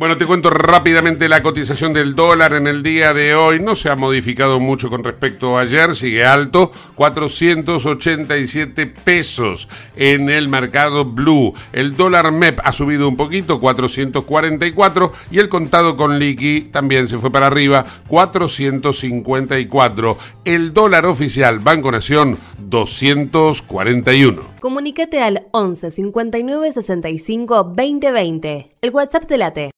Bueno, 0.00 0.16
te 0.16 0.24
cuento 0.24 0.48
rápidamente 0.48 1.28
la 1.28 1.42
cotización 1.42 1.92
del 1.92 2.14
dólar 2.14 2.54
en 2.54 2.66
el 2.66 2.82
día 2.82 3.12
de 3.12 3.34
hoy. 3.34 3.60
No 3.60 3.76
se 3.76 3.90
ha 3.90 3.96
modificado 3.96 4.58
mucho 4.58 4.88
con 4.88 5.04
respecto 5.04 5.58
a 5.58 5.60
ayer, 5.60 5.94
sigue 5.94 6.24
alto, 6.24 6.72
487 6.94 8.86
pesos 8.86 9.68
en 9.96 10.30
el 10.30 10.48
mercado 10.48 11.04
blue. 11.04 11.52
El 11.74 11.98
dólar 11.98 12.32
MEP 12.32 12.60
ha 12.64 12.72
subido 12.72 13.10
un 13.10 13.18
poquito, 13.18 13.60
444, 13.60 15.12
y 15.30 15.38
el 15.38 15.50
contado 15.50 15.98
con 15.98 16.18
liqui 16.18 16.70
también 16.72 17.06
se 17.06 17.18
fue 17.18 17.30
para 17.30 17.48
arriba, 17.48 17.84
454. 18.08 20.16
El 20.46 20.72
dólar 20.72 21.04
oficial 21.04 21.58
Banco 21.58 21.92
Nación, 21.92 22.38
241. 22.56 24.40
Comunícate 24.60 25.20
al 25.20 25.46
11 25.50 25.90
59 25.90 26.72
65 26.72 27.72
20 27.74 28.12
20. 28.12 28.70
El 28.80 28.90
WhatsApp 28.92 29.24
de 29.24 29.36
la 29.36 29.52
T. 29.52 29.70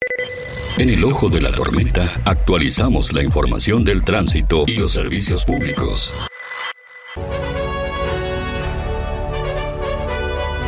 En 0.78 0.88
el 0.88 1.04
ojo 1.04 1.28
de 1.28 1.38
la 1.42 1.52
tormenta 1.52 2.22
actualizamos 2.24 3.12
la 3.12 3.22
información 3.22 3.84
del 3.84 4.02
tránsito 4.02 4.64
y 4.66 4.76
los 4.76 4.92
servicios 4.92 5.44
públicos. 5.44 6.14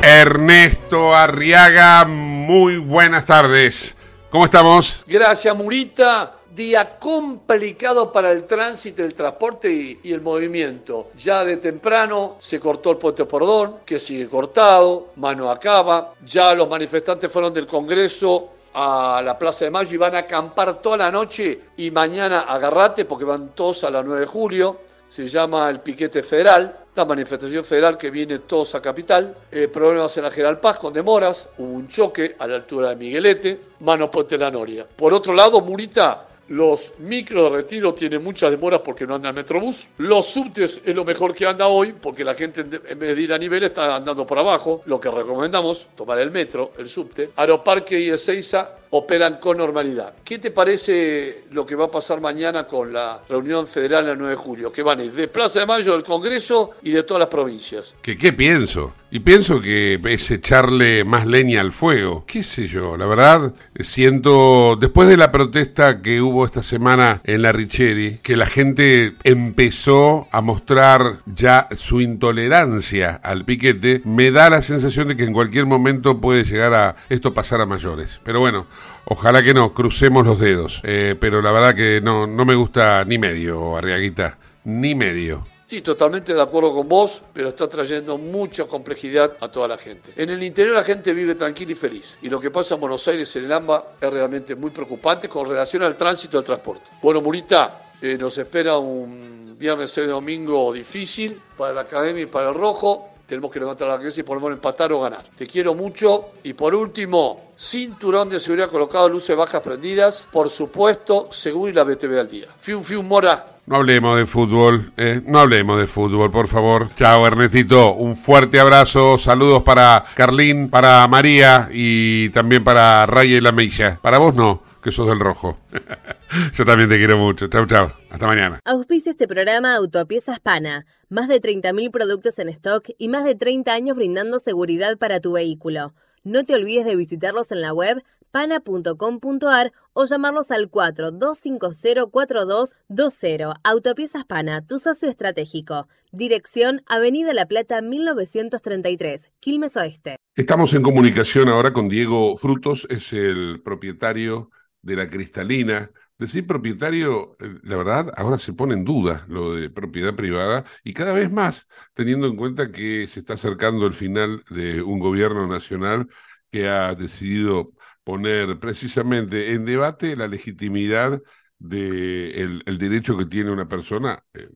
Ernesto 0.02 1.14
Arriaga, 1.14 2.04
muy 2.04 2.76
buenas 2.76 3.24
tardes. 3.24 3.96
¿Cómo 4.28 4.44
estamos? 4.44 5.02
Gracias, 5.06 5.56
Murita. 5.56 6.36
Día 6.54 6.98
complicado 6.98 8.12
para 8.12 8.30
el 8.30 8.44
tránsito, 8.44 9.02
el 9.02 9.14
transporte 9.14 9.72
y, 9.72 10.00
y, 10.04 10.12
el 10.12 10.20
movimiento. 10.20 11.10
Ya 11.16 11.44
de 11.44 11.56
temprano 11.56 12.36
se 12.40 12.60
cortó 12.60 12.90
el 12.90 12.98
puente 12.98 13.24
Pordón, 13.24 13.76
que 13.86 13.98
sigue 13.98 14.28
cortado, 14.28 15.12
mano 15.16 15.50
acaba. 15.50 16.12
Ya 16.24 16.52
los 16.52 16.68
manifestantes 16.68 17.32
fueron 17.32 17.54
del 17.54 17.66
Congreso 17.66 18.53
a 18.74 19.22
la 19.24 19.38
Plaza 19.38 19.64
de 19.64 19.70
Mayo 19.70 19.94
y 19.94 19.98
van 19.98 20.16
a 20.16 20.18
acampar 20.18 20.82
toda 20.82 20.96
la 20.96 21.10
noche 21.10 21.60
y 21.76 21.90
mañana 21.90 22.40
agarrate 22.40 23.04
porque 23.04 23.24
van 23.24 23.50
todos 23.50 23.84
a 23.84 23.90
la 23.90 24.02
9 24.02 24.20
de 24.20 24.26
julio. 24.26 24.80
Se 25.06 25.26
llama 25.26 25.70
el 25.70 25.80
piquete 25.80 26.24
federal, 26.24 26.76
la 26.94 27.04
manifestación 27.04 27.64
federal 27.64 27.96
que 27.96 28.10
viene 28.10 28.40
todos 28.40 28.74
a 28.74 28.82
Capital. 28.82 29.36
Eh, 29.50 29.68
problemas 29.68 30.16
en 30.16 30.24
la 30.24 30.30
General 30.30 30.58
Paz 30.58 30.78
con 30.78 30.92
demoras, 30.92 31.48
hubo 31.58 31.72
un 31.72 31.86
choque 31.86 32.34
a 32.36 32.46
la 32.48 32.56
altura 32.56 32.90
de 32.90 32.96
Miguelete, 32.96 33.60
mano 33.80 34.10
Puente 34.10 34.36
La 34.36 34.50
Noria. 34.50 34.84
Por 34.96 35.14
otro 35.14 35.32
lado, 35.34 35.60
Murita, 35.60 36.26
los 36.48 36.94
micros 36.98 37.50
de 37.50 37.56
retiro 37.56 37.94
tienen 37.94 38.22
muchas 38.22 38.50
demoras 38.50 38.80
porque 38.84 39.06
no 39.06 39.14
anda 39.14 39.30
el 39.30 39.34
Metrobús. 39.34 39.88
Los 39.98 40.26
subtes 40.26 40.82
es 40.84 40.94
lo 40.94 41.04
mejor 41.04 41.34
que 41.34 41.46
anda 41.46 41.66
hoy 41.66 41.92
porque 41.92 42.24
la 42.24 42.34
gente 42.34 42.60
en 42.60 42.98
vez 42.98 43.30
a 43.30 43.38
nivel 43.38 43.64
está 43.64 43.96
andando 43.96 44.26
por 44.26 44.38
abajo. 44.38 44.82
Lo 44.86 45.00
que 45.00 45.10
recomendamos, 45.10 45.88
tomar 45.96 46.20
el 46.20 46.30
metro, 46.30 46.72
el 46.78 46.86
subte. 46.86 47.30
Aeroparque 47.36 47.98
y 47.98 48.10
Ezeiza 48.10 48.70
operan 48.90 49.38
con 49.38 49.58
normalidad. 49.58 50.14
¿Qué 50.24 50.38
te 50.38 50.50
parece 50.50 51.44
lo 51.50 51.66
que 51.66 51.74
va 51.74 51.86
a 51.86 51.90
pasar 51.90 52.20
mañana 52.20 52.66
con 52.66 52.92
la 52.92 53.20
reunión 53.28 53.66
federal 53.66 54.08
el 54.08 54.18
9 54.18 54.30
de 54.30 54.36
julio? 54.36 54.72
Que 54.72 54.82
van 54.82 55.00
a 55.00 55.02
de 55.02 55.28
Plaza 55.28 55.60
de 55.60 55.66
Mayo, 55.66 55.92
del 55.92 56.02
Congreso 56.02 56.72
y 56.82 56.90
de 56.90 57.02
todas 57.02 57.20
las 57.20 57.28
provincias. 57.28 57.94
¿Qué, 58.00 58.16
qué 58.16 58.32
pienso? 58.32 58.94
Y 59.14 59.20
pienso 59.20 59.60
que 59.60 60.00
es 60.06 60.28
echarle 60.32 61.04
más 61.04 61.24
leña 61.24 61.60
al 61.60 61.70
fuego. 61.70 62.24
¿Qué 62.26 62.42
sé 62.42 62.66
yo? 62.66 62.96
La 62.96 63.06
verdad, 63.06 63.54
siento, 63.78 64.74
después 64.74 65.08
de 65.08 65.16
la 65.16 65.30
protesta 65.30 66.02
que 66.02 66.20
hubo 66.20 66.44
esta 66.44 66.64
semana 66.64 67.22
en 67.22 67.42
la 67.42 67.52
Richeri, 67.52 68.18
que 68.24 68.36
la 68.36 68.46
gente 68.46 69.14
empezó 69.22 70.26
a 70.32 70.40
mostrar 70.40 71.20
ya 71.26 71.68
su 71.76 72.00
intolerancia 72.00 73.20
al 73.22 73.44
piquete, 73.44 74.02
me 74.04 74.32
da 74.32 74.50
la 74.50 74.62
sensación 74.62 75.06
de 75.06 75.16
que 75.16 75.22
en 75.22 75.32
cualquier 75.32 75.66
momento 75.66 76.20
puede 76.20 76.42
llegar 76.42 76.74
a 76.74 76.96
esto 77.08 77.32
pasar 77.32 77.60
a 77.60 77.66
mayores. 77.66 78.20
Pero 78.24 78.40
bueno, 78.40 78.66
Ojalá 79.06 79.42
que 79.42 79.52
no, 79.52 79.74
crucemos 79.74 80.24
los 80.24 80.40
dedos. 80.40 80.80
Eh, 80.82 81.14
pero 81.20 81.42
la 81.42 81.52
verdad 81.52 81.74
que 81.74 82.00
no, 82.02 82.26
no 82.26 82.46
me 82.46 82.54
gusta 82.54 83.04
ni 83.04 83.18
medio, 83.18 83.76
Arriaguita. 83.76 84.38
Ni 84.64 84.94
medio. 84.94 85.46
Sí, 85.74 85.82
totalmente 85.82 86.32
de 86.32 86.40
acuerdo 86.40 86.72
con 86.72 86.88
vos, 86.88 87.20
pero 87.32 87.48
está 87.48 87.68
trayendo 87.68 88.16
mucha 88.16 88.64
complejidad 88.64 89.36
a 89.40 89.48
toda 89.48 89.66
la 89.66 89.76
gente. 89.76 90.12
En 90.14 90.30
el 90.30 90.40
interior 90.40 90.76
la 90.76 90.84
gente 90.84 91.12
vive 91.12 91.34
tranquila 91.34 91.72
y 91.72 91.74
feliz. 91.74 92.16
Y 92.22 92.28
lo 92.28 92.38
que 92.38 92.52
pasa 92.52 92.76
en 92.76 92.80
Buenos 92.80 93.08
Aires, 93.08 93.34
en 93.34 93.46
el 93.46 93.52
AMBA, 93.52 93.84
es 94.00 94.12
realmente 94.12 94.54
muy 94.54 94.70
preocupante 94.70 95.28
con 95.28 95.48
relación 95.48 95.82
al 95.82 95.96
tránsito 95.96 96.36
del 96.36 96.46
transporte. 96.46 96.84
Bueno, 97.02 97.20
Murita, 97.20 97.90
eh, 98.00 98.16
nos 98.16 98.38
espera 98.38 98.78
un 98.78 99.56
viernes 99.58 99.98
y 99.98 100.02
domingo 100.02 100.72
difícil 100.72 101.42
para 101.58 101.74
la 101.74 101.80
Academia 101.80 102.22
y 102.22 102.26
para 102.26 102.50
el 102.50 102.54
Rojo 102.54 103.08
tenemos 103.26 103.50
que 103.50 103.58
levantar 103.58 103.88
la 103.88 103.98
cabeza 103.98 104.20
y 104.20 104.22
por 104.22 104.36
lo 104.36 104.42
menos 104.42 104.58
empatar 104.58 104.92
o 104.92 105.00
ganar. 105.00 105.24
Te 105.36 105.44
quiero 105.44 105.74
mucho. 105.74 106.34
Y 106.44 106.52
por 106.52 106.72
último, 106.72 107.50
cinturón 107.56 108.28
de 108.28 108.38
seguridad 108.38 108.70
colocado, 108.70 109.08
luces 109.08 109.36
bajas 109.36 109.60
prendidas, 109.60 110.28
por 110.30 110.48
supuesto, 110.48 111.32
seguro 111.32 111.68
y 111.68 111.74
la 111.74 111.82
BTV 111.82 112.16
al 112.20 112.28
día. 112.28 112.46
Fium, 112.60 112.84
fium, 112.84 113.08
mora. 113.08 113.53
No 113.66 113.76
hablemos 113.76 114.18
de 114.18 114.26
fútbol, 114.26 114.92
eh, 114.98 115.22
no 115.26 115.38
hablemos 115.38 115.78
de 115.78 115.86
fútbol, 115.86 116.30
por 116.30 116.48
favor. 116.48 116.90
Chao, 116.96 117.26
Ernestito. 117.26 117.94
Un 117.94 118.14
fuerte 118.14 118.60
abrazo. 118.60 119.16
Saludos 119.16 119.62
para 119.62 120.04
Carlín, 120.14 120.68
para 120.68 121.08
María 121.08 121.70
y 121.72 122.28
también 122.28 122.62
para 122.62 123.06
Raya 123.06 123.38
y 123.38 123.40
la 123.40 123.52
Meilla. 123.52 123.98
Para 124.02 124.18
vos 124.18 124.34
no, 124.34 124.62
que 124.82 124.92
sos 124.92 125.08
del 125.08 125.18
rojo. 125.18 125.58
Yo 126.54 126.66
también 126.66 126.90
te 126.90 126.98
quiero 126.98 127.16
mucho. 127.16 127.48
Chao, 127.48 127.66
chao. 127.66 127.90
Hasta 128.10 128.26
mañana. 128.26 128.60
Auspicia 128.66 129.08
este 129.08 129.26
programa 129.26 129.76
Autopiezas 129.76 130.40
Pana. 130.40 130.84
Más 131.08 131.28
de 131.28 131.40
30.000 131.40 131.90
productos 131.90 132.38
en 132.40 132.50
stock 132.50 132.90
y 132.98 133.08
más 133.08 133.24
de 133.24 133.34
30 133.34 133.72
años 133.72 133.96
brindando 133.96 134.40
seguridad 134.40 134.98
para 134.98 135.20
tu 135.20 135.32
vehículo. 135.32 135.94
No 136.22 136.44
te 136.44 136.54
olvides 136.54 136.84
de 136.84 136.96
visitarlos 136.96 137.50
en 137.50 137.62
la 137.62 137.72
web 137.72 138.02
pana.com.ar 138.34 139.72
o 139.92 140.04
llamarlos 140.06 140.50
al 140.50 140.68
42504220. 140.68 143.54
Autopiezas 143.62 144.24
Pana, 144.24 144.66
tu 144.66 144.80
socio 144.80 145.08
estratégico. 145.08 145.86
Dirección 146.10 146.82
Avenida 146.86 147.32
La 147.32 147.46
Plata 147.46 147.80
1933, 147.80 149.30
Quilmes 149.38 149.76
Oeste. 149.76 150.16
Estamos 150.34 150.74
en 150.74 150.82
comunicación 150.82 151.48
ahora 151.48 151.72
con 151.72 151.88
Diego 151.88 152.36
Frutos, 152.36 152.88
es 152.90 153.12
el 153.12 153.62
propietario 153.64 154.50
de 154.82 154.96
la 154.96 155.08
Cristalina. 155.08 155.92
Decir 156.18 156.44
propietario, 156.44 157.36
eh, 157.38 157.60
la 157.62 157.76
verdad, 157.76 158.12
ahora 158.16 158.38
se 158.38 158.52
pone 158.52 158.74
en 158.74 158.84
duda 158.84 159.24
lo 159.28 159.54
de 159.54 159.70
propiedad 159.70 160.16
privada 160.16 160.64
y 160.82 160.92
cada 160.92 161.12
vez 161.12 161.30
más, 161.30 161.68
teniendo 161.92 162.26
en 162.26 162.34
cuenta 162.34 162.72
que 162.72 163.06
se 163.06 163.20
está 163.20 163.34
acercando 163.34 163.86
el 163.86 163.94
final 163.94 164.42
de 164.50 164.82
un 164.82 164.98
gobierno 164.98 165.46
nacional 165.46 166.08
que 166.50 166.68
ha 166.68 166.96
decidido 166.96 167.74
poner 168.04 168.60
precisamente 168.60 169.52
en 169.52 169.64
debate 169.64 170.14
la 170.14 170.28
legitimidad 170.28 171.20
de 171.58 172.42
el, 172.66 172.78
derecho 172.78 173.16
que 173.16 173.26
tiene 173.26 173.50
una 173.50 173.66
persona 173.66 174.22
eh, 174.34 174.48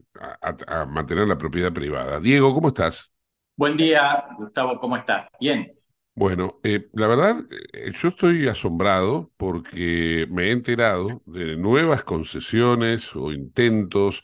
a, 0.66 0.84
mantener 0.84 1.26
la 1.26 1.38
propiedad 1.38 1.72
privada. 1.72 2.20
Diego, 2.20 2.54
¿cómo 2.54 2.68
estás? 2.68 3.12
Buen 3.56 3.76
día, 3.76 4.26
Gustavo, 4.38 4.78
¿cómo 4.78 4.96
estás? 4.96 5.28
Bien. 5.40 5.72
Bueno, 6.14 6.58
eh, 6.64 6.88
la 6.92 7.06
verdad, 7.06 7.36
eh, 7.72 7.92
yo 7.92 8.08
estoy 8.08 8.46
asombrado 8.48 9.30
porque 9.36 10.26
me 10.30 10.48
he 10.48 10.50
enterado 10.50 11.22
de 11.26 11.56
nuevas 11.56 12.04
concesiones 12.04 13.14
o 13.16 13.32
intentos, 13.32 14.22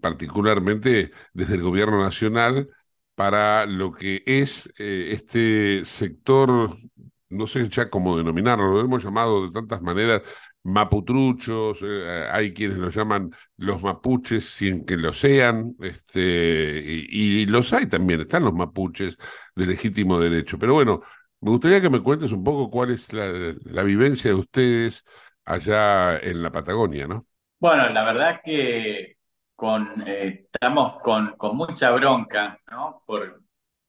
particularmente 0.00 1.10
desde 1.32 1.54
el 1.54 1.62
gobierno 1.62 2.00
nacional, 2.00 2.68
para 3.16 3.66
lo 3.66 3.90
que 3.90 4.22
es 4.24 4.72
este 4.76 5.84
sector 5.84 6.76
no 7.34 7.46
sé 7.46 7.68
ya 7.68 7.90
cómo 7.90 8.16
denominarlo, 8.16 8.68
lo 8.68 8.80
hemos 8.80 9.04
llamado 9.04 9.46
de 9.46 9.52
tantas 9.52 9.82
maneras, 9.82 10.22
maputruchos, 10.64 11.78
eh, 11.82 12.28
hay 12.32 12.52
quienes 12.54 12.78
los 12.78 12.94
llaman 12.94 13.30
los 13.56 13.82
mapuches 13.82 14.48
sin 14.48 14.84
que 14.84 14.96
lo 14.96 15.12
sean, 15.12 15.76
este, 15.80 16.20
y, 16.22 17.46
los 17.46 17.72
hay 17.72 17.86
también, 17.86 18.22
están 18.22 18.44
los 18.44 18.54
mapuches 18.54 19.18
de 19.54 19.66
legítimo 19.66 20.18
derecho. 20.18 20.58
Pero 20.58 20.74
bueno, 20.74 21.02
me 21.40 21.50
gustaría 21.50 21.80
que 21.80 21.90
me 21.90 22.02
cuentes 22.02 22.32
un 22.32 22.42
poco 22.42 22.70
cuál 22.70 22.90
es 22.90 23.12
la, 23.12 23.82
vivencia 23.82 24.30
de 24.30 24.36
ustedes 24.36 25.04
allá 25.44 26.18
en 26.18 26.42
la 26.42 26.50
Patagonia, 26.50 27.06
¿no? 27.06 27.26
Bueno, 27.60 27.88
la 27.90 28.04
verdad 28.04 28.40
que 28.42 29.16
con, 29.54 30.02
eh, 30.06 30.46
estamos 30.52 31.00
con, 31.02 31.36
con, 31.36 31.56
mucha 31.56 31.90
bronca, 31.90 32.58
¿no? 32.70 33.02
Por, 33.06 33.42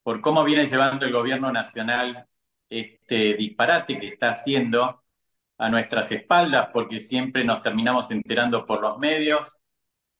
por 0.03 0.21
cómo 0.21 0.43
viene 0.43 0.65
llevando 0.65 1.05
el 1.05 1.13
gobierno 1.13 1.51
nacional 1.51 2.27
este 2.69 3.35
disparate 3.35 3.97
que 3.99 4.07
está 4.07 4.29
haciendo 4.29 5.03
a 5.57 5.69
nuestras 5.69 6.11
espaldas, 6.11 6.69
porque 6.73 6.99
siempre 6.99 7.43
nos 7.43 7.61
terminamos 7.61 8.11
enterando 8.11 8.65
por 8.65 8.81
los 8.81 8.97
medios, 8.97 9.59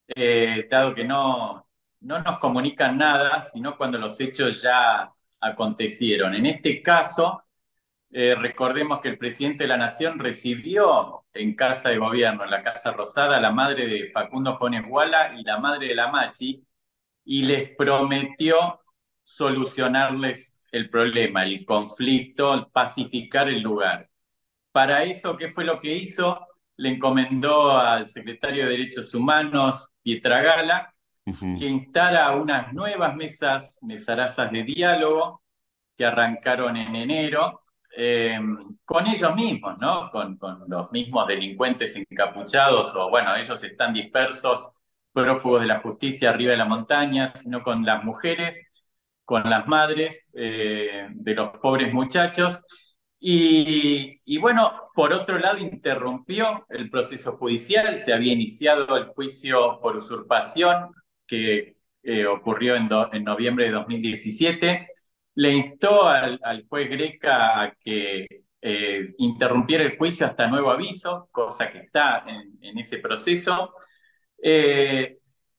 eh, 0.07 0.67
dado 0.69 0.93
que 0.95 1.03
no, 1.03 1.67
no 2.01 2.19
nos 2.19 2.39
comunican 2.39 2.97
nada, 2.97 3.41
sino 3.41 3.77
cuando 3.77 3.97
los 3.97 4.19
hechos 4.19 4.61
ya 4.61 5.11
acontecieron. 5.41 6.35
En 6.35 6.45
este 6.45 6.81
caso, 6.81 7.43
eh, 8.11 8.35
recordemos 8.35 9.01
que 9.01 9.09
el 9.09 9.17
presidente 9.17 9.65
de 9.65 9.67
la 9.67 9.77
Nación 9.77 10.19
recibió 10.19 11.25
en 11.33 11.55
Casa 11.55 11.89
de 11.89 11.97
Gobierno, 11.97 12.43
en 12.45 12.51
la 12.51 12.61
Casa 12.61 12.91
Rosada, 12.91 13.37
a 13.37 13.41
la 13.41 13.51
madre 13.51 13.87
de 13.87 14.11
Facundo 14.11 14.57
Jones 14.57 14.87
Guala 14.87 15.35
y 15.37 15.43
la 15.43 15.59
madre 15.59 15.89
de 15.89 15.95
la 15.95 16.07
Machi, 16.07 16.63
y 17.25 17.43
les 17.43 17.75
prometió 17.75 18.79
solucionarles 19.23 20.54
el 20.75 20.89
problema, 20.89 21.43
el 21.43 21.65
conflicto, 21.65 22.69
pacificar 22.73 23.47
el 23.47 23.61
lugar. 23.61 24.09
Para 24.73 25.03
eso, 25.03 25.37
¿qué 25.37 25.47
fue 25.47 25.63
lo 25.63 25.79
que 25.79 25.95
hizo? 25.95 26.45
Le 26.75 26.89
encomendó 26.89 27.71
al 27.71 28.07
secretario 28.07 28.65
de 28.65 28.71
Derechos 28.71 29.13
Humanos, 29.13 29.89
Pietra 30.03 30.41
Gala, 30.41 30.93
que 31.23 31.65
instara 31.65 32.35
unas 32.35 32.73
nuevas 32.73 33.15
mesas, 33.15 33.79
mesarazas 33.83 34.51
de 34.51 34.63
diálogo, 34.63 35.41
que 35.97 36.05
arrancaron 36.05 36.75
en 36.75 36.93
enero, 36.93 37.61
eh, 37.95 38.37
con 38.83 39.07
ellos 39.07 39.33
mismos, 39.33 39.77
¿no? 39.79 40.09
Con, 40.09 40.37
con, 40.37 40.65
los 40.67 40.91
mismos 40.91 41.25
delincuentes 41.25 41.95
encapuchados, 41.95 42.93
o 42.95 43.09
bueno, 43.09 43.33
ellos 43.33 43.63
están 43.63 43.93
dispersos, 43.93 44.69
prófugos 45.13 45.61
de 45.61 45.67
la 45.67 45.79
justicia 45.79 46.31
arriba 46.31 46.51
de 46.51 46.57
la 46.57 46.65
montaña, 46.65 47.29
sino 47.29 47.63
con 47.63 47.85
las 47.85 48.03
mujeres, 48.03 48.67
con 49.25 49.49
las 49.49 49.67
madres 49.67 50.27
eh, 50.33 51.07
de 51.11 51.33
los 51.33 51.57
pobres 51.57 51.93
muchachos, 51.93 52.63
y, 53.27 54.37
bueno, 54.37 54.91
por 54.93 55.11
otro 55.11 55.39
lado, 55.39 55.57
interrumpió 55.57 56.63
el 56.69 56.91
proceso 56.91 57.37
judicial, 57.37 57.97
se 57.97 58.13
había 58.13 58.33
iniciado 58.33 58.95
el 58.97 59.07
juicio 59.07 59.79
por 59.81 59.97
usurpación 59.97 60.91
que 61.25 61.77
eh, 62.03 62.25
ocurrió 62.27 62.75
en, 62.75 62.87
en, 63.13 63.23
noviembre 63.23 63.65
de 63.65 63.71
2017, 63.71 64.87
le 65.35 65.53
instó 65.53 66.07
al, 66.07 66.39
juez 66.69 66.87
Greca 66.87 67.61
a 67.61 67.71
que 67.73 68.27
eh, 68.61 69.03
interrumpiera 69.17 69.83
el 69.83 69.97
juicio 69.97 70.27
hasta 70.27 70.47
nuevo 70.47 70.69
aviso, 70.69 71.27
cosa 71.31 71.71
que 71.71 71.79
está 71.79 72.25
en, 72.27 72.77
ese 72.77 72.99
proceso. 72.99 73.73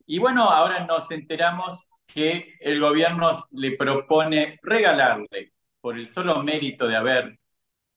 Y 0.06 0.18
bueno, 0.20 0.44
ahora 0.44 0.86
nos 0.86 1.10
enteramos 1.10 1.86
que 2.06 2.54
el 2.60 2.80
gobierno 2.80 3.32
le 3.52 3.76
propone 3.76 4.58
regalarle, 4.62 5.52
por 5.80 5.96
el 5.98 6.06
solo 6.06 6.42
mérito 6.42 6.86
de 6.86 6.96
haber 6.96 7.38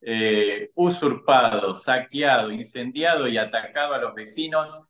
eh, 0.02 0.70
usurpado, 0.76 1.76
saqueado, 1.76 2.52
incendiado 2.52 3.28
y 3.28 3.38
atacado 3.38 3.94
a 3.94 4.00
los 4.00 4.14
vecinos 4.14 4.84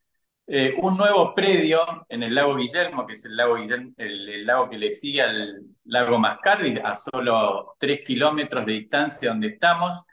eh, 0.52 0.74
un 0.82 0.98
nuevo 0.98 1.36
predio 1.36 2.08
en 2.10 2.24
el 2.24 2.34
lago 2.34 2.56
Guillermo, 2.56 3.06
que 3.06 3.14
es 3.14 3.24
el 3.24 3.38
lago, 3.38 3.56
el, 3.58 4.46
lago 4.48 4.68
que 4.68 4.80
le 4.80 4.90
sigue 4.90 5.22
al 5.22 5.62
lago 5.84 6.18
Mascardi, 6.18 6.76
a 6.84 6.96
solo 6.96 7.76
tres 7.78 8.02
kilómetros 8.04 8.66
de 8.66 8.74
distancia 8.74 9.30
donde 9.30 9.50
estamos, 9.50 10.04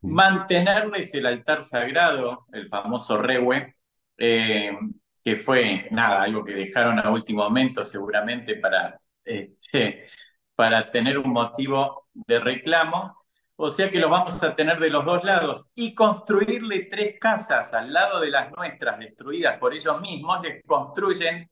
mantenerles 0.00 1.12
el 1.12 1.26
altar 1.26 1.62
sagrado, 1.62 2.46
el 2.52 2.70
famoso 2.70 3.18
Rewe, 3.18 3.76
eh, 4.16 4.78
que 5.24 5.36
fue 5.36 5.88
nada, 5.90 6.22
algo 6.22 6.44
que 6.44 6.52
dejaron 6.54 6.98
a 6.98 7.10
último 7.10 7.44
momento 7.44 7.84
seguramente 7.84 8.56
para, 8.56 9.00
este, 9.24 10.06
para 10.54 10.90
tener 10.90 11.18
un 11.18 11.30
motivo 11.32 12.08
de 12.12 12.40
reclamo 12.40 13.22
o 13.64 13.70
sea 13.70 13.90
que 13.90 13.98
los 14.00 14.10
vamos 14.10 14.42
a 14.42 14.56
tener 14.56 14.80
de 14.80 14.90
los 14.90 15.04
dos 15.04 15.22
lados, 15.24 15.68
y 15.76 15.94
construirle 15.94 16.88
tres 16.90 17.16
casas 17.20 17.72
al 17.74 17.92
lado 17.92 18.20
de 18.20 18.28
las 18.30 18.50
nuestras 18.50 18.98
destruidas 18.98 19.58
por 19.58 19.72
ellos 19.72 20.00
mismos, 20.00 20.42
les 20.42 20.64
construyen 20.64 21.48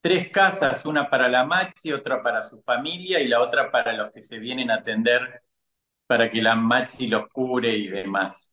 tres 0.00 0.30
casas, 0.30 0.84
una 0.84 1.08
para 1.08 1.28
la 1.28 1.44
Machi, 1.44 1.92
otra 1.92 2.22
para 2.22 2.42
su 2.42 2.62
familia 2.62 3.20
y 3.20 3.28
la 3.28 3.40
otra 3.40 3.70
para 3.70 3.92
los 3.94 4.12
que 4.12 4.22
se 4.22 4.38
vienen 4.38 4.70
a 4.70 4.76
atender 4.76 5.42
para 6.06 6.30
que 6.30 6.42
la 6.42 6.56
Machi 6.56 7.06
los 7.08 7.28
cure 7.30 7.74
y 7.74 7.88
demás. 7.88 8.52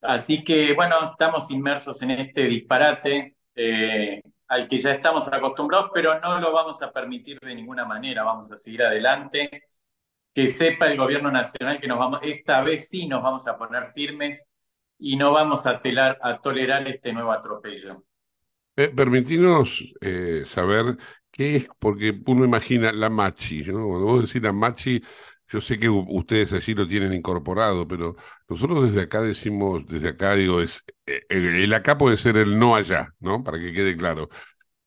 Así 0.00 0.44
que 0.44 0.74
bueno, 0.74 1.12
estamos 1.12 1.50
inmersos 1.50 2.02
en 2.02 2.12
este 2.12 2.42
disparate 2.44 3.36
eh, 3.54 4.22
al 4.48 4.68
que 4.68 4.76
ya 4.76 4.92
estamos 4.92 5.26
acostumbrados, 5.28 5.90
pero 5.92 6.20
no 6.20 6.40
lo 6.40 6.52
vamos 6.52 6.82
a 6.82 6.92
permitir 6.92 7.38
de 7.40 7.54
ninguna 7.54 7.84
manera, 7.84 8.22
vamos 8.24 8.50
a 8.52 8.56
seguir 8.56 8.82
adelante 8.82 9.68
que 10.34 10.48
sepa 10.48 10.88
el 10.88 10.98
gobierno 10.98 11.30
nacional 11.30 11.80
que 11.80 11.86
nos 11.86 11.98
vamos, 11.98 12.20
esta 12.22 12.60
vez 12.62 12.88
sí 12.88 13.06
nos 13.06 13.22
vamos 13.22 13.46
a 13.46 13.56
poner 13.56 13.86
firmes 13.92 14.44
y 14.98 15.16
no 15.16 15.32
vamos 15.32 15.64
a, 15.66 15.80
tolerar 16.42 16.88
este 16.88 17.12
nuevo 17.12 17.30
atropello. 17.30 18.04
Eh, 18.76 18.92
eh, 20.00 20.42
saber 20.44 20.98
qué 21.30 21.56
es, 21.56 21.68
porque 21.78 22.20
uno 22.26 22.44
imagina 22.44 22.92
la 22.92 23.10
machi, 23.10 23.62
¿no? 23.62 23.86
Cuando 23.86 24.06
vos 24.06 24.22
decís 24.22 24.42
la 24.42 24.52
machi, 24.52 25.00
yo 25.48 25.60
sé 25.60 25.78
que 25.78 25.88
ustedes 25.88 26.52
allí 26.52 26.74
lo 26.74 26.86
tienen 26.86 27.12
incorporado, 27.12 27.86
pero 27.86 28.16
nosotros 28.48 28.84
desde 28.84 29.02
acá 29.02 29.20
decimos, 29.20 29.86
desde 29.86 30.10
acá 30.10 30.34
digo, 30.34 30.60
es 30.60 30.84
eh, 31.06 31.22
el, 31.28 31.72
acá 31.74 31.98
puede 31.98 32.16
ser 32.16 32.36
el 32.36 32.58
no 32.58 32.74
allá, 32.76 33.08
¿no? 33.20 33.42
Para 33.44 33.58
que 33.58 33.72
quede 33.72 33.96
claro. 33.96 34.28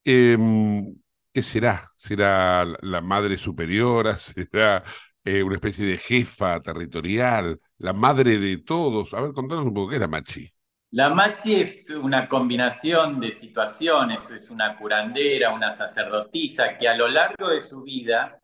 Em, 0.04 0.96
¿Qué 1.34 1.42
será? 1.42 1.92
¿Será 1.98 2.66
la 2.82 3.02
madre 3.02 3.38
superiora? 3.38 4.16
¿Será 4.18 4.84
eh, 5.28 5.44
una 5.44 5.56
especie 5.56 5.86
de 5.86 5.98
jefa 5.98 6.62
territorial, 6.62 7.60
la 7.80 7.92
madre 7.92 8.38
de 8.38 8.60
todos. 8.60 9.14
A 9.14 9.20
ver, 9.20 9.34
contanos 9.34 9.66
un 9.66 9.74
poco 9.74 9.90
qué 9.90 9.96
es 9.96 10.02
la 10.02 10.08
Machi. 10.08 10.50
La 10.92 11.10
Machi 11.10 11.60
es 11.60 11.90
una 11.90 12.30
combinación 12.30 13.20
de 13.20 13.34
situaciones, 13.34 14.30
es 14.30 14.50
una 14.50 14.78
curandera, 14.78 15.54
una 15.54 15.70
sacerdotisa 15.70 16.78
que 16.78 16.88
a 16.88 16.96
lo 16.96 17.10
largo 17.10 17.50
de 17.50 17.60
su 17.60 17.82
vida, 17.84 18.40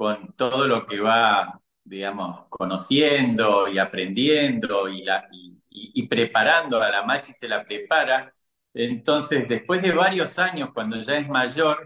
con 0.00 0.32
todo 0.32 0.66
lo 0.66 0.86
que 0.86 0.98
va, 0.98 1.60
digamos, 1.84 2.46
conociendo 2.48 3.68
y 3.68 3.78
aprendiendo 3.78 4.88
y, 4.88 5.02
la, 5.02 5.28
y, 5.68 6.08
preparando 6.08 6.80
a 6.80 6.88
la 6.88 7.02
Machi, 7.02 7.34
se 7.34 7.46
la 7.46 7.62
prepara. 7.62 8.32
Entonces, 8.72 9.46
después 9.46 9.82
de 9.82 9.92
varios 9.92 10.38
años, 10.38 10.70
cuando 10.72 10.98
ya 10.98 11.18
es 11.18 11.28
mayor, 11.28 11.84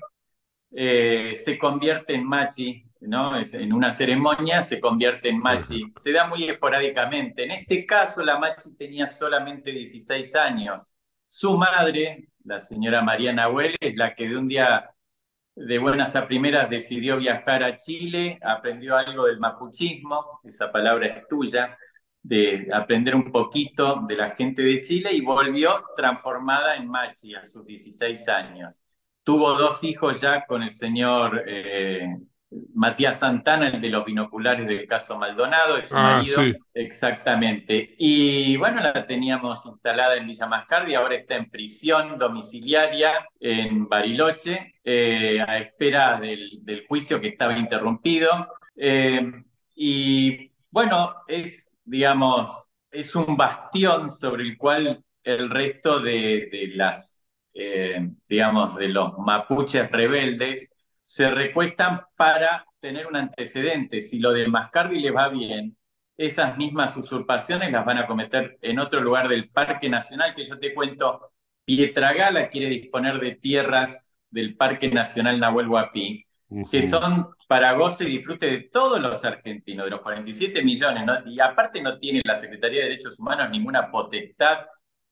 eh, 0.71 1.35
se 1.35 1.59
convierte 1.59 2.15
en 2.15 2.25
Machi 2.25 2.89
en 3.01 3.73
una 3.73 3.91
ceremonia 3.91 4.63
se 4.63 4.81
convierte 4.81 5.29
en 5.29 5.39
machi. 5.39 5.93
Se 5.99 6.13
da 6.13 6.27
muy 6.27 6.45
esporádicamente. 6.45 7.45
En 7.45 7.51
este 7.51 7.85
caso, 7.85 8.23
la 8.23 8.39
machi 8.39 8.77
tenía 8.77 9.07
solamente 9.09 9.73
16 9.73 10.35
años. 10.37 10.95
Su 11.25 11.59
madre, 11.59 12.29
la 12.45 12.61
señora 12.61 13.03
Mariana 13.03 13.49
Huel, 13.49 13.77
es 13.81 13.97
la 13.97 14.15
que 14.15 14.29
de 14.29 14.37
un 14.37 14.49
día 14.49 14.94
de 15.57 15.79
buenas 15.79 16.17
a 16.17 16.27
primeras 16.27 16.69
decidió 16.69 17.17
viajar 17.17 17.63
a 17.63 17.77
Chile, 17.77 18.39
aprendió 18.43 18.97
algo 18.97 19.27
del 19.27 19.39
mapuchismo, 19.39 20.41
esa 20.45 20.71
palabra 20.73 21.07
es 21.07 21.29
tuya, 21.29 21.79
de 22.23 22.69
aprender 22.73 23.15
un 23.15 23.31
poquito 23.31 24.01
de 24.09 24.17
la 24.17 24.31
gente 24.31 24.63
de 24.63 24.81
Chile 24.81 25.11
y 25.13 25.21
volvió 25.21 25.85
transformada 25.95 26.77
en 26.77 26.89
machi 26.89 27.35
a 27.35 27.47
sus 27.47 27.65
16 27.67 28.29
años. 28.29 28.83
Tuvo 29.23 29.55
dos 29.55 29.85
hijos 29.85 30.21
ya 30.21 30.45
con 30.47 30.63
el 30.63 30.71
señor 30.71 31.45
eh, 31.47 32.17
Matías 32.75 33.19
Santana, 33.21 33.69
el 33.69 33.81
de 33.81 33.89
los 33.89 34.05
binoculares 34.05 34.67
del 34.67 34.87
caso 34.87 35.17
Maldonado, 35.19 35.77
es 35.79 35.89
su 35.89 35.97
Ah, 35.97 36.19
marido. 36.19 36.43
sí. 36.43 36.55
Exactamente. 36.75 37.95
Y 37.99 38.57
bueno, 38.57 38.81
la 38.81 39.07
teníamos 39.07 39.65
instalada 39.67 40.17
en 40.17 40.27
Villa 40.27 40.47
Mascardi, 40.47 40.95
ahora 40.95 41.17
está 41.17 41.37
en 41.37 41.51
prisión 41.51 42.19
domiciliaria 42.19 43.27
en 43.41 43.89
Bariloche, 43.89 44.75
eh, 44.85 45.41
a 45.47 45.59
espera 45.59 46.19
del, 46.21 46.61
del 46.63 46.87
juicio 46.87 47.21
que 47.21 47.29
estaba 47.29 47.57
interrumpido. 47.59 48.29
Eh, 48.77 49.33
y 49.77 50.51
bueno, 50.71 51.15
es, 51.29 51.71
digamos, 51.85 52.71
es 52.91 53.15
un 53.17 53.37
bastión 53.37 54.11
sobre 54.11 54.45
el 54.45 54.57
cual 54.57 55.03
el 55.23 55.51
resto 55.51 56.01
de, 56.01 56.49
de 56.53 56.71
las, 56.75 57.25
eh, 57.55 58.09
digamos, 58.29 58.77
de 58.77 58.89
los 58.89 59.19
mapuches 59.19 59.91
rebeldes 59.91 60.74
se 61.05 61.31
recuestan 61.31 62.01
para 62.17 62.65
tener 62.81 63.07
un 63.07 63.15
antecedente. 63.15 64.01
Si 64.01 64.19
lo 64.19 64.33
de 64.33 64.49
Mascardi 64.49 64.99
les 64.99 65.15
va 65.15 65.29
bien, 65.29 65.77
esas 66.17 66.57
mismas 66.57 66.97
usurpaciones 66.97 67.71
las 67.71 67.85
van 67.85 67.99
a 67.99 68.07
cometer 68.07 68.57
en 68.63 68.79
otro 68.79 69.03
lugar 69.03 69.29
del 69.29 69.51
Parque 69.51 69.91
Nacional, 69.91 70.33
que 70.33 70.47
yo 70.47 70.59
te 70.59 70.73
cuento, 70.73 71.31
Pietragala 71.67 72.49
quiere 72.49 72.71
disponer 72.71 73.21
de 73.21 73.33
tierras 73.33 74.07
del 74.31 74.57
Parque 74.57 74.89
Nacional 74.89 75.39
Nahuel 75.39 75.69
Huapi, 75.69 76.25
que 76.71 76.83
son 76.83 77.29
para 77.49 77.73
goce 77.73 78.05
y 78.05 78.17
disfrute 78.17 78.47
de 78.47 78.61
todos 78.73 78.99
los 78.99 79.27
argentinos, 79.27 79.85
de 79.85 79.91
los 79.91 80.01
47 80.01 80.63
millones, 80.65 81.05
¿no? 81.05 81.31
y 81.31 81.39
aparte 81.39 81.83
no 81.83 81.99
tiene 81.99 82.23
la 82.25 82.37
Secretaría 82.37 82.81
de 82.81 82.89
Derechos 82.89 83.19
Humanos 83.19 83.51
ninguna 83.51 83.91
potestad, 83.91 84.61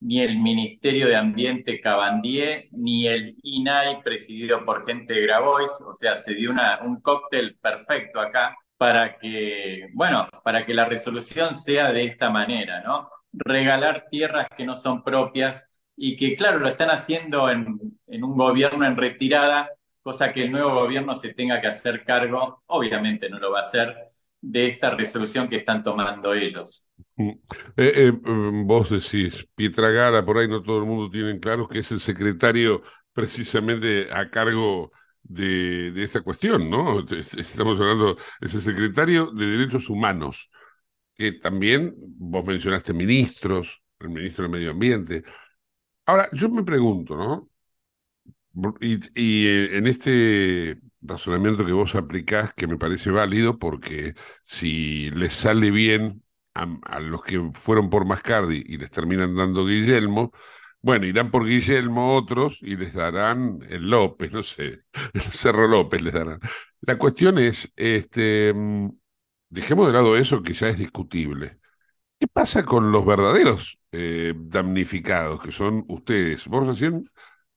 ni 0.02 0.20
el 0.20 0.38
Ministerio 0.38 1.06
de 1.06 1.16
Ambiente 1.16 1.80
Cabandier, 1.80 2.66
ni 2.72 3.06
el 3.06 3.36
INAI 3.42 4.02
presidido 4.02 4.64
por 4.64 4.84
gente 4.84 5.14
de 5.14 5.22
Grabois, 5.22 5.80
o 5.86 5.94
sea, 5.94 6.16
se 6.16 6.34
dio 6.34 6.50
un 6.84 7.00
cóctel 7.00 7.56
perfecto 7.60 8.20
acá 8.20 8.56
para 8.76 9.16
que, 9.16 9.88
bueno, 9.94 10.28
para 10.42 10.66
que 10.66 10.74
la 10.74 10.86
resolución 10.86 11.54
sea 11.54 11.92
de 11.92 12.04
esta 12.04 12.30
manera, 12.30 12.82
¿no? 12.82 13.08
Regalar 13.32 14.06
tierras 14.10 14.48
que 14.56 14.66
no 14.66 14.74
son 14.74 15.04
propias 15.04 15.68
y 15.96 16.16
que, 16.16 16.34
claro, 16.34 16.58
lo 16.58 16.68
están 16.68 16.90
haciendo 16.90 17.48
en, 17.48 17.78
en 18.08 18.24
un 18.24 18.36
gobierno 18.36 18.84
en 18.84 18.96
retirada, 18.96 19.70
cosa 20.02 20.32
que 20.32 20.42
el 20.44 20.52
nuevo 20.52 20.74
gobierno 20.74 21.14
se 21.14 21.32
tenga 21.32 21.60
que 21.60 21.68
hacer 21.68 22.04
cargo, 22.04 22.62
obviamente 22.66 23.30
no 23.30 23.38
lo 23.38 23.52
va 23.52 23.60
a 23.60 23.62
hacer, 23.62 23.96
de 24.40 24.66
esta 24.66 24.90
resolución 24.90 25.48
que 25.48 25.56
están 25.58 25.84
tomando 25.84 26.34
ellos. 26.34 26.84
Eh, 27.76 27.92
eh, 28.08 28.12
mm, 28.12 28.66
vos 28.66 28.90
decís, 28.90 29.48
Pietragala, 29.54 30.24
por 30.24 30.38
ahí 30.38 30.48
no 30.48 30.62
todo 30.62 30.78
el 30.78 30.84
mundo 30.86 31.10
tiene 31.10 31.38
claro 31.40 31.68
que 31.68 31.80
es 31.80 31.90
el 31.92 32.00
secretario 32.00 32.82
precisamente 33.12 34.08
a 34.12 34.30
cargo 34.30 34.92
de, 35.22 35.92
de 35.92 36.02
esta 36.04 36.20
cuestión, 36.22 36.70
¿no? 36.70 37.00
Es- 37.00 37.34
Estamos 37.34 37.78
hablando, 37.80 38.16
es 38.40 38.54
el 38.54 38.62
secretario 38.62 39.30
de 39.32 39.46
Derechos 39.46 39.88
Humanos, 39.90 40.50
que 41.16 41.32
también 41.32 41.94
vos 42.18 42.44
mencionaste 42.46 42.94
ministros, 42.94 43.82
el 44.00 44.10
ministro 44.10 44.44
de 44.44 44.50
Medio 44.50 44.70
Ambiente. 44.72 45.24
Ahora, 46.06 46.28
yo 46.32 46.48
me 46.50 46.64
pregunto, 46.64 47.16
¿no? 47.16 47.50
Y, 48.80 48.96
y, 49.14 49.46
eh, 49.48 49.78
en 49.78 49.86
este 49.86 50.78
razonamiento 51.00 51.64
que 51.64 51.72
vos 51.72 51.94
aplicás, 51.94 52.52
que 52.54 52.66
me 52.66 52.76
parece 52.78 53.10
válido, 53.10 53.58
porque 53.58 54.14
si 54.44 55.10
les 55.12 55.32
sale 55.34 55.70
bien 55.70 56.21
a, 56.54 57.00
los 57.00 57.22
que 57.22 57.50
fueron 57.54 57.90
por 57.90 58.06
Mascardi 58.06 58.62
y 58.66 58.78
les 58.78 58.90
terminan 58.90 59.34
dando 59.36 59.66
Guillermo, 59.66 60.32
bueno, 60.80 61.06
irán 61.06 61.30
por 61.30 61.46
Guillermo 61.46 62.14
otros 62.16 62.58
y 62.62 62.76
les 62.76 62.94
darán 62.94 63.60
el 63.70 63.88
López, 63.90 64.32
no 64.32 64.42
sé, 64.42 64.82
el 65.14 65.20
Cerro 65.20 65.68
López 65.68 66.02
les 66.02 66.12
darán. 66.12 66.40
La 66.80 66.98
cuestión 66.98 67.38
es, 67.38 67.72
este, 67.76 68.52
mm, 68.54 68.90
dejemos 69.48 69.86
de 69.86 69.92
lado 69.92 70.16
eso 70.16 70.42
que 70.42 70.54
ya 70.54 70.68
es 70.68 70.78
discutible. 70.78 71.58
¿Qué 72.18 72.28
pasa 72.28 72.64
con 72.64 72.92
los 72.92 73.04
verdaderos 73.06 73.78
eh, 73.92 74.34
damnificados, 74.36 75.42
que 75.42 75.52
son 75.52 75.84
ustedes? 75.88 76.46
Vos 76.46 76.66
recién 76.66 77.10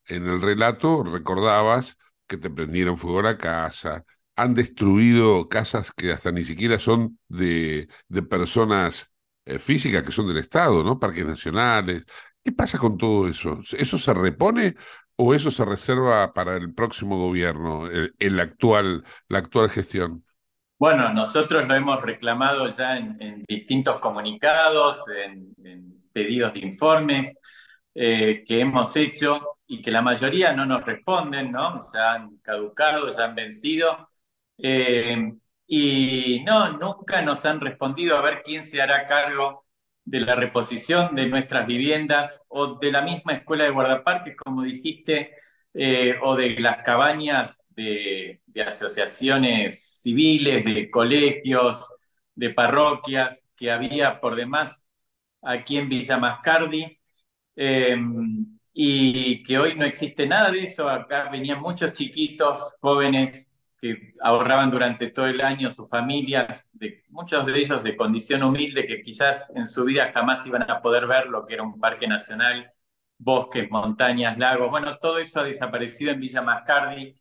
en 0.07 0.27
el 0.27 0.41
relato 0.41 1.03
recordabas 1.03 1.97
que 2.27 2.37
te 2.37 2.49
prendieron 2.49 2.97
fuego 2.97 3.19
a 3.19 3.23
la 3.23 3.37
casa, 3.37 4.05
han 4.35 4.53
destruido 4.53 5.47
casas 5.47 5.91
que 5.91 6.11
hasta 6.11 6.31
ni 6.31 6.45
siquiera 6.45 6.79
son 6.79 7.19
de, 7.27 7.87
de 8.07 8.23
personas 8.23 9.15
eh, 9.45 9.59
físicas, 9.59 10.03
que 10.03 10.11
son 10.11 10.27
del 10.27 10.37
Estado, 10.37 10.83
¿no? 10.83 10.99
Parques 10.99 11.25
nacionales. 11.25 12.05
¿Qué 12.43 12.51
pasa 12.51 12.77
con 12.77 12.97
todo 12.97 13.27
eso? 13.27 13.61
¿Eso 13.77 13.97
se 13.97 14.13
repone 14.13 14.75
o 15.15 15.33
eso 15.33 15.51
se 15.51 15.63
reserva 15.65 16.33
para 16.33 16.57
el 16.57 16.73
próximo 16.73 17.17
gobierno, 17.17 17.87
el, 17.87 18.39
actual, 18.39 19.03
la 19.29 19.39
actual 19.39 19.69
gestión? 19.69 20.23
Bueno, 20.77 21.13
nosotros 21.13 21.67
lo 21.67 21.75
hemos 21.75 22.01
reclamado 22.01 22.67
ya 22.67 22.97
en, 22.97 23.43
distintos 23.47 23.99
comunicados, 23.99 25.05
en, 25.07 26.03
pedidos 26.11 26.53
de 26.53 26.59
informes 26.59 27.35
eh, 27.93 28.43
que 28.45 28.59
hemos 28.59 28.95
hecho 28.95 29.57
y 29.67 29.81
que 29.81 29.91
la 29.91 30.01
mayoría 30.01 30.53
no 30.53 30.65
nos 30.65 30.85
responden, 30.85 31.51
¿no? 31.51 31.81
Ya 31.93 32.13
han 32.13 32.37
caducado, 32.37 33.09
ya 33.09 33.25
han 33.25 33.35
vencido. 33.35 34.09
Eh, 34.57 35.33
y 35.67 36.43
no, 36.45 36.77
nunca 36.77 37.21
nos 37.21 37.45
han 37.45 37.59
respondido 37.59 38.17
a 38.17 38.21
ver 38.21 38.41
quién 38.43 38.63
se 38.63 38.81
hará 38.81 39.05
cargo 39.05 39.65
de 40.03 40.19
la 40.21 40.35
reposición 40.35 41.15
de 41.15 41.27
nuestras 41.27 41.65
viviendas 41.67 42.43
o 42.47 42.77
de 42.77 42.91
la 42.91 43.01
misma 43.01 43.33
escuela 43.33 43.65
de 43.65 43.71
guardaparques, 43.71 44.35
como 44.37 44.63
dijiste, 44.63 45.31
eh, 45.73 46.15
o 46.21 46.35
de 46.35 46.59
las 46.59 46.83
cabañas 46.83 47.65
de, 47.69 48.41
asociaciones 48.65 50.01
civiles, 50.01 50.63
de 50.63 50.89
colegios, 50.89 51.91
de 52.35 52.51
parroquias 52.51 53.45
que 53.55 53.71
había 53.71 54.19
por 54.21 54.35
demás 54.35 54.87
aquí 55.41 55.77
en 55.77 55.89
Villa 55.89 56.17
Mascardi. 56.17 56.99
Eh, 57.55 57.97
y 58.77 59.41
que 59.43 59.57
hoy 59.57 59.75
no 59.75 59.85
existe 59.85 60.27
nada 60.27 60.51
de 60.51 60.63
eso. 60.65 60.89
Acá 60.89 61.29
venían 61.31 61.61
muchos 61.61 61.93
chiquitos, 61.93 62.75
jóvenes, 62.81 63.49
que 63.85 64.13
ahorraban 64.21 64.71
durante 64.71 65.11
todo 65.11 65.27
el 65.27 65.41
año 65.41 65.69
sus 65.69 65.87
familias, 65.87 66.67
de, 66.73 67.03
muchos 67.09 67.45
de 67.45 67.59
ellos 67.59 67.83
de 67.83 67.95
condición 67.95 68.41
humilde, 68.41 68.85
que 68.85 69.03
quizás 69.03 69.51
en 69.55 69.67
su 69.67 69.85
vida 69.85 70.11
jamás 70.11 70.43
iban 70.47 70.69
a 70.69 70.81
poder 70.81 71.05
ver 71.05 71.27
lo 71.27 71.45
que 71.45 71.53
era 71.53 71.63
un 71.63 71.79
parque 71.79 72.07
nacional, 72.07 72.71
bosques, 73.19 73.69
montañas, 73.69 74.39
lagos. 74.39 74.71
Bueno, 74.71 74.97
todo 74.97 75.19
eso 75.19 75.41
ha 75.41 75.43
desaparecido 75.43 76.11
en 76.11 76.19
Villa 76.19 76.41
Mascardi 76.41 77.15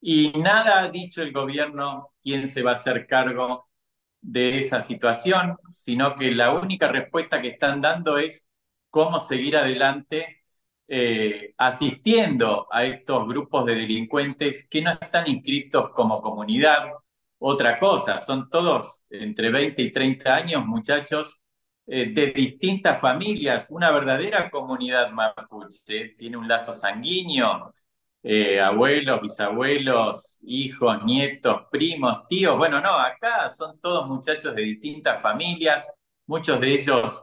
y 0.00 0.32
nada 0.38 0.80
ha 0.80 0.88
dicho 0.88 1.20
el 1.22 1.32
gobierno 1.32 2.14
quién 2.22 2.48
se 2.48 2.62
va 2.62 2.70
a 2.70 2.74
hacer 2.74 3.06
cargo 3.06 3.68
de 4.22 4.58
esa 4.58 4.80
situación, 4.80 5.58
sino 5.70 6.16
que 6.16 6.30
la 6.32 6.52
única 6.52 6.88
respuesta 6.88 7.42
que 7.42 7.48
están 7.48 7.82
dando 7.82 8.16
es 8.16 8.46
cómo 8.90 9.18
seguir 9.20 9.56
adelante 9.58 10.35
eh, 10.88 11.52
asistiendo 11.58 12.68
a 12.70 12.84
estos 12.84 13.26
grupos 13.26 13.66
de 13.66 13.74
delincuentes 13.74 14.66
que 14.70 14.82
no 14.82 14.92
están 14.92 15.28
inscritos 15.28 15.90
como 15.90 16.22
comunidad. 16.22 16.90
Otra 17.38 17.78
cosa, 17.78 18.20
son 18.20 18.48
todos 18.48 19.02
entre 19.10 19.50
20 19.50 19.82
y 19.82 19.92
30 19.92 20.34
años, 20.34 20.66
muchachos 20.66 21.40
eh, 21.86 22.06
de 22.12 22.26
distintas 22.32 23.00
familias, 23.00 23.68
una 23.70 23.90
verdadera 23.90 24.50
comunidad 24.50 25.10
mapuche, 25.10 26.14
tiene 26.16 26.36
un 26.36 26.48
lazo 26.48 26.72
sanguíneo, 26.74 27.74
eh, 28.22 28.60
abuelos, 28.60 29.20
bisabuelos, 29.20 30.40
hijos, 30.44 31.04
nietos, 31.04 31.62
primos, 31.70 32.26
tíos. 32.28 32.56
Bueno, 32.58 32.80
no, 32.80 32.92
acá 32.92 33.48
son 33.50 33.78
todos 33.80 34.08
muchachos 34.08 34.54
de 34.54 34.62
distintas 34.62 35.20
familias, 35.22 35.92
muchos 36.26 36.60
de 36.60 36.72
ellos 36.72 37.22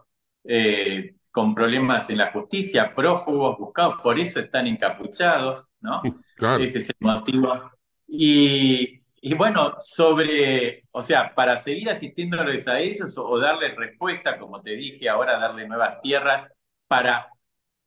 con 1.34 1.56
problemas 1.56 2.12
en 2.12 2.20
la 2.20 2.32
justicia, 2.32 2.94
prófugos, 2.94 3.58
buscados, 3.58 4.00
por 4.04 4.20
eso 4.20 4.40
están 4.40 4.68
encapuchados, 4.68 5.72
¿no? 5.82 6.04
Claro. 6.36 6.64
Ese 6.64 6.78
es 6.78 6.90
el 6.90 6.96
motivo. 7.00 7.72
Y, 8.08 9.02
y, 9.20 9.34
bueno, 9.34 9.74
sobre, 9.80 10.84
o 10.92 11.02
sea, 11.02 11.34
para 11.34 11.58
seguir 11.58 11.90
asistiéndoles 11.90 12.68
a 12.68 12.80
ellos 12.80 13.18
o, 13.18 13.40
darles 13.40 13.76
respuesta, 13.76 14.38
como 14.38 14.62
te 14.62 14.76
dije, 14.76 15.10
ahora 15.10 15.40
darle 15.40 15.68
nuevas 15.68 16.00
tierras, 16.02 16.48
para, 16.88 17.28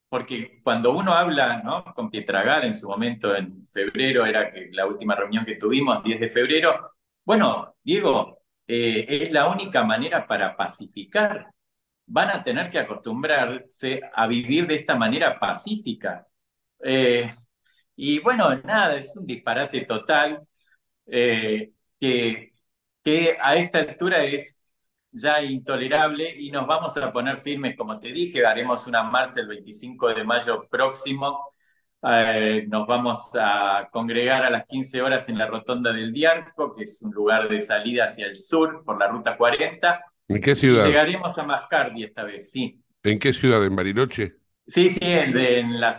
porque 0.08 0.60
cuando 0.64 0.90
uno 0.90 1.12
habla, 1.12 1.62
¿no? 1.62 1.84
Con 1.94 2.10
Pietragar 2.10 2.64
en 2.64 2.74
su 2.74 2.88
momento, 2.88 3.36
en 3.36 3.64
febrero, 3.68 4.26
era 4.26 4.52
que 4.52 4.70
la 4.72 4.86
última 4.86 5.14
reunión 5.14 5.44
que 5.44 5.54
tuvimos, 5.54 6.02
10 6.02 6.18
de 6.18 6.30
febrero, 6.30 6.90
bueno, 7.24 7.76
Diego, 7.84 8.40
eh, 8.66 9.06
es 9.08 9.30
la 9.30 9.48
única 9.48 9.84
manera 9.84 10.26
para 10.26 10.56
pacificar 10.56 11.46
van 12.06 12.30
a 12.30 12.42
tener 12.44 12.70
que 12.70 12.78
acostumbrarse 12.78 14.00
a 14.14 14.26
vivir 14.26 14.66
de 14.66 14.76
esta 14.76 14.96
manera 14.96 15.38
pacífica. 15.38 16.26
Eh, 16.84 17.30
y 17.96 18.20
bueno, 18.20 18.54
nada, 18.56 18.96
es 18.96 19.16
un 19.16 19.26
disparate 19.26 19.82
total 19.82 20.46
eh, 21.06 21.72
que, 22.00 22.52
que 23.04 23.36
a 23.40 23.56
esta 23.56 23.78
altura 23.80 24.24
es 24.24 24.58
ya 25.12 25.42
intolerable 25.42 26.34
y 26.38 26.50
nos 26.50 26.66
vamos 26.66 26.96
a 26.96 27.12
poner 27.12 27.40
firmes, 27.40 27.76
como 27.76 27.98
te 28.00 28.08
dije, 28.12 28.44
haremos 28.46 28.86
una 28.86 29.02
marcha 29.04 29.40
el 29.40 29.48
25 29.48 30.08
de 30.14 30.24
mayo 30.24 30.66
próximo 30.70 31.52
Eh, 32.02 32.66
nos 32.68 32.86
vamos 32.86 33.32
a 33.34 33.88
congregar 33.90 34.44
a 34.44 34.50
las 34.50 34.66
15 34.66 35.02
horas 35.02 35.28
en 35.28 35.38
la 35.38 35.46
Rotonda 35.46 35.92
del 35.92 36.12
Diarco, 36.12 36.74
que 36.74 36.84
es 36.84 37.02
un 37.02 37.10
lugar 37.12 37.48
de 37.48 37.60
salida 37.60 38.04
hacia 38.04 38.26
el 38.26 38.36
sur 38.36 38.84
por 38.84 38.98
la 38.98 39.08
Ruta 39.08 39.36
40. 39.36 40.04
¿En 40.28 40.40
qué 40.40 40.54
ciudad? 40.54 40.86
llegaremos 40.86 41.36
a 41.36 41.42
Mascardi 41.42 42.04
esta 42.04 42.24
vez, 42.24 42.50
sí. 42.50 42.80
¿En 43.02 43.18
qué 43.18 43.32
ciudad? 43.32 43.64
¿En 43.64 43.76
Bariloche? 43.76 44.36
Sí, 44.66 44.88
sí, 44.88 44.98
en, 45.00 45.80
la, 45.80 45.94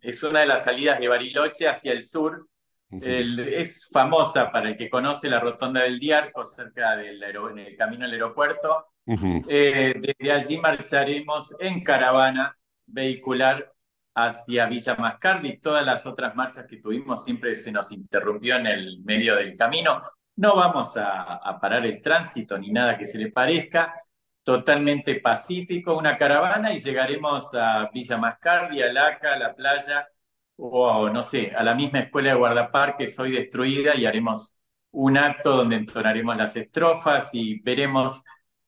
es 0.00 0.22
una 0.22 0.40
de 0.40 0.46
las 0.46 0.64
salidas 0.64 0.98
de 0.98 1.08
Bariloche 1.08 1.68
hacia 1.68 1.92
el 1.92 2.02
sur. 2.02 2.48
es 2.90 3.88
famosa 3.92 4.50
para 4.50 4.70
el 4.70 4.76
que 4.76 4.88
conoce 4.88 5.28
la 5.28 5.40
Rotonda 5.40 5.82
del 5.82 5.98
Diarco, 5.98 6.46
cerca 6.46 6.96
del 6.96 7.22
en 7.22 7.58
el 7.58 7.76
camino 7.76 8.06
al 8.06 8.12
aeropuerto. 8.12 8.86
Eh, 9.06 9.94
desde 10.00 10.32
allí 10.32 10.56
marcharemos 10.56 11.54
en 11.58 11.84
caravana 11.84 12.56
vehicular 12.86 13.70
hacia 14.14 14.66
Villa 14.66 14.94
Mascardi. 14.94 15.58
Todas 15.58 15.84
las 15.84 16.06
otras 16.06 16.34
marchas 16.34 16.66
que 16.66 16.78
tuvimos 16.78 17.22
siempre 17.22 17.54
se 17.54 17.70
nos 17.70 17.92
interrumpió 17.92 18.56
en 18.56 18.66
el 18.66 19.02
medio 19.04 19.36
del 19.36 19.54
camino. 19.56 20.00
No 20.36 20.56
vamos 20.56 20.96
a, 20.96 21.58
parar 21.60 21.86
el 21.86 22.02
tránsito 22.02 22.58
ni 22.58 22.70
nada 22.70 22.98
que 22.98 23.06
se 23.06 23.18
le 23.18 23.30
parezca. 23.30 23.94
Totalmente 24.42 25.16
pacífico, 25.20 25.96
una 25.96 26.16
caravana 26.16 26.72
y 26.74 26.78
llegaremos 26.78 27.54
a 27.54 27.88
Villa 27.92 28.18
Mascardi, 28.18 28.82
a 28.82 28.92
Laca, 28.92 29.34
a 29.34 29.38
la 29.38 29.54
playa 29.54 30.08
o 30.56 31.08
no 31.10 31.22
sé, 31.22 31.52
a 31.56 31.62
la 31.62 31.74
misma 31.74 32.00
escuela 32.00 32.30
de 32.30 32.36
guardaparques 32.36 33.18
hoy 33.18 33.32
destruida 33.32 33.96
y 33.96 34.06
haremos 34.06 34.56
un 34.92 35.18
acto 35.18 35.56
donde 35.56 35.76
entonaremos 35.76 36.36
las 36.36 36.56
estrofas 36.56 37.30
y 37.32 37.60
veremos, 37.60 38.22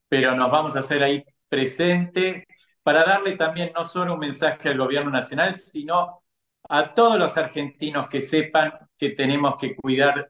pero 0.08 0.34
nos 0.34 0.50
vamos 0.50 0.76
a 0.76 0.80
hacer 0.80 1.02
ahí 1.02 1.24
presente 1.48 2.46
para 2.82 3.04
darle 3.04 3.36
también 3.36 3.72
no 3.74 3.84
solo 3.84 4.14
un 4.14 4.20
mensaje 4.20 4.68
al 4.70 4.78
gobierno 4.78 5.10
nacional, 5.10 5.54
sino 5.56 6.22
a 6.68 6.94
todos 6.94 7.18
los 7.18 7.36
argentinos 7.36 8.08
que 8.08 8.20
sepan 8.20 8.72
que 8.98 9.10
tenemos 9.10 9.56
que 9.56 9.76
cuidar 9.76 10.28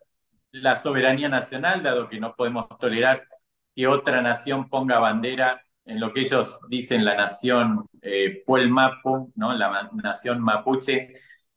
la 0.63 0.77
soberanía 0.77 1.29
nacional, 1.29 1.83
dado 1.83 2.09
que 2.09 2.21
no 2.21 2.35
podemos 2.35 2.67
tolerar 2.79 3.27
que 3.75 3.87
otra 3.87 4.23
nación 4.23 4.69
ponga 4.69 4.99
bandera 4.99 5.63
en 5.85 6.01
lo 6.01 6.13
que 6.13 6.21
ellos 6.21 6.59
dicen 6.69 7.05
la 7.05 7.15
nación 7.15 7.87
eh, 8.03 8.43
Puelmapu, 8.45 9.33
¿no? 9.37 9.55
la 9.55 9.91
nación 9.95 10.41
mapuche, 10.43 11.13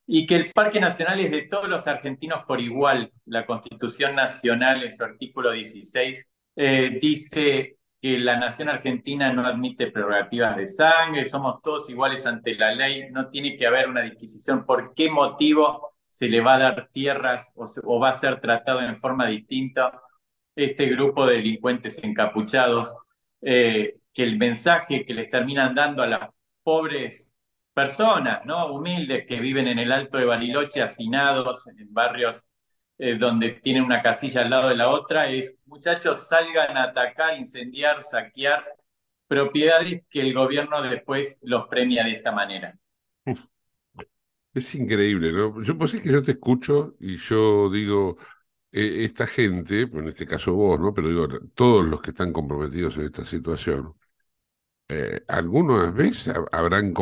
y 0.05 0.25
que 0.25 0.35
el 0.35 0.51
Parque 0.51 0.79
Nacional 0.79 1.19
es 1.19 1.31
de 1.31 1.43
todos 1.43 1.69
los 1.69 1.85
argentinos 1.87 2.43
por 2.45 2.59
igual. 2.59 3.11
La 3.25 3.45
Constitución 3.45 4.15
Nacional, 4.15 4.83
en 4.83 4.91
su 4.91 5.03
artículo 5.03 5.51
16, 5.51 6.29
eh, 6.55 6.97
dice 6.99 7.77
que 8.01 8.17
la 8.17 8.37
nación 8.37 8.69
argentina 8.69 9.31
no 9.33 9.45
admite 9.45 9.91
prerrogativas 9.91 10.57
de 10.57 10.67
sangre, 10.67 11.25
somos 11.25 11.61
todos 11.61 11.89
iguales 11.89 12.25
ante 12.25 12.55
la 12.55 12.73
ley, 12.73 13.09
no 13.11 13.29
tiene 13.29 13.55
que 13.55 13.67
haber 13.67 13.87
una 13.87 14.01
disquisición 14.01 14.65
por 14.65 14.93
qué 14.95 15.11
motivo 15.11 15.88
se 16.09 16.27
le 16.27 16.41
va 16.41 16.55
a 16.55 16.59
dar 16.59 16.89
tierras 16.91 17.53
o, 17.55 17.99
va 17.99 18.09
a 18.09 18.13
ser 18.13 18.41
tratado 18.41 18.81
en 18.81 18.97
forma 18.99 19.27
distinta 19.27 20.01
este 20.55 20.87
grupo 20.87 21.25
de 21.25 21.35
delincuentes 21.35 22.03
encapuchados, 22.03 22.95
eh, 23.41 23.99
que 24.13 24.23
el 24.23 24.37
mensaje 24.37 25.05
que 25.05 25.13
les 25.13 25.29
terminan 25.29 25.75
dando 25.75 26.03
a 26.03 26.07
las 26.07 26.29
pobres 26.63 27.31
personas, 27.73 28.43
¿no? 28.45 28.73
humildes 28.73 29.25
que 29.27 29.39
viven 29.39 29.67
en 29.67 29.79
el 29.79 29.91
Alto 29.91 30.17
de 30.17 30.25
Bariloche, 30.25 30.81
hacinados 30.81 31.67
en 31.67 31.93
barrios 31.93 32.43
eh, 32.97 33.15
donde 33.17 33.51
tienen 33.51 33.83
una 33.83 34.01
casilla 34.01 34.41
al 34.41 34.49
lado 34.49 34.69
de 34.69 34.75
la 34.75 34.89
otra, 34.89 35.29
es 35.29 35.57
muchachos 35.65 36.27
salgan 36.27 36.75
a 36.75 36.83
atacar, 36.83 37.37
incendiar, 37.37 38.03
saquear 38.03 38.65
propiedades 39.27 40.03
que 40.09 40.21
el 40.21 40.33
gobierno 40.33 40.81
después 40.81 41.37
los 41.43 41.67
premia 41.67 42.03
de 42.03 42.13
esta 42.13 42.31
manera. 42.31 42.75
Es 44.59 44.75
increíble, 44.75 45.31
¿no? 45.31 45.61
Yo 45.63 45.77
pues 45.77 45.93
es 45.93 46.01
que 46.01 46.11
yo 46.11 46.23
te 46.23 46.31
escucho 46.33 46.95
y 46.99 47.17
yo 47.17 47.69
digo, 47.69 48.17
eh, 48.71 49.03
esta 49.05 49.27
gente, 49.27 49.83
en 49.83 50.07
este 50.07 50.25
caso 50.27 50.53
vos, 50.55 50.79
¿no? 50.79 50.93
Pero 50.93 51.09
digo, 51.09 51.27
todos 51.53 51.85
los 51.85 52.01
que 52.01 52.11
están 52.11 52.33
comprometidos 52.33 52.97
en 52.97 53.03
esta 53.05 53.25
situación, 53.25 53.95
eh, 54.89 55.21
algunas 55.27 55.93
veces 55.93 56.33
habrán, 56.51 56.93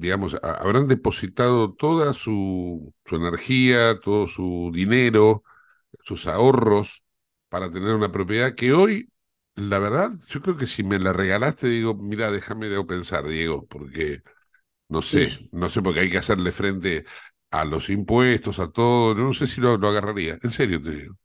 digamos, 0.00 0.36
habrán 0.42 0.88
depositado 0.88 1.74
toda 1.74 2.12
su, 2.14 2.94
su 3.06 3.16
energía, 3.16 3.98
todo 4.00 4.28
su 4.28 4.70
dinero, 4.74 5.44
sus 6.02 6.26
ahorros 6.26 7.04
para 7.48 7.70
tener 7.72 7.94
una 7.94 8.12
propiedad 8.12 8.54
que 8.54 8.72
hoy, 8.72 9.12
la 9.56 9.78
verdad, 9.78 10.10
yo 10.28 10.40
creo 10.42 10.56
que 10.56 10.66
si 10.66 10.84
me 10.84 10.98
la 10.98 11.12
regalaste, 11.12 11.68
digo, 11.68 11.94
mira, 11.94 12.30
déjame 12.30 12.68
de 12.68 12.84
pensar, 12.84 13.26
Diego, 13.26 13.66
porque 13.68 14.22
no 14.90 15.02
sé, 15.02 15.38
no 15.52 15.70
sé, 15.70 15.82
porque 15.82 16.00
hay 16.00 16.10
que 16.10 16.18
hacerle 16.18 16.52
frente 16.52 17.06
a 17.50 17.64
los 17.64 17.90
impuestos, 17.90 18.58
a 18.60 18.70
todo, 18.72 19.14
no 19.14 19.34
sé 19.34 19.46
si 19.48 19.60
lo, 19.62 19.78
lo 19.78 19.88
agarraría, 19.88 20.38
en 20.42 20.50
serio 20.52 20.82
te 20.82 20.90
digo. 20.92 21.16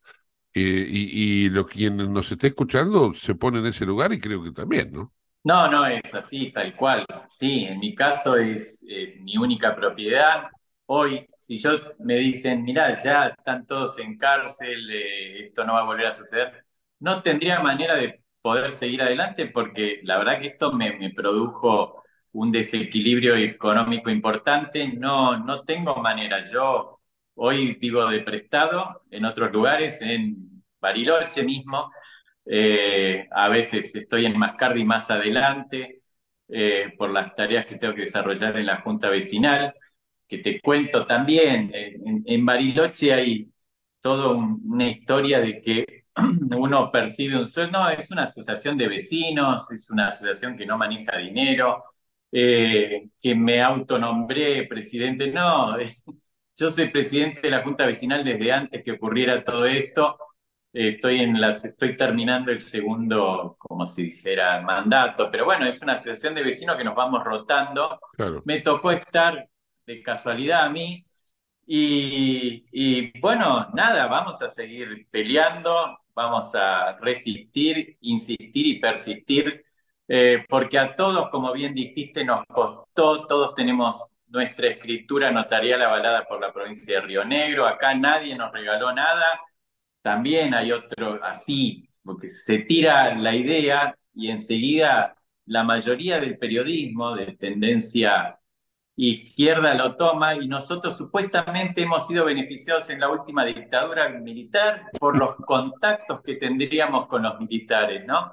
Eh, 0.53 0.87
y, 0.89 1.45
y 1.47 1.49
lo, 1.49 1.67
quien 1.67 1.97
nos 2.13 2.31
esté 2.31 2.47
escuchando 2.47 3.13
se 3.15 3.35
pone 3.35 3.59
en 3.59 3.67
ese 3.67 3.85
lugar 3.85 4.13
y 4.13 4.19
creo 4.21 4.43
que 4.43 4.51
también, 4.51 4.91
¿no? 4.93 5.13
No, 5.43 5.67
no 5.69 5.85
es 5.85 6.13
así, 6.15 6.51
tal 6.51 6.75
cual. 6.75 7.05
Sí, 7.29 7.65
en 7.65 7.79
mi 7.79 7.93
caso 7.93 8.35
es 8.37 8.83
eh, 8.89 9.17
mi 9.21 9.37
única 9.37 9.75
propiedad. 9.75 10.47
Hoy, 10.87 11.27
si 11.37 11.57
yo 11.59 11.71
me 11.99 12.15
dicen, 12.15 12.63
mirá, 12.63 12.95
ya 13.03 13.27
están 13.27 13.65
todos 13.67 13.99
en 13.99 14.17
cárcel, 14.17 14.89
eh, 14.91 15.45
esto 15.47 15.63
no 15.63 15.73
va 15.73 15.81
a 15.81 15.83
volver 15.85 16.07
a 16.07 16.11
suceder, 16.11 16.65
no 16.99 17.21
tendría 17.21 17.59
manera 17.59 17.95
de 17.95 18.21
poder 18.41 18.71
seguir 18.71 19.01
adelante 19.03 19.47
porque 19.47 19.99
la 20.03 20.17
verdad 20.17 20.39
que 20.39 20.47
esto 20.47 20.71
me, 20.73 20.97
me 20.97 21.11
produjo 21.11 22.03
un 22.35 22.51
desequilibrio 22.51 23.35
económico 23.35 24.09
importante. 24.09 24.87
No, 24.89 25.37
no 25.37 25.63
tengo 25.63 25.95
manera. 25.97 26.41
Yo 26.51 26.99
hoy 27.35 27.75
vivo 27.75 28.07
de 28.09 28.21
prestado 28.21 29.03
en 29.11 29.25
otros 29.25 29.51
lugares, 29.51 30.01
en 30.01 30.63
Bariloche 30.79 31.43
mismo 31.43 31.91
eh, 32.45 33.27
a 33.31 33.49
veces 33.49 33.93
estoy 33.95 34.25
en 34.25 34.37
Mascardi 34.37 34.83
más 34.83 35.09
adelante 35.09 36.01
eh, 36.47 36.93
por 36.97 37.09
las 37.11 37.35
tareas 37.35 37.65
que 37.65 37.77
tengo 37.77 37.95
que 37.95 38.01
desarrollar 38.01 38.55
en 38.57 38.67
la 38.67 38.81
Junta 38.81 39.09
Vecinal, 39.09 39.73
que 40.27 40.39
te 40.39 40.61
cuento 40.61 41.05
también. 41.05 41.71
En, 41.73 42.45
Bariloche 42.45 43.13
hay 43.13 43.49
toda 43.99 44.29
una 44.33 44.87
historia 44.89 45.39
de 45.39 45.61
que 45.61 46.05
uno 46.57 46.91
percibe 46.91 47.37
un 47.39 47.47
sueldo. 47.47 47.79
No, 47.79 47.89
es 47.89 48.11
una 48.11 48.23
asociación 48.23 48.77
de 48.77 48.87
vecinos, 48.87 49.71
es 49.71 49.89
una 49.89 50.07
asociación 50.09 50.57
que 50.57 50.65
no 50.65 50.77
maneja 50.77 51.17
dinero, 51.17 51.83
eh, 52.37 53.09
que 53.21 53.35
me 53.35 53.61
autonombré 53.61 54.67
presidente. 54.67 55.31
No, 55.31 55.77
yo 56.57 56.71
soy 56.71 56.89
presidente 56.89 57.41
de 57.41 57.51
la 57.51 57.63
Junta 57.63 57.85
Vecinal 57.85 58.23
desde 58.23 58.51
antes 58.51 58.83
que 58.83 58.91
ocurriera 58.91 59.43
todo 59.43 59.65
esto 59.65 60.17
estoy, 60.75 61.21
en 61.21 61.39
las, 61.39 61.63
estoy 61.63 61.95
terminando 61.95 62.51
el 62.51 62.59
segundo, 62.59 63.55
como 63.57 63.85
si 63.85 64.03
dijera, 64.03 64.61
mandato, 64.61 65.29
pero 65.31 65.45
bueno, 65.45 65.65
es 65.65 65.81
una 65.81 65.93
asociación 65.93 66.35
de 66.35 66.43
vecinos 66.43 66.77
que 66.77 66.83
nos 66.83 66.95
vamos 66.95 67.23
rotando. 67.23 67.99
Me 68.43 68.61
tocó 68.61 68.91
estar 68.91 69.47
de 69.85 70.03
casualidad 70.03 70.65
a 70.65 70.69
mí 70.69 71.05
y, 71.65 72.65
y, 72.71 73.19
bueno, 73.19 73.69
nada, 73.73 74.07
vamos 74.07 74.41
a 74.41 74.49
seguir 74.49 75.07
peleando, 75.09 75.97
vamos 76.13 76.53
a 76.55 76.97
resistir, 76.97 77.97
insistir 78.01 78.67
y 78.67 78.79
persistir, 78.79 79.64
eh, 80.07 80.45
porque 80.47 80.77
a 80.77 80.95
todos, 80.95 81.29
como 81.29 81.51
bien 81.53 81.73
dijiste, 81.73 82.23
nos 82.23 82.45
costó, 82.45 83.25
todos 83.27 83.55
tenemos 83.55 84.09
nuestra 84.27 84.67
escritura 84.67 85.31
notarial 85.31 85.81
avalada 85.81 86.25
por 86.25 86.41
la 86.41 86.51
provincia 86.51 86.95
de 86.95 87.01
Río 87.01 87.25
Negro, 87.25 87.65
acá 87.65 87.95
nadie 87.95 88.35
nos 88.35 88.51
regaló 88.51 88.93
nada 88.93 89.25
también 90.05 90.53
hay 90.53 90.71
otro 90.71 91.19
así, 91.23 91.89
porque 92.03 92.29
se 92.29 92.59
tira 92.59 93.15
la 93.15 93.33
idea 93.33 93.97
y 94.13 94.29
enseguida 94.29 95.15
la 95.47 95.63
mayoría 95.63 96.19
del 96.19 96.37
periodismo 96.37 97.15
de 97.15 97.35
tendencia 97.35 98.37
izquierda 98.95 99.73
lo 99.73 99.95
toma 99.95 100.35
y 100.35 100.47
nosotros 100.47 100.95
supuestamente 100.95 101.81
hemos 101.81 102.05
sido 102.05 102.25
beneficiados 102.25 102.87
en 102.91 102.99
la 102.99 103.09
última 103.09 103.43
dictadura 103.45 104.09
militar 104.09 104.83
por 104.99 105.17
los 105.17 105.37
contactos 105.37 106.21
que 106.21 106.35
tendríamos 106.35 107.07
con 107.07 107.23
los 107.23 107.39
militares, 107.39 108.05
¿no? 108.05 108.29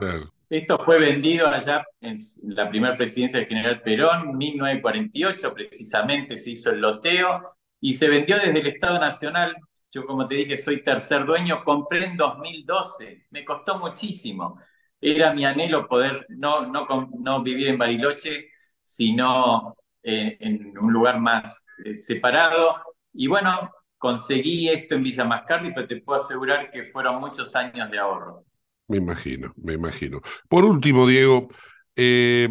Esto 0.52 0.78
fue 0.78 0.98
vendido 0.98 1.48
allá 1.48 1.82
en 2.00 2.16
la 2.42 2.68
primera 2.68 2.96
presidencia 2.96 3.38
del 3.38 3.48
general 3.48 3.80
Perón, 3.80 4.36
1948, 4.36 5.54
precisamente 5.54 6.36
se 6.36 6.50
hizo 6.50 6.70
el 6.70 6.80
loteo 6.80 7.56
y 7.80 7.94
se 7.94 8.08
vendió 8.08 8.36
desde 8.36 8.60
el 8.60 8.66
Estado 8.66 8.98
Nacional 8.98 9.56
yo, 9.92 10.06
como 10.06 10.26
te 10.26 10.36
dije, 10.36 10.56
soy 10.56 10.82
tercer 10.82 11.26
dueño, 11.26 11.62
compré 11.64 12.06
en 12.06 12.16
2012, 12.16 13.26
me 13.30 13.44
costó 13.44 13.78
muchísimo. 13.78 14.58
Era 14.98 15.34
mi 15.34 15.44
anhelo 15.44 15.86
poder 15.86 16.24
no, 16.30 16.66
no, 16.66 16.86
no 17.18 17.42
vivir 17.42 17.68
en 17.68 17.76
Bariloche, 17.78 18.48
sino 18.82 19.76
eh, 20.02 20.38
en 20.40 20.76
un 20.78 20.92
lugar 20.92 21.20
más 21.20 21.66
eh, 21.84 21.94
separado. 21.94 22.76
Y 23.12 23.26
bueno, 23.26 23.70
conseguí 23.98 24.70
esto 24.70 24.94
en 24.94 25.02
Villa 25.02 25.24
Mascardi, 25.24 25.74
pero 25.74 25.86
te 25.86 26.00
puedo 26.00 26.20
asegurar 26.20 26.70
que 26.70 26.84
fueron 26.84 27.20
muchos 27.20 27.54
años 27.54 27.90
de 27.90 27.98
ahorro. 27.98 28.46
Me 28.88 28.98
imagino, 28.98 29.54
me 29.56 29.74
imagino. 29.74 30.20
Por 30.48 30.64
último, 30.64 31.06
Diego, 31.06 31.48
eh, 31.96 32.48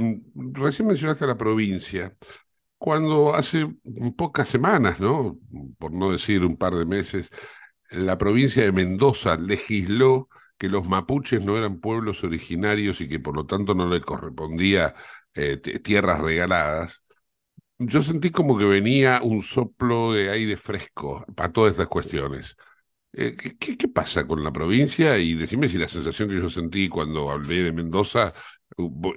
recién 0.54 0.88
mencionaste 0.88 1.28
la 1.28 1.38
provincia. 1.38 2.16
cuando 2.80 3.36
hace 3.36 3.68
pocas 4.18 4.50
semanas, 4.50 5.00
¿no? 5.02 5.40
Por 5.80 5.94
no 5.94 6.12
decir 6.12 6.46
un 6.46 6.58
par 6.58 6.76
de 6.76 6.86
meses, 6.86 7.32
la 7.92 8.18
provincia 8.18 8.64
de 8.64 8.72
Mendoza 8.74 9.38
legisló 9.38 10.30
que 10.58 10.70
los 10.70 10.88
mapuches 10.88 11.44
no 11.46 11.58
eran 11.58 11.80
pueblos 11.82 12.24
originarios 12.26 13.02
y 13.02 13.10
que 13.10 13.20
por 13.20 13.36
lo 13.36 13.46
tanto 13.48 13.76
no 13.76 13.90
le 13.90 14.02
correspondía 14.02 14.96
eh, 15.36 15.58
tierras 15.60 16.22
regaladas, 16.22 17.04
yo 17.80 18.04
sentí 18.04 18.32
como 18.32 18.58
que 18.58 18.66
venía 18.66 19.22
un 19.24 19.44
soplo 19.44 20.14
de 20.14 20.30
aire 20.32 20.58
fresco 20.58 21.26
para 21.36 21.52
todas 21.52 21.74
estas 21.74 21.88
cuestiones. 21.88 22.56
Eh, 23.14 23.36
¿qué, 23.36 23.88
pasa 23.90 24.26
con 24.26 24.44
la 24.44 24.52
provincia? 24.52 25.18
Y 25.18 25.34
decime 25.34 25.68
si 25.68 25.78
la 25.78 25.88
sensación 25.88 26.30
que 26.30 26.36
yo 26.36 26.50
sentí 26.50 26.88
cuando 26.88 27.30
hablé 27.30 27.64
de 27.64 27.74
Mendoza 27.74 28.34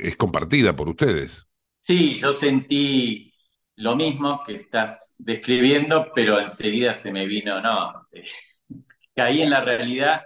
es 0.00 0.16
compartida 0.16 0.74
por 0.74 0.88
ustedes. 0.88 1.46
Sí, 1.83 2.16
yo 2.16 2.33
sentí 2.33 3.33
lo 3.76 3.94
mismo 3.94 4.42
que 4.44 4.57
estás 4.57 5.14
describiendo, 5.18 6.11
pero 6.14 6.40
enseguida 6.40 6.94
se 6.94 7.12
me 7.12 7.26
vino, 7.26 7.61
no, 7.61 8.09
caí 9.14 9.42
en 9.42 9.50
la 9.50 9.61
realidad 9.61 10.22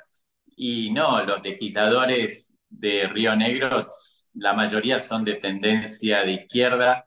y 0.56 0.90
no, 0.90 1.24
los 1.24 1.42
legisladores 1.42 2.54
de 2.68 3.06
Río 3.08 3.36
Negro, 3.36 3.88
la 4.34 4.54
mayoría 4.54 4.98
son 5.00 5.24
de 5.24 5.34
tendencia 5.34 6.22
de 6.22 6.32
izquierda, 6.32 7.06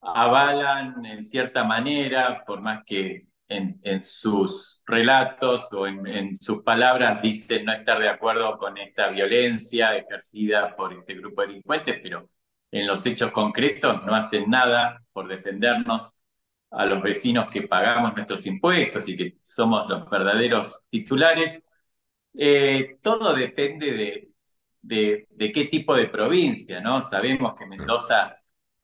avalan 0.00 1.04
en 1.04 1.24
cierta 1.24 1.64
manera, 1.64 2.44
por 2.46 2.60
más 2.60 2.82
que 2.84 3.26
en, 3.50 4.02
sus 4.02 4.82
relatos 4.86 5.72
o 5.72 5.86
en, 5.86 6.36
sus 6.36 6.62
palabras 6.62 7.20
dicen 7.20 7.64
no 7.64 7.72
estar 7.72 7.98
de 7.98 8.08
acuerdo 8.08 8.56
con 8.58 8.78
esta 8.78 9.08
violencia 9.08 9.96
ejercida 9.96 10.76
por 10.76 10.92
este 10.92 11.14
grupo 11.14 11.42
de 11.42 11.48
delincuentes, 11.48 11.98
pero 12.02 12.28
en 12.70 12.86
los 12.86 13.04
hechos 13.06 13.32
concretos 13.32 14.04
no 14.04 14.14
hacen 14.14 14.48
nada 14.48 15.02
por 15.12 15.26
defendernos 15.28 16.14
a 16.70 16.86
los 16.86 17.02
vecinos 17.02 17.48
que 17.50 17.62
pagamos 17.62 18.14
nuestros 18.14 18.46
impuestos 18.46 19.08
y 19.08 19.16
que 19.16 19.38
somos 19.42 19.88
los 19.88 20.08
verdaderos 20.08 20.82
titulares. 20.88 21.60
Eh, 22.38 22.98
todo 23.02 23.34
depende 23.34 23.92
de, 24.80 25.26
de, 25.28 25.52
qué 25.52 25.64
tipo 25.66 25.96
de 25.96 26.06
provincia, 26.06 26.80
¿no? 26.80 27.02
Sabemos 27.02 27.54
que 27.58 27.66
Mendoza 27.66 28.36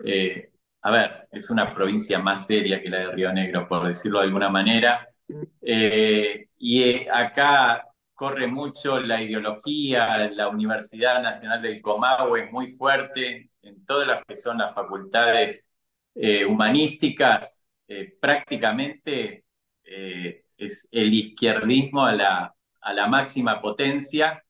eh, 0.04 0.50
a 0.86 0.90
ver, 0.92 1.28
es 1.32 1.50
una 1.50 1.74
provincia 1.74 2.20
más 2.20 2.46
seria 2.46 2.80
que 2.80 2.88
la 2.88 2.98
de 2.98 3.10
Río 3.10 3.32
Negro, 3.32 3.66
por 3.66 3.88
decirlo 3.88 4.20
de 4.20 4.26
alguna 4.26 4.48
manera. 4.48 5.08
Eh, 5.60 6.46
y 6.58 6.82
eh, 6.84 7.08
acá 7.12 7.88
corre 8.14 8.46
mucho 8.46 9.00
la 9.00 9.20
ideología, 9.20 10.30
la 10.30 10.48
Universidad 10.48 11.20
Nacional 11.20 11.60
del 11.60 11.82
Comahue 11.82 12.44
es 12.44 12.52
muy 12.52 12.68
fuerte 12.68 13.50
en 13.62 13.84
todas 13.84 14.06
las 14.06 14.24
que 14.24 14.36
son 14.36 14.58
las 14.58 14.76
facultades 14.76 15.66
eh, 16.14 16.44
humanísticas, 16.44 17.64
prácticamente 18.20 19.44
es 19.82 20.88
el 20.92 21.14
izquierdismo 21.14 22.04
a 22.04 22.12
la, 22.12 22.54
a 22.80 22.92
la 22.92 23.08
máxima 23.08 23.60
potencia, 23.60 24.40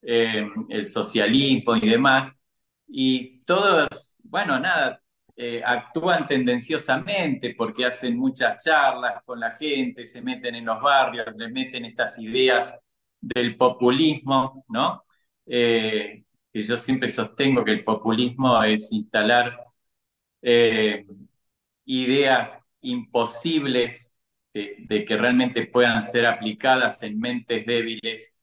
el 0.00 0.84
socialismo 0.86 1.74
y 1.74 1.88
demás, 1.88 2.38
y 2.86 3.40
todos, 3.40 4.16
bueno, 4.22 4.58
nada, 4.60 5.01
eh, 5.34 5.62
actúan 5.64 6.26
tendenciosamente 6.26 7.54
porque 7.56 7.86
hacen 7.86 8.18
muchas 8.18 8.62
charlas 8.62 9.22
con 9.24 9.40
la 9.40 9.52
gente, 9.52 10.04
se 10.04 10.20
meten 10.20 10.54
en 10.56 10.66
los 10.66 10.80
barrios, 10.82 11.26
le 11.36 11.48
meten 11.48 11.86
estas 11.86 12.18
ideas 12.18 12.78
del 13.20 13.56
populismo, 13.56 14.64
¿no? 14.68 15.04
Eh, 15.46 16.24
que 16.52 16.62
yo 16.62 16.76
siempre 16.76 17.08
sostengo 17.08 17.64
que 17.64 17.72
el 17.72 17.84
populismo 17.84 18.62
es 18.62 18.92
instalar 18.92 19.56
eh, 20.42 21.06
ideas 21.86 22.60
imposibles 22.82 24.12
de, 24.52 25.04
que 25.06 25.16
realmente 25.16 25.66
puedan 25.66 26.02
ser 26.02 26.26
aplicadas 26.26 27.02
en 27.02 27.18
mentes 27.18 27.64
débiles 27.66 28.34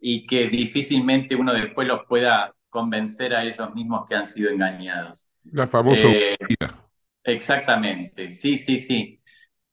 y 0.00 0.26
que 0.26 0.48
difícilmente 0.48 1.36
uno 1.36 1.52
después 1.52 1.86
los 1.88 2.04
pueda 2.06 2.54
convencer 2.70 3.34
a 3.34 3.44
ellos 3.44 3.74
mismos 3.74 4.06
que 4.08 4.14
han 4.14 4.26
sido 4.26 4.50
engañados. 4.50 5.30
La 5.52 5.66
famosa 5.66 6.08
eh, 6.08 6.36
Exactamente, 7.22 8.30
sí, 8.30 8.56
sí, 8.56 8.78
sí. 8.78 9.20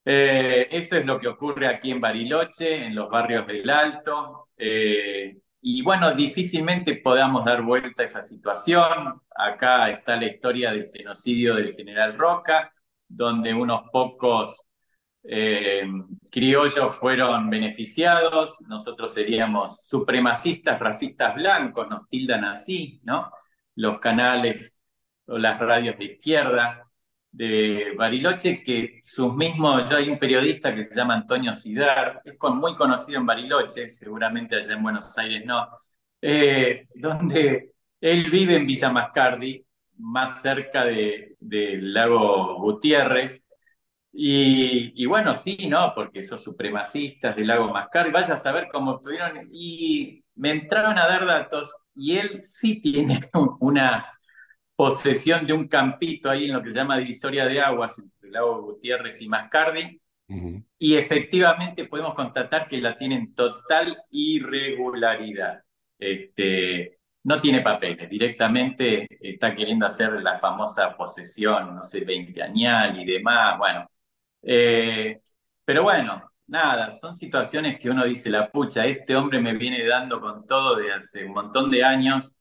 Eh, 0.05 0.67
eso 0.71 0.97
es 0.97 1.05
lo 1.05 1.19
que 1.19 1.27
ocurre 1.27 1.67
aquí 1.67 1.91
en 1.91 2.01
Bariloche, 2.01 2.85
en 2.85 2.95
los 2.95 3.09
barrios 3.09 3.45
del 3.47 3.69
Alto. 3.69 4.49
Eh, 4.57 5.37
y 5.61 5.81
bueno, 5.81 6.13
difícilmente 6.13 6.95
podamos 6.97 7.45
dar 7.45 7.61
vuelta 7.61 8.01
a 8.01 8.05
esa 8.05 8.21
situación. 8.21 9.21
Acá 9.35 9.89
está 9.89 10.15
la 10.17 10.25
historia 10.25 10.73
del 10.73 10.89
genocidio 10.91 11.55
del 11.55 11.73
general 11.73 12.17
Roca, 12.17 12.73
donde 13.07 13.53
unos 13.53 13.83
pocos 13.91 14.65
criollos 16.29 16.97
fueron 16.99 17.49
beneficiados. 17.49 18.59
Nosotros 18.67 19.13
seríamos 19.13 19.87
supremacistas, 19.87 20.79
racistas 20.79 21.35
blancos, 21.35 21.87
nos 21.87 22.09
tildan 22.09 22.43
así, 22.43 22.99
¿no? 23.03 23.31
Los 23.75 23.99
canales 23.99 24.75
o 25.27 25.37
las 25.37 25.59
radios 25.59 25.97
de 25.97 26.05
izquierda 26.05 26.87
de 27.31 27.93
Bariloche, 27.97 28.63
que 28.63 28.99
sus 29.03 29.35
mismos, 29.35 29.89
yo 29.89 29.97
hay 29.97 30.09
un 30.09 30.19
periodista 30.19 30.73
que 30.73 30.83
se 30.83 30.95
llama 30.95 31.15
Antonio 31.15 31.53
Sidar, 31.53 32.21
es 32.23 32.35
muy 32.39 32.75
conocido 32.75 33.19
en 33.19 33.25
Bariloche, 33.25 33.89
seguramente 33.89 34.55
allá 34.55 34.73
en 34.73 34.83
Buenos 34.83 35.17
Aires 35.17 35.43
no, 35.45 35.67
eh, 36.21 36.87
donde 36.95 37.73
él 37.99 38.29
vive 38.29 38.55
en 38.55 38.67
Villa 38.67 38.89
Mascardi, 38.91 39.65
más 39.97 40.41
cerca 40.41 40.85
del 40.85 41.93
lago 41.93 42.59
Gutiérrez, 42.59 43.43
y, 44.15 45.05
bueno, 45.07 45.33
sí, 45.33 45.57
no, 45.67 45.91
porque 45.95 46.19
esos 46.19 46.43
supremacistas 46.43 47.35
del 47.35 47.47
lago 47.47 47.69
Mascardi, 47.73 48.11
vaya 48.11 48.35
a 48.35 48.37
saber 48.37 48.67
cómo 48.71 48.97
estuvieron, 48.97 49.49
y 49.51 50.23
me 50.35 50.51
entraron 50.51 50.99
a 50.99 51.07
dar 51.07 51.25
datos, 51.25 51.75
y 51.95 52.17
él 52.17 52.41
sí 52.43 52.79
tiene 52.79 53.21
una 53.59 54.05
posesión 54.75 55.45
de 55.45 55.53
un 55.53 55.67
campito 55.67 56.29
ahí 56.29 56.45
en 56.45 56.53
lo 56.53 56.61
que 56.61 56.69
se 56.69 56.75
llama 56.75 56.97
divisoria 56.97 57.45
de 57.45 57.61
aguas 57.61 57.99
entre 57.99 58.27
el 58.27 58.33
lago 58.33 58.61
Gutiérrez 58.63 59.21
y 59.21 59.27
Mascardi. 59.27 59.99
Y 60.79 60.95
efectivamente 60.95 61.85
podemos 61.85 62.15
constatar 62.15 62.67
que 62.67 62.81
la 62.81 62.97
tienen 62.97 63.35
total 63.35 63.95
irregularidad. 64.09 65.61
Este, 65.99 66.97
no 67.23 67.39
tiene 67.39 67.61
papeles, 67.61 68.09
directamente 68.09 69.07
está 69.21 69.53
queriendo 69.55 69.85
hacer 69.85 70.11
la 70.21 70.39
famosa 70.39 70.95
posesión, 70.97 71.75
no 71.75 71.83
sé, 71.83 72.01
20 72.01 72.41
añal 72.41 72.99
y 72.99 73.05
demás. 73.05 73.57
Bueno, 73.57 73.89
eh, 74.41 75.21
pero 75.63 75.83
bueno, 75.83 76.31
nada, 76.47 76.91
son 76.91 77.15
situaciones 77.15 77.79
que 77.79 77.89
uno 77.89 78.05
dice, 78.05 78.29
la 78.29 78.49
pucha, 78.51 78.85
este 78.85 79.15
hombre 79.15 79.39
me 79.39 79.53
viene 79.53 79.85
dando 79.85 80.19
con 80.19 80.45
todo 80.45 80.75
de 80.75 80.91
hace 80.93 81.25
un 81.25 81.33
montón 81.33 81.71
de 81.71 81.83
años 81.83 82.35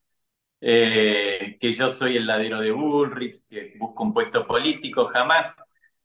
eh, 0.62 1.56
que 1.60 1.72
yo 1.72 1.90
soy 1.90 2.16
el 2.16 2.26
ladero 2.26 2.60
de 2.60 2.70
Bullrich, 2.72 3.46
que 3.48 3.74
busco 3.78 4.04
un 4.04 4.14
puesto 4.14 4.46
político, 4.46 5.06
jamás, 5.08 5.56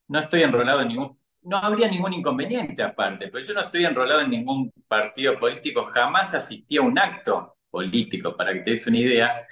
no 0.08 0.20
estoy 0.20 0.43
enrolado 0.43 0.82
en 0.82 0.88
ningún, 0.89 1.20
no 1.43 1.58
habría 1.58 1.88
ningún 1.89 2.13
inconveniente 2.13 2.82
aparte, 2.84 3.30
pero 3.30 3.46
yo 3.46 3.54
no 3.54 3.62
estoy 3.62 3.86
enrolado 3.86 4.22
en 4.22 4.32
ningún 4.32 4.72
partido 4.88 5.39
político, 5.39 5.86
jamás 5.86 6.34
asistí 6.34 6.78
a 6.78 6.82
un 6.82 6.98
acto 7.00 7.58
político, 7.70 8.36
para 8.36 8.54
que 8.54 8.62
te 8.62 8.72
des 8.72 8.88
una 8.88 9.00
idea, 9.00 9.48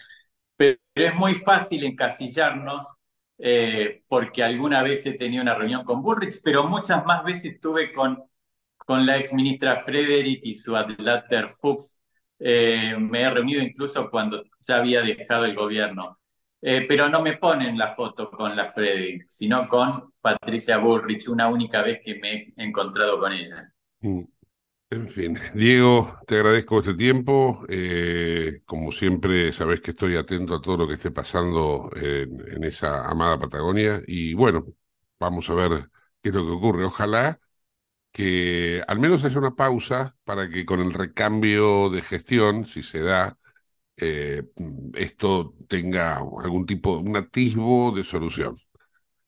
pero 0.58 0.80
es 0.96 1.16
muy 1.16 1.36
fácil 1.36 1.84
encasillarnos 1.84 2.86
eh, 3.38 4.04
porque 4.08 4.44
alguna 4.44 4.84
vez 4.84 5.06
he 5.06 5.14
tenido 5.14 5.44
una 5.44 5.56
reunión 5.56 5.84
con 5.86 6.02
Bullrich, 6.02 6.42
pero 6.44 6.66
muchas 6.68 7.06
más 7.06 7.24
veces 7.24 7.54
estuve 7.56 7.94
con, 7.94 8.24
con 8.78 9.06
la 9.06 9.18
ex 9.18 9.34
ministra 9.34 9.78
Frederick 9.78 10.42
y 10.46 10.56
su 10.56 10.76
adlater 10.76 11.50
Fuchs, 11.50 11.98
eh, 12.48 12.96
me 13.00 13.24
he 13.24 13.30
reunido 13.32 13.60
incluso 13.60 14.08
cuando 14.08 14.44
ya 14.60 14.76
había 14.76 15.02
dejado 15.02 15.46
el 15.46 15.56
gobierno. 15.56 16.20
Eh, 16.62 16.86
pero 16.88 17.10
no 17.10 17.24
me 17.24 17.38
ponen 17.38 17.76
la 17.76 17.96
foto 17.96 18.30
con 18.30 18.56
la 18.56 18.72
Freddy, 18.72 19.20
sino 19.28 19.68
con 19.68 20.14
Patricia 20.22 20.78
Bullrich, 20.78 21.28
una 21.28 21.48
única 21.48 21.82
vez 21.82 22.02
que 22.04 22.20
me 22.20 22.54
he 22.56 22.64
encontrado 22.64 23.20
con 23.20 23.34
ella. 23.34 23.68
Mm. 24.02 24.22
En 24.92 25.08
fin, 25.10 25.40
Diego, 25.56 26.20
te 26.28 26.36
agradezco 26.36 26.80
este 26.80 26.94
tiempo. 26.94 27.66
Eh, 27.68 28.62
como 28.66 28.92
siempre, 28.92 29.52
sabes 29.52 29.82
que 29.82 29.92
estoy 29.92 30.16
atento 30.16 30.54
a 30.54 30.62
todo 30.62 30.78
lo 30.78 30.88
que 30.88 30.94
esté 30.94 31.10
pasando 31.10 31.90
en 31.96 32.64
esa 32.64 33.10
amada 33.10 33.40
Patagonia. 33.40 34.04
Y 34.06 34.36
bueno, 34.36 34.68
vamos 35.20 35.50
a 35.50 35.56
ver 35.56 35.90
qué 36.22 36.30
es 36.30 36.36
lo 36.36 36.46
que 36.46 36.52
ocurre. 36.52 36.86
Ojalá 36.86 37.40
que 38.16 38.82
al 38.88 38.98
menos 38.98 39.26
haya 39.26 39.38
una 39.38 39.58
pausa 39.58 40.16
para 40.24 40.48
que 40.50 40.66
con 40.66 40.80
el 40.80 40.94
recambio 40.94 41.90
de 41.90 42.02
gestión, 42.02 42.64
si 42.64 42.82
se 42.82 43.02
da, 43.02 43.38
eh, 43.98 44.42
esto 44.94 45.54
tenga 45.68 46.16
algún 46.16 46.66
tipo, 46.66 46.98
un 46.98 47.18
atisbo 47.18 47.92
de 47.92 48.06
solución. 48.06 48.56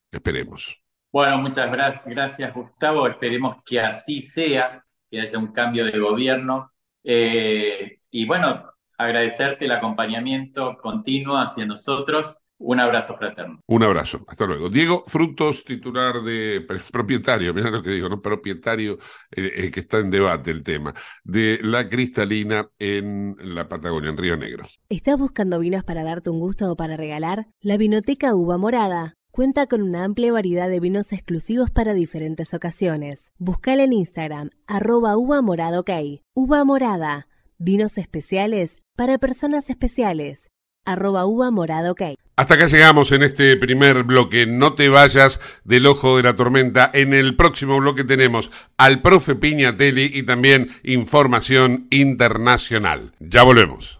Esperemos. 0.10 0.82
Bueno, 1.12 1.38
muchas 1.40 1.70
gracias, 2.06 2.54
Gustavo. 2.54 3.10
Esperemos 3.10 3.58
que 3.66 3.82
así 3.82 4.22
sea, 4.22 4.86
que 5.10 5.20
haya 5.20 5.38
un 5.38 5.52
cambio 5.52 5.84
de 5.84 6.00
gobierno. 6.00 6.72
Eh, 7.04 8.00
y 8.10 8.26
bueno, 8.26 8.72
agradecerte 8.98 9.66
el 9.66 9.74
acompañamiento 9.74 10.78
continuo 10.78 11.36
hacia 11.36 11.66
nosotros 11.66 12.38
Un 12.60 12.80
abrazo 12.80 13.16
fraterno. 13.16 13.62
Un 13.68 13.84
abrazo, 13.84 14.26
hasta 14.28 14.46
luego. 14.46 14.70
Diego 14.70 15.04
Frutos, 15.06 15.64
titular 15.64 16.22
de 16.22 16.66
propietario, 16.92 17.54
mira 17.54 17.70
lo 17.70 17.84
que 17.84 17.92
digo, 17.92 18.10
¿no? 18.10 18.22
Propietario, 18.22 18.98
eh, 19.32 19.52
eh, 19.56 19.72
que 19.72 19.82
está 19.82 20.00
en 20.00 20.10
debate 20.10 20.50
el 20.50 20.64
tema, 20.64 20.94
de 21.24 21.60
la 21.62 21.88
cristalina 21.88 22.68
en 22.80 23.36
la 23.40 23.70
Patagonia, 23.70 24.10
en 24.10 24.18
Río 24.18 24.38
Negro. 24.38 24.66
¿Estás 24.90 25.20
buscando 25.20 25.60
vinos 25.60 25.84
para 25.84 26.04
darte 26.04 26.32
un 26.32 26.40
gusto 26.40 26.72
o 26.72 26.76
para 26.76 26.98
regalar? 26.98 27.48
La 27.62 27.78
Vinoteca 27.78 28.34
Uva 28.34 28.58
Morada 28.58 29.14
cuenta 29.30 29.68
con 29.68 29.84
una 29.84 30.04
amplia 30.04 30.34
variedad 30.34 30.68
de 30.68 30.80
vinos 30.80 31.14
exclusivos 31.14 31.70
para 31.70 31.94
diferentes 31.94 32.56
ocasiones. 32.56 33.32
Buscala 33.38 33.84
en 33.84 33.94
Instagram, 33.94 34.50
arroba 34.66 35.16
uva 35.16 35.44
morada 35.44 35.80
ok. 35.80 35.92
Uva 36.34 36.66
morada, 36.66 37.28
vinos 37.60 38.00
especiales 38.00 38.78
para 38.96 39.20
personas 39.20 39.70
especiales 39.70 40.50
arroba 40.88 41.26
uva 41.26 41.52
morado 41.52 41.92
ok. 41.92 42.02
Hasta 42.36 42.54
acá 42.54 42.68
llegamos 42.68 43.12
en 43.12 43.24
este 43.24 43.58
primer 43.58 44.04
bloque. 44.04 44.46
No 44.46 44.74
te 44.74 44.90
vayas 44.90 45.40
del 45.64 45.88
ojo 45.88 46.18
de 46.18 46.24
la 46.24 46.36
tormenta. 46.36 46.90
En 46.94 47.14
el 47.14 47.36
próximo 47.36 47.80
bloque 47.80 48.04
tenemos 48.04 48.52
al 48.78 49.02
profe 49.02 49.36
Piñatelli 49.36 50.12
y 50.14 50.24
también 50.24 50.70
información 50.84 51.88
internacional. 51.90 53.12
Ya 53.20 53.44
volvemos. 53.44 54.00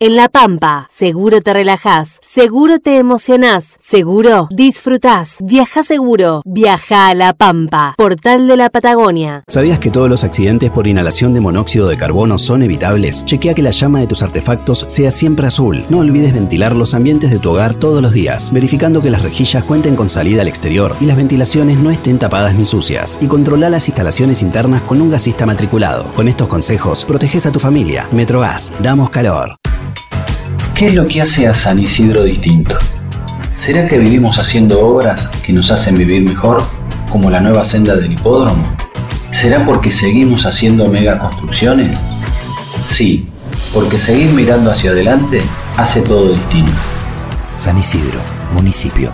En 0.03 0.15
La 0.15 0.29
Pampa, 0.29 0.87
seguro 0.89 1.41
te 1.41 1.53
relajás, 1.53 2.17
seguro 2.23 2.79
te 2.79 2.97
emocionás, 2.97 3.77
seguro 3.79 4.47
disfrutás. 4.49 5.37
Viaja 5.41 5.83
seguro, 5.83 6.41
viaja 6.43 7.09
a 7.09 7.13
La 7.13 7.33
Pampa, 7.33 7.93
portal 7.99 8.47
de 8.47 8.57
la 8.57 8.71
Patagonia. 8.71 9.43
¿Sabías 9.47 9.77
que 9.77 9.91
todos 9.91 10.09
los 10.09 10.23
accidentes 10.23 10.71
por 10.71 10.87
inhalación 10.87 11.35
de 11.35 11.39
monóxido 11.39 11.87
de 11.87 11.97
carbono 11.97 12.39
son 12.39 12.63
evitables? 12.63 13.25
Chequea 13.25 13.53
que 13.53 13.61
la 13.61 13.69
llama 13.69 13.99
de 13.99 14.07
tus 14.07 14.23
artefactos 14.23 14.85
sea 14.89 15.11
siempre 15.11 15.45
azul. 15.45 15.83
No 15.91 15.99
olvides 15.99 16.33
ventilar 16.33 16.75
los 16.75 16.95
ambientes 16.95 17.29
de 17.29 17.37
tu 17.37 17.51
hogar 17.51 17.75
todos 17.75 18.01
los 18.01 18.11
días, 18.11 18.51
verificando 18.51 19.03
que 19.03 19.11
las 19.11 19.21
rejillas 19.21 19.63
cuenten 19.65 19.95
con 19.95 20.09
salida 20.09 20.41
al 20.41 20.47
exterior 20.47 20.95
y 20.99 21.05
las 21.05 21.17
ventilaciones 21.17 21.77
no 21.77 21.91
estén 21.91 22.17
tapadas 22.17 22.55
ni 22.55 22.65
sucias. 22.65 23.19
Y 23.21 23.27
controla 23.27 23.69
las 23.69 23.87
instalaciones 23.87 24.41
internas 24.41 24.81
con 24.81 24.99
un 24.99 25.11
gasista 25.11 25.45
matriculado. 25.45 26.11
Con 26.15 26.27
estos 26.27 26.47
consejos, 26.47 27.05
proteges 27.05 27.45
a 27.45 27.51
tu 27.51 27.59
familia. 27.59 28.07
Metrogas, 28.11 28.73
damos 28.81 29.11
calor. 29.11 29.61
¿Qué 30.81 30.87
es 30.87 30.95
lo 30.95 31.05
que 31.05 31.21
hace 31.21 31.47
a 31.47 31.53
San 31.53 31.77
Isidro 31.77 32.23
distinto? 32.23 32.75
¿Será 33.55 33.87
que 33.87 33.99
vivimos 33.99 34.39
haciendo 34.39 34.83
obras 34.83 35.27
que 35.45 35.53
nos 35.53 35.69
hacen 35.69 35.95
vivir 35.95 36.23
mejor, 36.23 36.63
como 37.11 37.29
la 37.29 37.39
nueva 37.39 37.63
senda 37.63 37.95
del 37.95 38.13
hipódromo? 38.13 38.63
¿Será 39.29 39.63
porque 39.63 39.91
seguimos 39.91 40.47
haciendo 40.47 40.87
megaconstrucciones? 40.87 41.99
Sí, 42.83 43.29
porque 43.75 43.99
seguir 43.99 44.31
mirando 44.31 44.71
hacia 44.71 44.89
adelante 44.89 45.43
hace 45.77 46.01
todo 46.01 46.33
distinto. 46.33 46.71
San 47.53 47.77
Isidro, 47.77 48.19
municipio. 48.55 49.13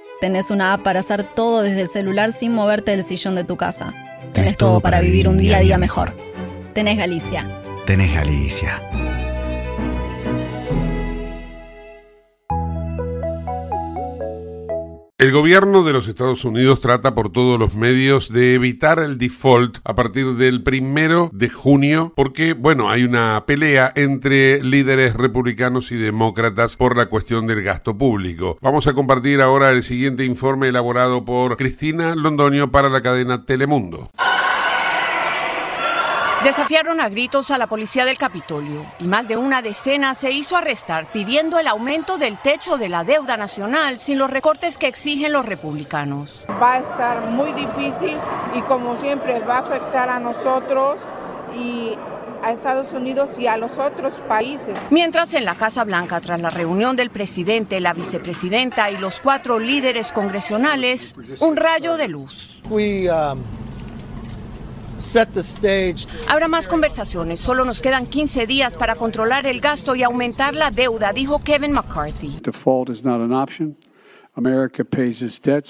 Tenés 0.21 0.51
una 0.51 0.73
app 0.73 0.83
para 0.83 0.99
hacer 0.99 1.23
todo 1.23 1.63
desde 1.63 1.81
el 1.81 1.87
celular 1.87 2.31
sin 2.31 2.53
moverte 2.53 2.91
del 2.91 3.01
sillón 3.01 3.33
de 3.33 3.43
tu 3.43 3.57
casa. 3.57 3.91
Tenés, 4.33 4.55
todo 4.55 4.79
para 4.79 4.99
vivir 4.99 5.27
un 5.27 5.39
día 5.39 5.57
a 5.57 5.61
día 5.61 5.79
mejor. 5.79 6.15
Tenés 6.75 6.99
Galicia. 6.99 7.49
Tenés 7.87 8.13
Galicia. 8.13 8.79
El 15.21 15.31
gobierno 15.31 15.83
de 15.83 15.93
los 15.93 16.07
Estados 16.07 16.45
Unidos 16.45 16.79
trata 16.79 17.13
por 17.13 17.31
todos 17.31 17.59
los 17.59 17.75
medios 17.75 18.33
de 18.33 18.55
evitar 18.55 18.97
el 18.97 19.19
default 19.19 19.77
a 19.83 19.93
partir 19.93 20.33
del 20.33 20.63
primero 20.63 21.29
de 21.31 21.47
junio 21.47 22.11
porque, 22.15 22.53
bueno, 22.53 22.89
hay 22.89 23.03
una 23.03 23.43
pelea 23.45 23.93
entre 23.95 24.63
líderes 24.63 25.13
republicanos 25.13 25.91
y 25.91 25.97
demócratas 25.97 26.75
por 26.75 26.97
la 26.97 27.05
cuestión 27.05 27.45
del 27.45 27.61
gasto 27.61 27.95
público. 27.95 28.57
Vamos 28.61 28.87
a 28.87 28.93
compartir 28.93 29.41
ahora 29.41 29.69
el 29.69 29.83
siguiente 29.83 30.25
informe 30.25 30.69
elaborado 30.69 31.23
por 31.23 31.55
Cristina 31.55 32.15
Londonio 32.15 32.71
para 32.71 32.89
la 32.89 33.03
cadena 33.03 33.45
Telemundo. 33.45 34.09
Desafiaron 36.43 36.99
a 36.99 37.09
gritos 37.09 37.51
a 37.51 37.59
la 37.59 37.67
policía 37.67 38.03
del 38.03 38.17
Capitolio 38.17 38.83
y 38.99 39.07
más 39.07 39.27
de 39.27 39.37
una 39.37 39.61
decena 39.61 40.15
se 40.15 40.31
hizo 40.31 40.57
arrestar 40.57 41.11
pidiendo 41.11 41.59
el 41.59 41.67
aumento 41.67 42.17
del 42.17 42.39
techo 42.39 42.77
de 42.77 42.89
la 42.89 43.03
deuda 43.03 43.37
nacional 43.37 43.99
sin 43.99 44.17
los 44.17 44.31
recortes 44.31 44.79
que 44.79 44.87
exigen 44.87 45.33
los 45.33 45.45
republicanos. 45.45 46.43
Va 46.49 46.73
a 46.73 46.79
estar 46.79 47.21
muy 47.27 47.53
difícil 47.53 48.17
y 48.55 48.61
como 48.63 48.97
siempre 48.97 49.39
va 49.41 49.57
a 49.57 49.59
afectar 49.59 50.09
a 50.09 50.19
nosotros 50.19 50.99
y 51.55 51.95
a 52.41 52.51
Estados 52.53 52.91
Unidos 52.91 53.37
y 53.37 53.45
a 53.45 53.55
los 53.57 53.77
otros 53.77 54.15
países. 54.27 54.75
Mientras 54.89 55.35
en 55.35 55.45
la 55.45 55.53
Casa 55.53 55.83
Blanca, 55.83 56.21
tras 56.21 56.39
la 56.39 56.49
reunión 56.49 56.95
del 56.95 57.11
presidente, 57.11 57.79
la 57.79 57.93
vicepresidenta 57.93 58.89
y 58.89 58.97
los 58.97 59.21
cuatro 59.21 59.59
líderes 59.59 60.11
congresionales, 60.11 61.13
un 61.39 61.55
rayo 61.55 61.97
de 61.97 62.07
luz. 62.07 62.59
Habrá 66.27 66.47
más 66.47 66.67
conversaciones. 66.67 67.39
Solo 67.39 67.65
nos 67.65 67.81
quedan 67.81 68.05
15 68.07 68.47
días 68.47 68.77
para 68.77 68.95
controlar 68.95 69.45
el 69.45 69.59
gasto 69.61 69.95
y 69.95 70.03
aumentar 70.03 70.55
la 70.55 70.71
deuda, 70.71 71.13
dijo 71.13 71.39
Kevin 71.39 71.73
McCarthy. 71.73 72.35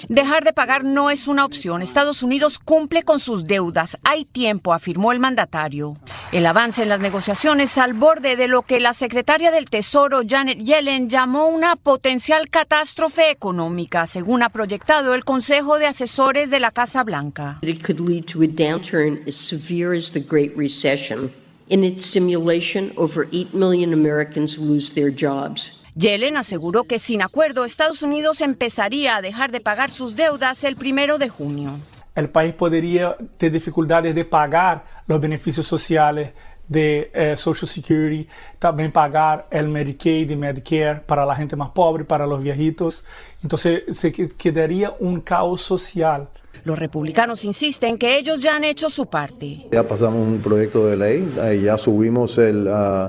Dejar 0.08 0.44
de 0.44 0.52
pagar 0.52 0.84
no 0.84 1.10
es 1.10 1.26
una 1.26 1.44
opción. 1.44 1.82
Estados 1.82 2.22
Unidos 2.22 2.60
cumple 2.60 3.02
con 3.02 3.18
sus 3.18 3.44
deudas. 3.44 3.98
Hay 4.04 4.24
tiempo, 4.24 4.72
afirmó 4.72 5.10
el 5.10 5.18
mandatario. 5.18 5.94
El 6.30 6.46
avance 6.46 6.82
en 6.82 6.88
las 6.88 7.00
negociaciones 7.00 7.76
al 7.76 7.92
borde 7.92 8.36
de 8.36 8.46
lo 8.46 8.62
que 8.62 8.78
la 8.78 8.94
secretaria 8.94 9.50
del 9.50 9.68
Tesoro, 9.68 10.20
Janet 10.26 10.58
Yellen, 10.58 11.08
llamó 11.08 11.48
una 11.48 11.74
potencial 11.74 12.48
catástrofe 12.50 13.30
económica, 13.30 14.06
según 14.06 14.44
ha 14.44 14.48
proyectado 14.48 15.14
el 15.14 15.24
Consejo 15.24 15.78
de 15.78 15.86
Asesores 15.86 16.48
de 16.48 16.60
la 16.60 16.70
Casa 16.70 17.02
Blanca. 17.02 17.58
It 17.62 17.84
could 17.84 17.98
lead 17.98 18.26
to 18.26 18.42
a 18.42 18.46
downturn 18.46 19.22
as 19.26 19.34
severe 19.34 19.96
as 19.96 20.12
the 20.12 20.20
Great 20.20 20.56
Recession. 20.56 21.41
In 21.68 21.84
its 21.84 22.06
simulation, 22.06 22.92
over 22.96 23.28
8 23.32 23.54
million 23.54 23.92
Americans 23.92 24.58
lose 24.58 24.92
their 24.94 25.10
jobs. 25.10 25.72
Yellen 25.94 26.36
aseguró 26.36 26.84
que 26.84 26.98
sin 26.98 27.22
acuerdo 27.22 27.64
Estados 27.64 28.02
Unidos 28.02 28.40
empezaría 28.40 29.16
a 29.16 29.22
dejar 29.22 29.52
de 29.52 29.60
pagar 29.60 29.90
sus 29.90 30.16
deudas 30.16 30.64
el 30.64 30.76
primero 30.76 31.18
de 31.18 31.28
junio. 31.28 31.72
El 32.14 32.28
país 32.28 32.54
podría 32.54 33.16
tener 33.36 33.52
dificultades 33.52 34.14
de 34.14 34.24
pagar 34.24 34.84
los 35.06 35.20
beneficios 35.20 35.66
sociales 35.66 36.32
de 36.68 37.10
eh, 37.12 37.36
Social 37.36 37.68
Security, 37.68 38.26
también 38.58 38.92
pagar 38.92 39.46
el 39.50 39.68
Medicaid 39.68 40.30
y 40.30 40.36
Medicare 40.36 41.00
para 41.00 41.26
la 41.26 41.34
gente 41.34 41.56
más 41.56 41.70
pobre, 41.70 42.04
para 42.04 42.26
los 42.26 42.42
viejitos. 42.42 43.04
Entonces 43.42 43.82
se 43.96 44.12
quedaría 44.12 44.94
un 44.98 45.20
caos 45.20 45.62
social. 45.62 46.28
Los 46.64 46.78
republicanos 46.78 47.44
insisten 47.44 47.98
que 47.98 48.16
ellos 48.16 48.40
ya 48.40 48.56
han 48.56 48.64
hecho 48.64 48.90
su 48.90 49.06
parte. 49.06 49.66
Ya 49.72 49.86
pasamos 49.86 50.26
un 50.26 50.40
proyecto 50.40 50.86
de 50.86 50.96
ley, 50.96 51.62
ya 51.62 51.78
subimos 51.78 52.38
el... 52.38 52.66
Uh, 52.68 53.08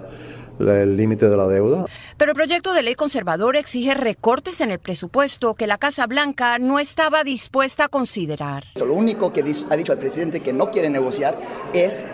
el 0.59 0.95
límite 0.97 1.29
de 1.29 1.37
la 1.37 1.47
deuda. 1.47 1.85
Pero 2.17 2.31
el 2.31 2.35
proyecto 2.35 2.73
de 2.73 2.83
ley 2.83 2.95
conservador 2.95 3.55
exige 3.55 3.93
recortes 3.93 4.61
en 4.61 4.71
el 4.71 4.79
presupuesto 4.79 5.55
que 5.55 5.67
la 5.67 5.77
Casa 5.77 6.07
Blanca 6.07 6.59
no 6.59 6.79
estaba 6.79 7.23
dispuesta 7.23 7.85
a 7.85 7.89
considerar. 7.89 8.65
Lo 8.75 8.93
único 8.93 9.33
que 9.33 9.41
ha 9.41 9.75
dicho 9.75 9.93
el 9.93 9.97
presidente 9.97 10.41
que 10.41 10.53
no 10.53 10.71
quiere 10.71 10.89
negociar 10.89 11.37
es 11.73 12.05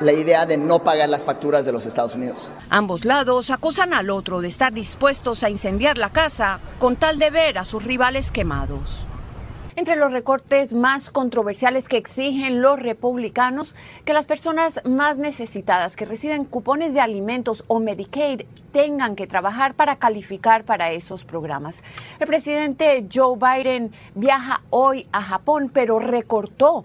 la 0.00 0.12
idea 0.12 0.46
de 0.46 0.56
no 0.56 0.82
pagar 0.82 1.08
las 1.08 1.24
facturas 1.24 1.64
de 1.64 1.72
los 1.72 1.84
Estados 1.84 2.14
Unidos. 2.14 2.50
Ambos 2.70 3.04
lados 3.04 3.50
acusan 3.50 3.92
al 3.92 4.08
otro 4.08 4.40
de 4.40 4.48
estar 4.48 4.72
dispuestos 4.72 5.44
a 5.44 5.50
incendiar 5.50 5.98
la 5.98 6.10
casa 6.10 6.60
con 6.78 6.96
tal 6.96 7.18
de 7.18 7.30
ver 7.30 7.58
a 7.58 7.64
sus 7.64 7.84
rivales 7.84 8.30
quemados. 8.30 9.06
Entre 9.76 9.96
los 9.96 10.12
recortes 10.12 10.72
más 10.72 11.10
controversiales 11.10 11.88
que 11.88 11.96
exigen 11.96 12.60
los 12.60 12.80
republicanos, 12.80 13.74
que 14.04 14.12
las 14.12 14.26
personas 14.26 14.80
más 14.84 15.16
necesitadas 15.16 15.94
que 15.94 16.04
reciben 16.04 16.44
cupones 16.44 16.92
de 16.92 17.00
alimentos 17.00 17.64
o 17.68 17.78
Medicaid 17.78 18.42
tengan 18.72 19.16
que 19.16 19.26
trabajar 19.26 19.74
para 19.74 19.96
calificar 19.96 20.64
para 20.64 20.90
esos 20.90 21.24
programas. 21.24 21.82
El 22.18 22.26
presidente 22.26 23.06
Joe 23.12 23.36
Biden 23.38 23.92
viaja 24.14 24.62
hoy 24.70 25.06
a 25.12 25.22
Japón, 25.22 25.70
pero 25.72 25.98
recortó 25.98 26.84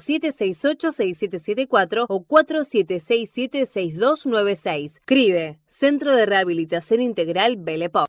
4768-6774 0.01 2.05
o 2.07 2.25
4767-6296. 2.25 5.01
CRIBE, 5.05 5.59
Centro 5.67 6.15
de 6.15 6.25
Rehabilitación 6.25 7.01
Integral 7.01 7.57
Belepop. 7.57 8.07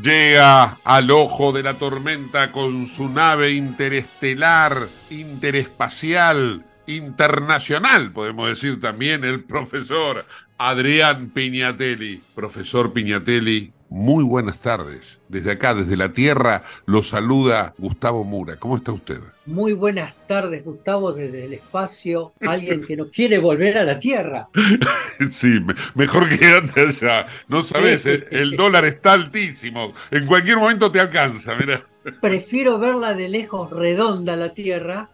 Llega 0.00 0.78
al 0.84 1.10
ojo 1.10 1.52
de 1.52 1.64
la 1.64 1.74
tormenta 1.74 2.52
con 2.52 2.86
su 2.86 3.08
nave 3.08 3.50
interestelar, 3.50 4.86
interespacial, 5.10 6.64
internacional, 6.88 8.10
podemos 8.12 8.48
decir 8.48 8.80
también, 8.80 9.22
el 9.22 9.44
profesor 9.44 10.24
Adrián 10.56 11.30
Piñatelli. 11.30 12.20
Profesor 12.34 12.92
Piñatelli, 12.92 13.72
muy 13.90 14.24
buenas 14.24 14.60
tardes. 14.60 15.20
Desde 15.28 15.52
acá, 15.52 15.74
desde 15.74 15.96
la 15.96 16.12
Tierra, 16.12 16.64
lo 16.86 17.02
saluda 17.02 17.74
Gustavo 17.78 18.24
Mura. 18.24 18.56
¿Cómo 18.56 18.76
está 18.76 18.92
usted? 18.92 19.20
Muy 19.46 19.74
buenas 19.74 20.14
tardes, 20.26 20.64
Gustavo, 20.64 21.12
desde 21.12 21.44
el 21.44 21.52
espacio. 21.52 22.32
Alguien 22.40 22.82
que 22.82 22.96
no 22.96 23.10
quiere 23.10 23.38
volver 23.38 23.78
a 23.78 23.84
la 23.84 23.98
Tierra. 23.98 24.48
sí, 25.30 25.60
mejor 25.94 26.28
quédate 26.28 26.80
allá. 26.80 27.26
No 27.48 27.62
sabes, 27.62 28.06
el, 28.06 28.26
el 28.30 28.56
dólar 28.56 28.84
está 28.86 29.12
altísimo. 29.12 29.92
En 30.10 30.26
cualquier 30.26 30.56
momento 30.56 30.90
te 30.90 31.00
alcanza, 31.00 31.54
mira 31.54 31.84
prefiero 32.20 32.78
verla 32.78 33.14
de 33.14 33.28
lejos 33.28 33.70
redonda 33.70 34.36
la 34.36 34.54
Tierra 34.54 35.10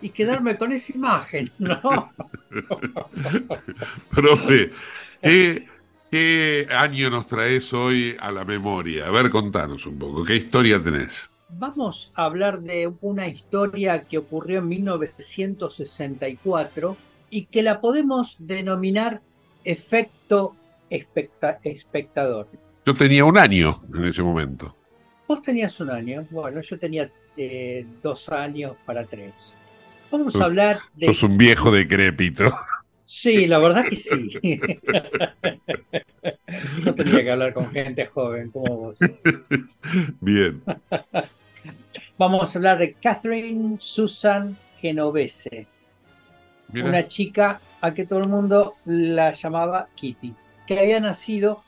y 0.00 0.10
quedarme 0.10 0.56
con 0.56 0.72
esa 0.72 0.92
imagen, 0.92 1.50
¿no? 1.58 2.12
Profe, 4.10 4.72
¿qué, 5.20 6.66
año 6.70 7.10
nos 7.10 7.26
traes 7.26 7.72
hoy 7.72 8.16
a 8.18 8.32
la 8.32 8.44
memoria? 8.44 9.06
A 9.06 9.10
ver, 9.10 9.30
contanos 9.30 9.86
un 9.86 9.98
poco, 9.98 10.24
¿qué 10.24 10.36
historia 10.36 10.82
tenés? 10.82 11.30
Vamos 11.50 12.12
a 12.14 12.24
hablar 12.24 12.60
de 12.60 12.92
una 13.00 13.26
historia 13.26 14.02
que 14.02 14.18
ocurrió 14.18 14.58
en 14.58 14.68
1964 14.68 16.94
y 17.30 17.46
que 17.46 17.62
la 17.62 17.80
podemos 17.80 18.36
denominar 18.38 19.22
efecto 19.64 20.54
espectador. 20.90 22.48
Yo 22.84 22.94
tenía 22.94 23.24
un 23.24 23.38
año 23.38 23.80
en 23.94 24.04
ese 24.04 24.22
momento. 24.22 24.76
Vos 25.28 25.42
tenías 25.42 25.78
un 25.78 25.90
año, 25.90 26.26
bueno, 26.30 26.62
yo 26.62 26.78
tenía 26.78 27.10
eh, 27.36 27.84
dos 28.02 28.30
años 28.30 28.76
para 28.86 29.04
tres. 29.04 29.54
Vamos 30.10 30.34
a 30.36 30.44
hablar 30.44 30.80
de... 30.94 31.04
Sos 31.04 31.22
un 31.22 31.36
viejo 31.36 31.70
decrépito. 31.70 32.50
Sí, 33.04 33.46
la 33.46 33.58
verdad 33.58 33.84
que 33.84 33.96
sí. 33.96 34.40
no 36.82 36.94
tenía 36.94 37.22
que 37.22 37.30
hablar 37.30 37.52
con 37.52 37.70
gente 37.72 38.06
joven 38.06 38.50
como 38.50 38.76
vos. 38.76 38.98
Bien. 40.20 40.62
Vamos 42.16 42.54
a 42.54 42.58
hablar 42.58 42.78
de 42.78 42.94
Catherine 42.94 43.76
Susan 43.80 44.56
Genovese. 44.80 45.66
Una 46.72 47.06
chica 47.06 47.60
a 47.82 47.92
que 47.92 48.06
todo 48.06 48.20
el 48.20 48.28
mundo 48.28 48.76
la 48.86 49.30
llamaba 49.32 49.88
Kitty, 49.94 50.34
que 50.66 50.78
había 50.78 51.00
nacido 51.00 51.62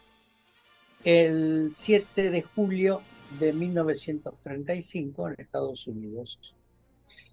el 1.04 1.72
7 1.74 2.30
de 2.30 2.42
julio 2.42 3.02
de 3.38 3.52
1935 3.52 5.28
en 5.28 5.34
Estados 5.38 5.86
Unidos. 5.86 6.54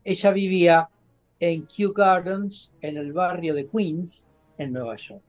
Ella 0.03 0.31
vivía 0.31 0.89
en 1.39 1.65
Kew 1.65 1.93
Gardens, 1.93 2.71
en 2.81 2.97
el 2.97 3.13
barrio 3.13 3.53
de 3.53 3.67
Queens, 3.67 4.25
en 4.57 4.73
Nueva 4.73 4.95
York. 4.95 5.23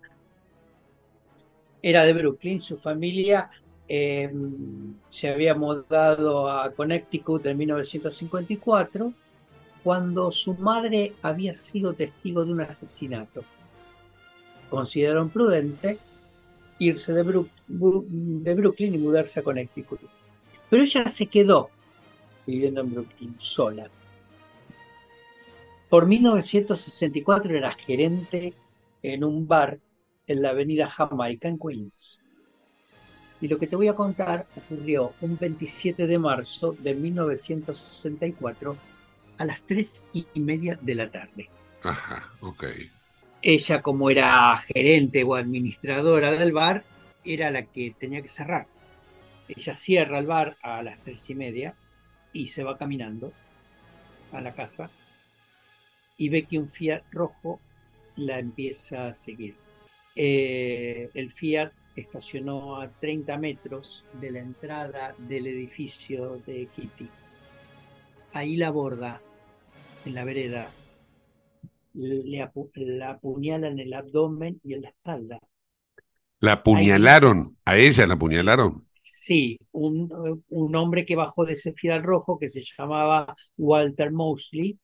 Era 1.82 2.04
de 2.04 2.12
Brooklyn, 2.12 2.60
su 2.60 2.76
familia 2.76 3.50
em, 3.86 4.94
se 5.08 5.30
había 5.30 5.54
mudado 5.54 6.50
a 6.50 6.70
Connecticut 6.72 7.46
en 7.46 7.58
1954, 7.58 9.12
cuando 9.84 10.30
su 10.32 10.54
madre 10.54 11.14
había 11.22 11.54
sido 11.54 11.94
testigo 11.94 12.44
de 12.44 12.52
un 12.52 12.60
asesinato. 12.60 13.42
Consideraron 14.68 15.30
prudente 15.30 15.98
irse 16.78 17.12
de, 17.12 17.44
de 17.68 18.54
Brooklyn 18.54 18.94
y 18.94 18.98
mudarse 18.98 19.40
a 19.40 19.42
Connecticut. 19.42 20.00
Pero 20.70 20.82
ella 20.82 21.08
se 21.08 21.26
quedó 21.26 21.70
viviendo 22.46 22.80
en 22.80 22.94
Brooklyn 22.94 23.36
sola. 23.38 23.88
Por 25.88 26.06
1964 26.06 27.56
era 27.56 27.72
gerente 27.72 28.54
en 29.02 29.24
un 29.24 29.46
bar 29.46 29.78
en 30.26 30.42
la 30.42 30.50
avenida 30.50 30.86
Jamaica 30.86 31.48
en 31.48 31.58
Queens. 31.58 32.18
Y 33.40 33.48
lo 33.48 33.58
que 33.58 33.66
te 33.66 33.76
voy 33.76 33.88
a 33.88 33.94
contar 33.94 34.46
ocurrió 34.56 35.12
un 35.20 35.38
27 35.38 36.06
de 36.06 36.18
marzo 36.18 36.76
de 36.78 36.94
1964 36.94 38.76
a 39.38 39.44
las 39.44 39.62
3 39.62 40.04
y 40.12 40.40
media 40.40 40.78
de 40.80 40.94
la 40.94 41.10
tarde. 41.10 41.48
Ajá, 41.82 42.30
ok. 42.40 42.64
Ella, 43.40 43.80
como 43.80 44.10
era 44.10 44.56
gerente 44.56 45.22
o 45.22 45.34
administradora 45.36 46.32
del 46.32 46.52
bar, 46.52 46.82
era 47.24 47.50
la 47.50 47.62
que 47.62 47.94
tenía 47.98 48.20
que 48.20 48.28
cerrar. 48.28 48.66
Ella 49.48 49.74
cierra 49.74 50.18
el 50.18 50.26
bar 50.26 50.56
a 50.62 50.82
las 50.82 50.98
tres 51.02 51.28
y 51.30 51.34
media 51.34 51.74
y 52.32 52.46
se 52.46 52.62
va 52.62 52.76
caminando 52.76 53.32
a 54.32 54.40
la 54.40 54.54
casa 54.54 54.90
y 56.18 56.28
ve 56.28 56.44
que 56.44 56.58
un 56.58 56.68
Fiat 56.68 57.02
rojo 57.12 57.60
la 58.16 58.38
empieza 58.38 59.08
a 59.08 59.14
seguir. 59.14 59.54
Eh, 60.14 61.08
el 61.14 61.30
Fiat 61.30 61.72
estacionó 61.96 62.80
a 62.80 62.88
30 62.88 63.38
metros 63.38 64.04
de 64.20 64.32
la 64.32 64.40
entrada 64.40 65.14
del 65.16 65.46
edificio 65.46 66.42
de 66.46 66.68
Kitty. 66.74 67.08
Ahí 68.32 68.56
la 68.56 68.68
aborda 68.68 69.20
en 70.04 70.14
la 70.14 70.24
vereda, 70.24 70.68
le 71.94 72.50
la 72.74 73.10
apuñala 73.10 73.68
en 73.68 73.78
el 73.78 73.92
abdomen 73.94 74.60
y 74.64 74.74
en 74.74 74.82
la 74.82 74.88
espalda. 74.90 75.38
¿La 76.40 76.52
apuñalaron? 76.52 77.56
¿A 77.64 77.76
ella 77.76 78.06
la 78.06 78.14
apuñalaron? 78.14 78.87
Sí, 79.12 79.58
un, 79.72 80.42
un 80.48 80.76
hombre 80.76 81.04
que 81.06 81.16
bajó 81.16 81.44
de 81.44 81.54
ese 81.54 81.72
Fiat 81.72 82.02
rojo 82.02 82.38
que 82.38 82.48
se 82.48 82.60
llamaba 82.62 83.34
Walter 83.56 84.10
Mosley, 84.12 84.78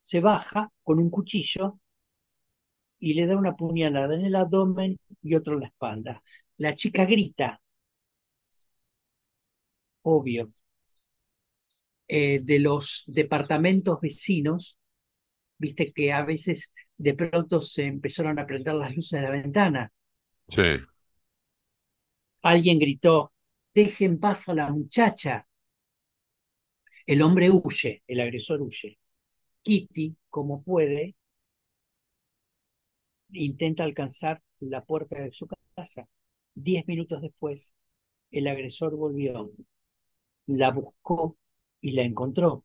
se 0.00 0.20
baja 0.20 0.70
con 0.84 0.98
un 1.00 1.10
cuchillo 1.10 1.78
y 2.98 3.12
le 3.14 3.26
da 3.26 3.36
una 3.36 3.54
puñalada 3.56 4.14
en 4.14 4.24
el 4.24 4.34
abdomen 4.36 4.98
y 5.22 5.34
otro 5.34 5.54
en 5.54 5.60
la 5.60 5.66
espalda. 5.68 6.22
La 6.56 6.74
chica 6.74 7.04
grita, 7.04 7.60
obvio, 10.02 10.52
eh, 12.08 12.40
de 12.42 12.58
los 12.58 13.04
departamentos 13.06 14.00
vecinos, 14.00 14.78
viste 15.58 15.92
que 15.94 16.12
a 16.12 16.24
veces 16.24 16.72
de 16.98 17.14
pronto 17.14 17.60
se 17.60 17.84
empezaron 17.84 18.38
a 18.38 18.46
prender 18.46 18.74
las 18.74 18.94
luces 18.96 19.20
de 19.20 19.26
la 19.28 19.32
ventana. 19.32 19.92
Sí. 20.48 20.62
Alguien 22.42 22.78
gritó, 22.78 23.31
dejen 23.74 24.18
paz 24.18 24.48
a 24.48 24.54
la 24.54 24.70
muchacha. 24.70 25.46
El 27.06 27.22
hombre 27.22 27.50
huye, 27.50 28.02
el 28.06 28.20
agresor 28.20 28.60
huye. 28.62 28.98
Kitty, 29.62 30.16
como 30.30 30.62
puede, 30.62 31.14
intenta 33.32 33.84
alcanzar 33.84 34.42
la 34.60 34.84
puerta 34.84 35.20
de 35.20 35.32
su 35.32 35.48
casa. 35.74 36.08
Diez 36.54 36.86
minutos 36.86 37.22
después, 37.22 37.74
el 38.30 38.46
agresor 38.48 38.96
volvió, 38.96 39.52
la 40.46 40.70
buscó 40.70 41.36
y 41.80 41.92
la 41.92 42.02
encontró. 42.02 42.64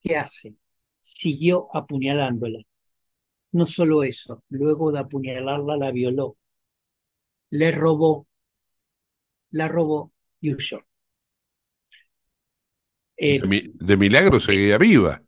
¿Qué 0.00 0.16
hace? 0.16 0.56
Siguió 1.00 1.68
apuñalándola. 1.74 2.60
No 3.52 3.66
solo 3.66 4.02
eso, 4.04 4.44
luego 4.50 4.92
de 4.92 5.00
apuñalarla 5.00 5.76
la 5.76 5.90
violó, 5.90 6.36
le 7.50 7.70
robó, 7.72 8.26
la 9.50 9.68
robó 9.68 10.12
huyó. 10.40 10.84
de 13.16 13.96
milagro 13.96 14.40
seguía 14.40 14.78
viva 14.78 15.22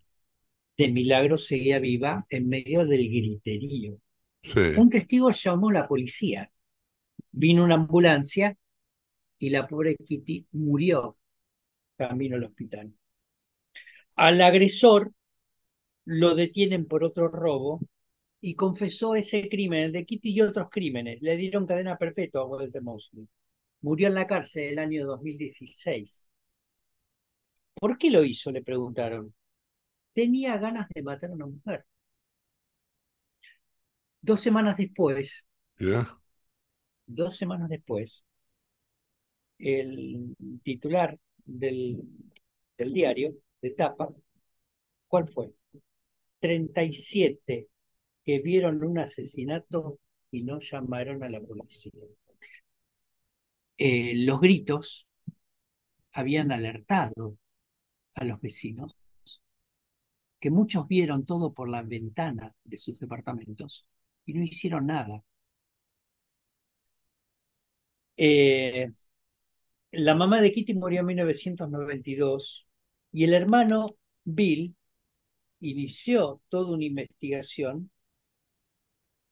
de 0.80 0.88
milagro 0.88 1.36
seguía 1.36 1.78
viva 1.78 2.26
en 2.30 2.48
medio 2.48 2.86
del 2.86 3.06
griterío. 3.08 3.98
Un 4.78 4.88
testigo 4.88 5.30
llamó 5.30 5.68
a 5.68 5.74
la 5.74 5.88
policía. 5.88 6.50
Vino 7.32 7.64
una 7.64 7.74
ambulancia 7.74 8.56
y 9.38 9.50
la 9.50 9.66
pobre 9.68 9.96
Kitty 9.96 10.46
murió 10.52 11.18
camino 11.96 12.36
al 12.36 12.44
hospital. 12.44 12.94
Al 14.16 14.40
agresor 14.40 15.12
lo 16.06 16.34
detienen 16.34 16.86
por 16.86 17.04
otro 17.04 17.28
robo 17.28 17.80
y 18.40 18.54
confesó 18.54 19.14
ese 19.14 19.50
crimen, 19.50 19.84
el 19.84 19.92
de 19.92 20.06
Kitty 20.06 20.30
y 20.32 20.40
otros 20.40 20.68
crímenes. 20.70 21.20
Le 21.20 21.36
dieron 21.36 21.66
cadena 21.66 21.98
perpetua 21.98 22.40
a 22.40 22.46
Walter 22.46 22.80
Mosley. 22.80 23.28
Murió 23.83 24.09
en 24.09 24.14
la 24.14 24.26
cárcel 24.26 24.64
el 24.70 24.78
año 24.78 25.05
2016. 25.07 26.31
¿Por 27.74 27.99
qué 27.99 28.11
lo 28.11 28.22
hizo? 28.24 28.51
Le 28.53 28.62
preguntaron 28.62 29.35
tenía 30.14 30.59
ganas 30.59 30.89
de 30.95 31.03
matar 31.03 31.31
a 31.31 31.35
una 31.35 31.47
mujer. 31.47 31.87
Dos 34.22 34.41
semanas 34.41 34.78
después, 34.78 35.47
dos 37.07 37.37
semanas 37.37 37.68
después, 37.68 38.24
el 39.59 40.35
titular 40.64 41.18
del, 41.45 42.01
del 42.78 42.93
diario 42.93 43.35
de 43.62 43.70
tapa, 43.70 44.09
¿cuál 45.09 45.28
fue? 45.28 45.53
37 46.41 47.68
que 48.24 48.41
vieron 48.41 48.85
un 48.85 48.99
asesinato 48.99 49.99
y 50.31 50.45
no 50.45 50.61
llamaron 50.61 51.22
a 51.24 51.31
la 51.31 51.41
policía. 51.41 51.93
Eh, 53.83 54.12
los 54.14 54.41
gritos 54.43 55.07
habían 56.12 56.53
alertado 56.53 57.37
a 58.14 58.24
los 58.24 58.41
vecinos 58.41 58.97
que 60.39 60.51
muchos 60.51 60.87
vieron 60.87 61.24
todo 61.24 61.53
por 61.55 61.68
la 61.68 61.83
ventana 61.83 62.55
de 62.64 62.76
sus 62.78 63.01
departamentos 63.01 63.87
y 64.26 64.35
no 64.35 64.43
hicieron 64.45 64.87
nada. 64.87 65.22
Eh, 68.16 68.91
la 69.93 70.14
mamá 70.14 70.41
de 70.41 70.53
Kitty 70.53 70.74
murió 70.74 71.01
en 71.01 71.07
1992 71.07 72.66
y 73.12 73.24
el 73.24 73.35
hermano 73.35 73.97
Bill 74.24 74.74
inició 75.61 76.43
toda 76.49 76.72
una 76.72 76.85
investigación 76.85 77.91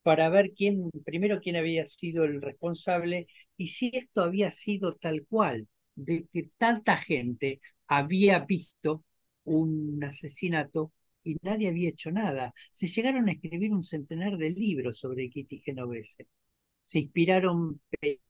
para 0.08 0.30
ver 0.30 0.52
quién, 0.56 0.90
primero 1.04 1.38
quién 1.38 1.56
había 1.56 1.84
sido 1.84 2.24
el 2.24 2.40
responsable 2.40 3.26
y 3.58 3.66
si 3.66 3.90
esto 3.92 4.22
había 4.22 4.50
sido 4.50 4.94
tal 4.94 5.26
cual, 5.26 5.68
de 5.96 6.26
que 6.32 6.48
tanta 6.56 6.96
gente 6.96 7.60
había 7.86 8.38
visto 8.38 9.04
un 9.44 10.02
asesinato 10.02 10.92
y 11.22 11.36
nadie 11.42 11.68
había 11.68 11.90
hecho 11.90 12.10
nada. 12.10 12.54
Se 12.70 12.86
llegaron 12.86 13.28
a 13.28 13.32
escribir 13.32 13.70
un 13.70 13.84
centenar 13.84 14.38
de 14.38 14.48
libros 14.48 14.98
sobre 14.98 15.28
Kitty 15.28 15.60
Genovese. 15.60 16.26
Se 16.80 17.00
inspiraron 17.00 17.78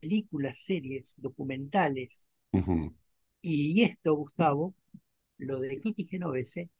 películas, 0.01 0.59
series, 0.59 1.15
documentales. 1.17 2.27
Y 3.41 3.83
esto, 3.85 4.15
Gustavo, 4.17 4.75
lo 5.37 5.61
de 5.61 5.81
Kitty 5.81 6.07
Genovese, 6.07 6.71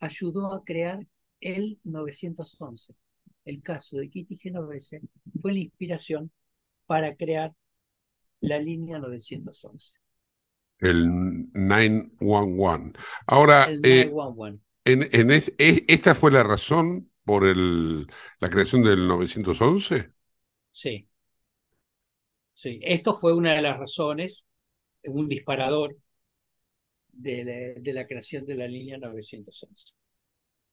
ayudó 0.00 0.54
a 0.54 0.64
crear 0.64 1.06
el 1.38 1.78
911. 1.84 2.94
El 3.48 3.62
caso 3.62 3.96
de 3.96 4.10
Kitty 4.10 4.36
Genovese 4.36 5.00
fue 5.40 5.54
la 5.54 5.60
inspiración 5.60 6.30
para 6.84 7.16
crear 7.16 7.54
la 8.40 8.58
línea 8.58 8.98
911. 8.98 9.94
El 10.80 11.50
911. 11.54 12.92
Ahora, 13.26 13.64
el 13.64 13.80
911. 13.80 14.62
Eh, 14.84 15.08
en, 15.12 15.30
¿Esta 15.88 16.14
fue 16.14 16.30
la 16.30 16.42
razón 16.42 17.10
por 17.24 17.46
el, 17.46 18.06
la 18.38 18.50
creación 18.50 18.82
del 18.82 19.08
911? 19.08 20.12
Sí. 20.70 21.08
Sí, 22.52 22.80
esto 22.82 23.14
fue 23.14 23.34
una 23.34 23.54
de 23.54 23.62
las 23.62 23.78
razones, 23.78 24.44
un 25.04 25.26
disparador 25.26 25.96
de 27.12 27.80
la, 27.94 28.06
creación 28.06 28.44
de 28.44 28.56
la 28.56 28.68
línea 28.68 28.98
911. 28.98 29.94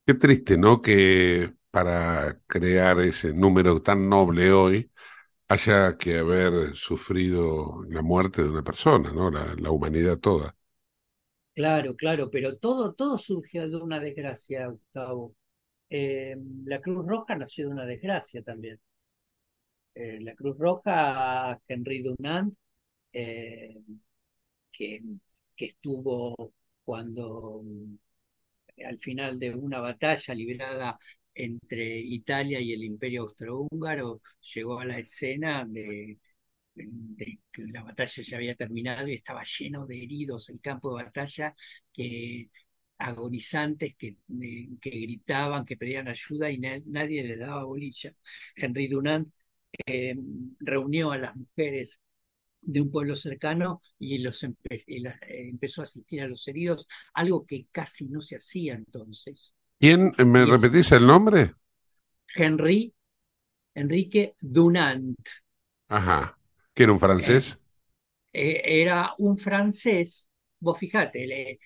Qué 0.05 0.13
triste, 0.15 0.57
¿no? 0.57 0.82
Que 0.82 1.53
para 1.76 2.39
crear 2.47 2.97
ese 3.01 3.34
número 3.34 3.82
tan 3.82 4.07
noble 4.07 4.53
hoy 4.53 4.89
haya 5.49 5.97
que 5.97 6.19
haber 6.19 6.73
sufrido 6.73 7.84
la 7.89 8.01
muerte 8.01 8.43
de 8.43 8.49
una 8.49 8.63
persona, 8.63 9.11
¿no? 9.11 9.30
La, 9.30 9.71
humanidad 9.71 10.17
toda. 10.17 10.55
Claro, 11.53 11.93
claro, 11.97 12.32
pero 12.32 12.55
todo, 12.55 12.93
todo 12.93 13.17
surgió 13.17 13.69
de 13.69 13.76
una 13.76 13.99
desgracia, 13.99 14.67
Gustavo. 14.67 15.36
Eh, 15.89 16.38
la 16.63 16.80
Cruz 16.80 17.05
Roja 17.05 17.36
nació 17.36 17.65
de 17.67 17.73
una 17.73 17.86
desgracia 17.86 18.41
también. 18.41 18.80
Eh, 19.95 20.19
la 20.21 20.34
Cruz 20.34 20.57
Roja, 20.57 21.59
Henry 21.67 22.03
Dunant, 22.03 22.55
eh, 23.11 23.82
que, 24.71 25.01
que 25.57 25.65
estuvo 25.65 26.53
cuando 26.86 27.63
al 28.86 28.97
final 28.99 29.39
de 29.39 29.53
una 29.53 29.80
batalla 29.80 30.34
librada 30.34 30.97
entre 31.36 31.99
Italia 31.99 32.59
y 32.59 32.73
el 32.73 32.83
Imperio 32.83 33.23
Austrohúngaro, 33.23 34.21
llegó 34.53 34.79
a 34.79 34.86
la 34.86 34.99
escena 34.99 35.65
de, 35.67 36.17
que 36.75 37.63
la 37.67 37.83
batalla 37.83 38.23
ya 38.23 38.38
había 38.38 38.55
terminado 38.55 39.07
y 39.07 39.15
estaba 39.15 39.43
lleno 39.43 39.86
de 39.86 40.03
heridos 40.03 40.49
el 40.49 40.59
campo 40.61 40.97
de 40.97 41.03
batalla 41.05 41.55
que 41.93 42.49
agonizantes 42.97 43.95
que, 43.97 44.17
que 44.81 44.89
gritaban, 44.89 45.65
que 45.65 45.77
pedían 45.77 46.07
ayuda 46.07 46.51
y 46.51 46.57
nadie 46.59 47.23
le 47.23 47.38
daba 47.38 47.63
bolilla. 47.65 48.13
Henry 48.55 48.88
Dunant 48.88 49.29
eh, 49.86 50.15
reunió 50.59 51.11
a 51.11 51.17
las 51.17 51.36
mujeres 51.36 51.99
de 52.61 52.81
un 52.81 52.91
pueblo 52.91 53.15
cercano 53.15 53.81
y, 53.99 54.19
los 54.19 54.43
eh, 54.43 54.51
empezó 55.27 55.81
a 55.81 55.83
asistir 55.83 56.21
a 56.21 56.27
los 56.27 56.47
heridos, 56.47 56.88
algo 57.13 57.45
que 57.45 57.67
casi 57.71 58.07
no 58.07 58.21
se 58.21 58.38
hacía 58.38 58.75
entonces. 58.75 59.53
¿Quién? 59.80 60.13
¿Me 60.26 60.45
repetís 60.45 60.91
el 60.91 61.07
nombre? 61.07 61.53
Henry, 62.36 62.93
Enrique 63.76 64.36
Dunant. 64.41 65.17
Ajá. 65.88 66.38
¿Que 66.73 66.84
era 66.84 66.93
un 66.93 66.99
francés? 66.99 67.59
Eh, 68.34 68.82
era 68.82 69.13
un 69.19 69.38
francés, 69.38 70.30
vos 70.59 70.78
fijate, 70.78 71.57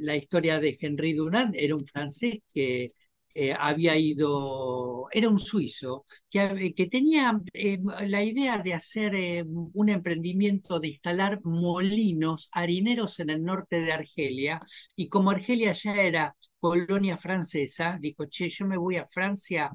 la 0.00 0.16
historia 0.16 0.60
de 0.60 0.76
Henry 0.80 1.14
Dunant 1.14 1.54
era 1.56 1.74
un 1.74 1.86
francés 1.86 2.40
que 2.52 2.88
eh, 3.34 3.54
había 3.58 3.96
ido, 3.98 5.08
era 5.12 5.28
un 5.28 5.38
suizo, 5.38 6.06
que, 6.30 6.72
que 6.76 6.86
tenía 6.86 7.40
eh, 7.52 7.78
la 8.06 8.22
idea 8.22 8.58
de 8.58 8.74
hacer 8.74 9.14
eh, 9.14 9.44
un 9.46 9.88
emprendimiento 9.88 10.80
de 10.80 10.88
instalar 10.88 11.40
molinos 11.44 12.48
harineros 12.52 13.20
en 13.20 13.30
el 13.30 13.42
norte 13.44 13.80
de 13.80 13.92
Argelia, 13.92 14.60
y 14.96 15.08
como 15.08 15.30
Argelia 15.30 15.72
ya 15.72 15.94
era 15.96 16.36
colonia 16.60 17.16
francesa, 17.18 17.98
dijo, 18.00 18.26
che, 18.26 18.48
yo 18.48 18.66
me 18.66 18.76
voy 18.78 18.96
a 18.96 19.06
Francia 19.06 19.70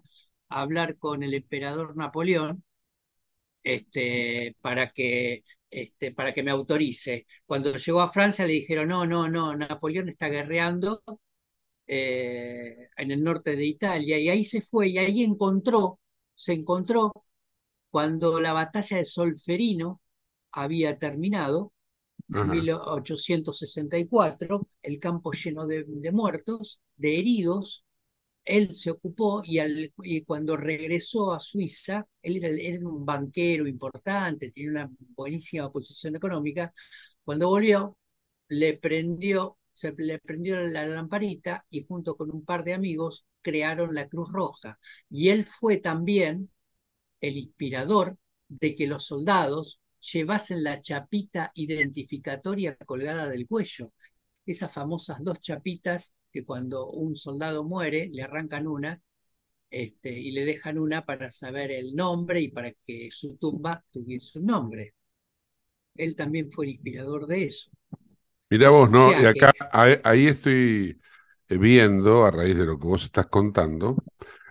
a 0.49 0.61
hablar 0.61 0.97
con 0.97 1.23
el 1.23 1.33
emperador 1.33 1.95
Napoleón, 1.95 2.63
este, 3.63 4.55
para 4.61 4.91
que 4.91 5.43
este, 5.69 6.11
para 6.13 6.33
que 6.33 6.43
me 6.43 6.51
autorice. 6.51 7.27
Cuando 7.45 7.75
llegó 7.75 8.01
a 8.01 8.11
Francia 8.11 8.45
le 8.45 8.53
dijeron, 8.53 8.87
no, 8.87 9.05
no, 9.05 9.29
no, 9.29 9.55
Napoleón 9.55 10.09
está 10.09 10.27
guerreando, 10.27 11.03
eh, 11.91 12.89
en 12.97 13.11
el 13.11 13.23
norte 13.23 13.55
de 13.55 13.65
Italia, 13.65 14.19
y 14.19 14.29
ahí 14.29 14.45
se 14.45 14.61
fue, 14.61 14.89
y 14.89 14.99
ahí 14.99 15.23
encontró, 15.23 15.99
se 16.35 16.53
encontró 16.53 17.11
cuando 17.89 18.39
la 18.39 18.53
batalla 18.53 18.97
de 18.97 19.05
Solferino 19.05 19.99
había 20.51 20.99
terminado, 20.99 21.73
en 22.31 22.47
1864, 22.51 24.67
el 24.83 24.99
campo 24.99 25.31
lleno 25.31 25.65
de, 25.65 25.83
muertos, 26.11 26.79
de 26.95 27.17
heridos, 27.17 27.83
él 28.45 28.75
se 28.75 28.91
ocupó 28.91 29.41
y, 29.43 29.57
al, 29.57 29.91
y, 30.03 30.23
cuando 30.25 30.55
regresó 30.57 31.33
a 31.33 31.39
Suiza, 31.39 32.05
él 32.21 32.37
era, 32.37 32.49
era, 32.49 32.87
un 32.87 33.03
banquero 33.03 33.65
importante, 33.67 34.51
tenía 34.51 34.69
una 34.71 34.91
buenísima 35.15 35.71
posición 35.71 36.17
económica, 36.17 36.71
cuando 37.23 37.49
volvió, 37.49 37.97
le 38.49 38.77
prendió 38.77 39.58
se 39.79 39.93
le 39.97 40.19
prendió 40.19 40.59
la 40.59 40.85
lamparita 40.85 41.65
y 41.69 41.85
junto 41.85 42.17
con 42.17 42.31
un 42.31 42.43
par 42.43 42.63
de 42.63 42.73
amigos 42.73 43.25
crearon 43.41 43.95
la 43.95 44.07
Cruz 44.09 44.29
Roja. 44.31 44.77
Y 45.09 45.29
él 45.29 45.45
fue 45.45 45.77
también 45.77 46.49
el 47.21 47.37
inspirador 47.37 48.17
de 48.49 48.75
que 48.75 48.87
los 48.87 49.05
soldados 49.05 49.79
llevasen 50.11 50.63
la 50.63 50.81
chapita 50.81 51.51
identificatoria 51.55 52.75
colgada 52.75 53.27
del 53.29 53.47
cuello. 53.47 53.93
Esas 54.45 54.71
famosas 54.73 55.19
dos 55.23 55.39
chapitas 55.41 56.13
que 56.31 56.45
cuando 56.45 56.89
un 56.89 57.15
soldado 57.15 57.63
muere 57.63 58.09
le 58.11 58.23
arrancan 58.23 58.67
una 58.67 59.01
este, 59.69 60.11
y 60.11 60.31
le 60.31 60.45
dejan 60.45 60.77
una 60.77 61.05
para 61.05 61.29
saber 61.29 61.71
el 61.71 61.95
nombre 61.95 62.41
y 62.41 62.49
para 62.49 62.73
que 62.85 63.09
su 63.11 63.37
tumba 63.37 63.83
tuviese 63.91 64.39
un 64.39 64.47
nombre. 64.47 64.93
Él 65.95 66.15
también 66.15 66.51
fue 66.51 66.65
el 66.65 66.71
inspirador 66.71 67.27
de 67.27 67.45
eso. 67.45 67.69
Mira 68.49 68.69
vos, 68.69 68.89
¿no? 68.89 69.11
Y 69.11 69.25
acá, 69.25 69.51
ahí 69.71 70.27
estoy 70.27 70.99
eh, 71.49 71.57
viendo, 71.57 72.25
a 72.25 72.31
raíz 72.31 72.57
de 72.57 72.65
lo 72.65 72.79
que 72.79 72.87
vos 72.87 73.03
estás 73.03 73.27
contando, 73.27 73.95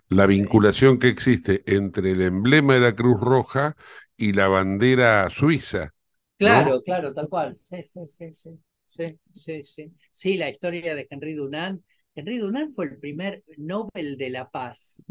la 0.09 0.27
vinculación 0.27 0.99
que 0.99 1.09
existe 1.09 1.65
entre 1.67 2.13
el 2.13 2.23
emblema 2.23 2.75
de 2.75 2.81
la 2.81 2.95
Cruz 2.95 3.21
Roja 3.21 3.77
y 4.17 4.33
la 4.33 4.49
bandera 4.49 5.29
suiza. 5.31 5.93
Claro, 6.37 6.83
claro, 6.83 7.13
tal 7.13 7.29
cual. 7.29 7.57
Sí, 7.57 7.83
sí, 7.93 8.01
sí, 8.09 8.33
sí. 8.33 8.51
Sí, 8.89 9.19
sí, 9.33 9.65
sí. 9.65 9.93
Sí, 10.11 10.37
la 10.37 10.49
historia 10.49 10.95
de 10.95 11.07
Henry 11.11 11.35
Dunant. 11.35 11.83
Henry 12.15 12.39
Dunant 12.39 12.73
fue 12.73 12.87
el 12.87 12.99
primer 12.99 13.43
Nobel 13.57 14.17
de 14.17 14.31
la 14.31 14.49
Paz 14.49 15.03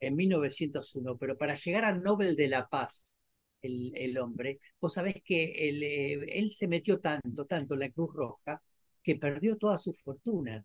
en 0.00 0.16
1901, 0.16 1.16
pero 1.16 1.36
para 1.36 1.54
llegar 1.54 1.84
al 1.84 2.02
Nobel 2.02 2.36
de 2.36 2.48
la 2.48 2.66
Paz 2.66 3.18
el, 3.64 4.18
hombre, 4.18 4.60
vos 4.80 4.92
sabés 4.94 5.16
que 5.24 5.68
él, 5.68 5.82
eh, 5.82 6.38
él 6.38 6.50
se 6.50 6.68
metió 6.68 7.00
tanto, 7.00 7.46
tanto 7.46 7.74
en 7.74 7.80
la 7.80 7.90
Cruz 7.90 8.12
Roja, 8.14 8.62
que 9.02 9.16
perdió 9.16 9.56
toda 9.56 9.78
su 9.78 9.92
fortuna, 9.92 10.64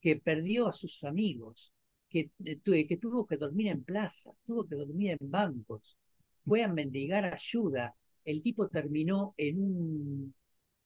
que 0.00 0.16
perdió 0.16 0.68
a 0.68 0.72
sus 0.72 1.04
amigos, 1.04 1.72
que, 2.08 2.30
eh, 2.44 2.86
que 2.86 2.96
tuvo 2.98 3.26
que 3.26 3.36
dormir 3.36 3.68
en 3.68 3.84
plazas, 3.84 4.34
tuvo 4.46 4.66
que 4.66 4.76
dormir 4.76 5.16
en 5.20 5.30
bancos, 5.30 5.96
fue 6.44 6.62
a 6.62 6.68
mendigar 6.68 7.24
ayuda. 7.26 7.94
El 8.24 8.42
tipo 8.42 8.68
terminó 8.68 9.34
en 9.36 9.58
un, 9.60 10.34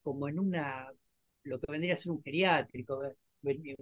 como 0.02 0.28
en 0.28 0.38
una, 0.38 0.88
lo 1.44 1.60
que 1.60 1.72
vendría 1.72 1.94
a 1.94 1.96
ser 1.96 2.12
un 2.12 2.22
geriátrico, 2.22 3.04
eh, 3.04 3.76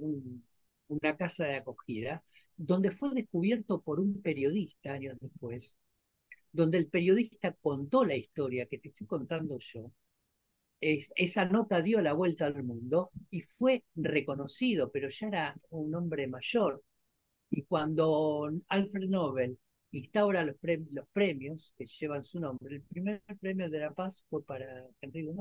una 0.89 1.17
casa 1.17 1.45
de 1.47 1.57
acogida, 1.57 2.23
donde 2.57 2.91
fue 2.91 3.11
descubierto 3.15 3.81
por 3.81 4.01
un 4.01 4.21
periodista 4.23 4.93
años 4.93 5.17
después, 5.21 5.77
donde 6.59 6.79
el 6.79 6.89
periodista 6.89 7.53
contó 7.53 8.05
la 8.05 8.17
historia 8.17 8.67
que 8.67 8.79
te 8.79 8.89
estoy 8.89 9.07
contando 9.07 9.59
yo, 9.61 9.93
esa 10.81 11.45
nota 11.45 11.83
dio 11.83 12.01
la 12.01 12.15
vuelta 12.15 12.47
al 12.47 12.65
mundo 12.65 13.11
y 13.31 13.43
fue 13.43 13.85
reconocido, 13.95 14.91
pero 14.91 15.09
ya 15.09 15.29
era 15.29 15.57
un 15.71 15.95
hombre 15.95 16.27
mayor. 16.27 16.83
Y 17.49 17.63
cuando 17.63 18.51
Alfred 18.67 19.09
Nobel 19.09 19.57
instaura 19.93 20.45
los, 20.45 20.57
premios, 21.13 21.73
que 21.79 21.87
llevan 21.87 22.25
su 22.25 22.41
nombre, 22.41 22.75
el 22.75 22.83
primer 22.83 23.23
premio 23.41 23.71
de 23.71 23.79
la 23.79 23.93
paz 23.93 24.25
fue 24.29 24.45
para 24.45 24.85
Dunant. 25.01 25.41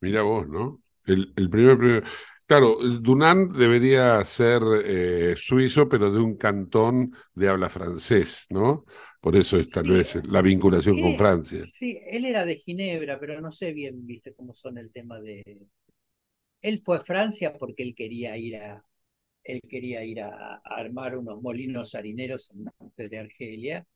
Mira 0.00 0.22
vos, 0.22 0.46
¿no? 0.46 0.82
El, 1.06 1.32
el 1.36 1.48
primer 1.48 1.78
premio. 1.78 2.02
Claro, 2.46 2.76
Dunant 2.76 3.52
debería 3.52 4.24
ser 4.24 4.62
eh, 4.84 5.34
suizo, 5.36 5.88
pero 5.88 6.10
de 6.10 6.20
un 6.20 6.36
cantón 6.36 7.14
de 7.34 7.48
habla 7.48 7.70
francés, 7.70 8.46
¿no? 8.50 8.84
Por 9.20 9.36
eso 9.36 9.58
es 9.58 9.68
tal 9.68 9.88
vez 9.88 10.20
la 10.26 10.42
vinculación 10.42 11.00
con 11.00 11.16
Francia. 11.16 11.60
Sí, 11.62 12.00
él 12.06 12.24
era 12.24 12.44
de 12.44 12.56
Ginebra, 12.56 13.20
pero 13.20 13.40
no 13.40 13.52
sé 13.52 13.72
bien, 13.72 14.04
viste, 14.04 14.34
cómo 14.34 14.52
son 14.52 14.78
el 14.78 14.90
tema 14.90 15.20
de... 15.20 15.42
Él 16.60 16.82
fue 16.84 16.96
a 16.96 17.00
Francia 17.00 17.56
porque 17.56 17.84
él 17.84 17.94
quería 17.94 18.36
ir 18.36 18.56
a, 18.56 18.84
él 19.44 19.60
quería 19.68 20.04
ir 20.04 20.20
a, 20.20 20.56
armar 20.64 21.16
unos 21.16 21.40
molinos 21.40 21.94
harineros 21.94 22.50
en 22.50 22.58
el 22.60 22.72
norte 22.78 23.08
de 23.08 23.18
Argelia 23.18 23.86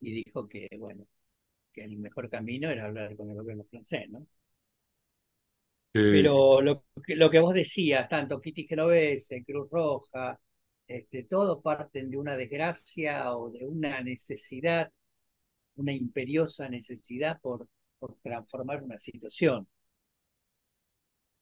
y 0.00 0.24
dijo 0.24 0.48
que, 0.48 0.68
bueno, 0.78 1.06
que 1.72 1.84
el 1.84 1.98
mejor 1.98 2.30
camino 2.30 2.70
era 2.70 2.86
hablar 2.86 3.16
con 3.16 3.30
el 3.30 3.36
gobierno 3.36 3.64
francés, 3.64 4.08
¿no? 4.10 4.26
Pero 5.92 6.60
lo, 6.60 6.84
lo, 7.08 7.30
que 7.30 7.40
vos 7.40 7.52
decías, 7.52 8.08
tanto 8.08 8.40
Kitty 8.40 8.66
Genovese, 8.66 9.44
Cruz 9.44 9.68
Roja, 9.70 10.38
este, 10.86 11.24
todos 11.24 11.62
parten 11.62 12.10
de 12.10 12.16
una 12.16 12.36
desgracia 12.36 13.36
o 13.36 13.50
de 13.50 13.64
una 13.64 14.00
necesidad, 14.00 14.90
una 15.76 15.92
imperiosa 15.92 16.68
necesidad 16.68 17.40
por, 17.40 17.66
por 17.98 18.16
transformar 18.22 18.82
una 18.82 18.98
situación. 18.98 19.66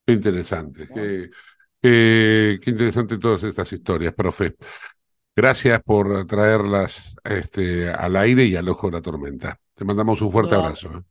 Qué 0.07 0.15
interesante, 0.15 0.89
qué, 1.83 2.59
interesante 2.65 3.19
todas 3.19 3.43
estas 3.43 3.71
historias, 3.73 4.15
profe. 4.15 4.57
Gracias 5.37 5.83
por 5.83 6.27
traerlas 6.27 7.15
este, 7.23 7.91
al 7.91 8.17
aire 8.17 8.45
y 8.45 8.57
al 8.57 8.69
ojo 8.69 8.89
de 8.89 8.97
la 8.97 9.03
tormenta. 9.03 9.61
Te 9.75 9.85
mandamos 9.85 10.21
un 10.23 10.31
fuerte 10.33 10.55
abrazo. 10.55 11.05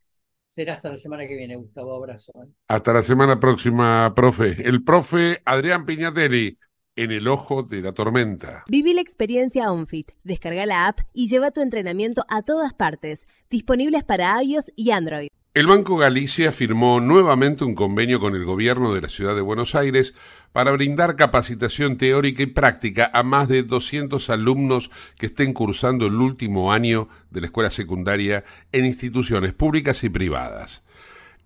Será 0.58 0.74
hasta 0.74 0.90
la 0.90 0.96
semana 0.96 1.28
que 1.28 1.38
viene, 1.38 1.56
Gustavo. 1.56 1.94
Abrazo. 1.94 2.32
¿eh? 2.44 2.48
Hasta 2.68 2.92
la 2.92 3.04
semana 3.04 3.40
próxima, 3.40 4.12
profe. 4.16 4.68
El 4.68 4.84
profe 4.84 5.40
Adrián 5.46 5.86
Piñatelli 5.86 6.58
en 6.96 7.12
el 7.12 7.28
ojo 7.28 7.62
de 7.62 7.80
la 7.80 7.92
tormenta. 7.92 8.64
Viví 8.68 8.96
la 8.96 9.02
experiencia 9.02 9.72
OnFit. 9.72 10.14
Descarga 10.24 10.66
la 10.66 10.88
app 10.88 11.02
y 11.14 11.28
lleva 11.28 11.52
tu 11.52 11.62
entrenamiento 11.62 12.26
a 12.28 12.42
todas 12.42 12.74
partes. 12.74 13.28
Disponibles 13.52 14.04
para 14.04 14.42
iOS 14.42 14.72
y 14.76 14.90
Android. 14.90 15.28
El 15.54 15.68
Banco 15.68 15.96
Galicia 15.96 16.52
firmó 16.52 17.00
nuevamente 17.02 17.64
un 17.64 17.76
convenio 17.76 18.20
con 18.20 18.34
el 18.34 18.44
gobierno 18.44 18.96
de 18.96 19.02
la 19.02 19.10
ciudad 19.10 19.36
de 19.36 19.42
Buenos 19.42 19.76
Aires 19.76 20.16
para 20.58 20.72
brindar 20.72 21.16
capacitación 21.16 21.98
teórica 21.98 22.42
y 22.42 22.48
práctica 22.48 23.12
a 23.14 23.22
más 23.22 23.48
de 23.48 23.62
200 23.62 24.28
alumnos 24.32 24.90
que 25.20 25.28
estén 25.28 25.54
cursando 25.54 26.08
el 26.08 26.16
último 26.16 26.74
año 26.74 27.10
de 27.30 27.42
la 27.42 27.46
escuela 27.46 27.70
secundaria 27.70 28.44
en 28.72 28.84
instituciones 28.84 29.54
públicas 29.54 30.04
y 30.04 30.10
privadas. 30.10 30.84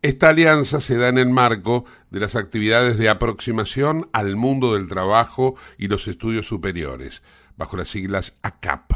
Esta 0.02 0.30
alianza 0.30 0.80
se 0.80 0.96
da 0.96 1.10
en 1.10 1.18
el 1.18 1.28
marco 1.28 1.84
de 2.10 2.22
las 2.22 2.38
actividades 2.38 2.98
de 2.98 3.10
aproximación 3.10 4.08
al 4.14 4.38
mundo 4.38 4.76
del 4.76 4.88
trabajo 4.88 5.56
y 5.78 5.90
los 5.90 6.08
estudios 6.08 6.48
superiores, 6.48 7.22
bajo 7.58 7.76
las 7.76 7.90
siglas 7.90 8.38
ACAP 8.44 8.94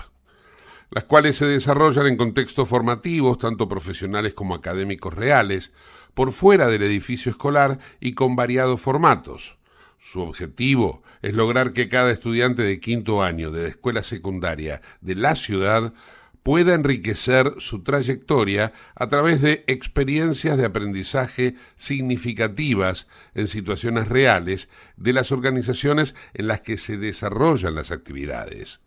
las 0.92 1.04
cuales 1.04 1.36
se 1.36 1.46
desarrollan 1.46 2.08
en 2.08 2.16
contextos 2.16 2.70
formativos, 2.70 3.38
tanto 3.38 3.68
profesionales 3.68 4.34
como 4.34 4.56
académicos 4.56 5.14
reales, 5.14 5.74
por 6.14 6.32
fuera 6.32 6.70
del 6.70 6.84
edificio 6.84 7.32
escolar 7.32 7.80
y 8.00 8.14
con 8.14 8.38
variados 8.38 8.80
formatos. 8.80 9.58
Su 10.00 10.22
objetivo 10.22 11.04
es 11.22 11.34
lograr 11.34 11.74
que 11.74 11.90
cada 11.90 12.12
estudiante 12.12 12.64
de 12.64 12.80
quinto 12.80 13.24
año 13.24 13.52
de 13.52 13.64
la 13.64 13.70
escuela 13.70 14.04
secundaria 14.04 14.82
de 15.02 15.16
la 15.16 15.36
ciudad 15.36 15.94
pueda 16.46 16.76
enriquecer 16.76 17.56
su 17.58 17.82
trayectoria 17.82 18.72
a 18.94 19.10
través 19.10 19.42
de 19.42 19.64
experiencias 19.66 20.60
de 20.60 20.66
aprendizaje 20.66 21.56
significativas 21.76 23.08
en 23.34 23.48
situaciones 23.48 24.10
reales 24.10 24.70
de 24.96 25.14
las 25.14 25.32
organizaciones 25.32 26.14
en 26.36 26.48
las 26.48 26.62
que 26.62 26.78
se 26.78 26.98
desarrollan 26.98 27.74
las 27.74 27.90
actividades. 27.90 28.82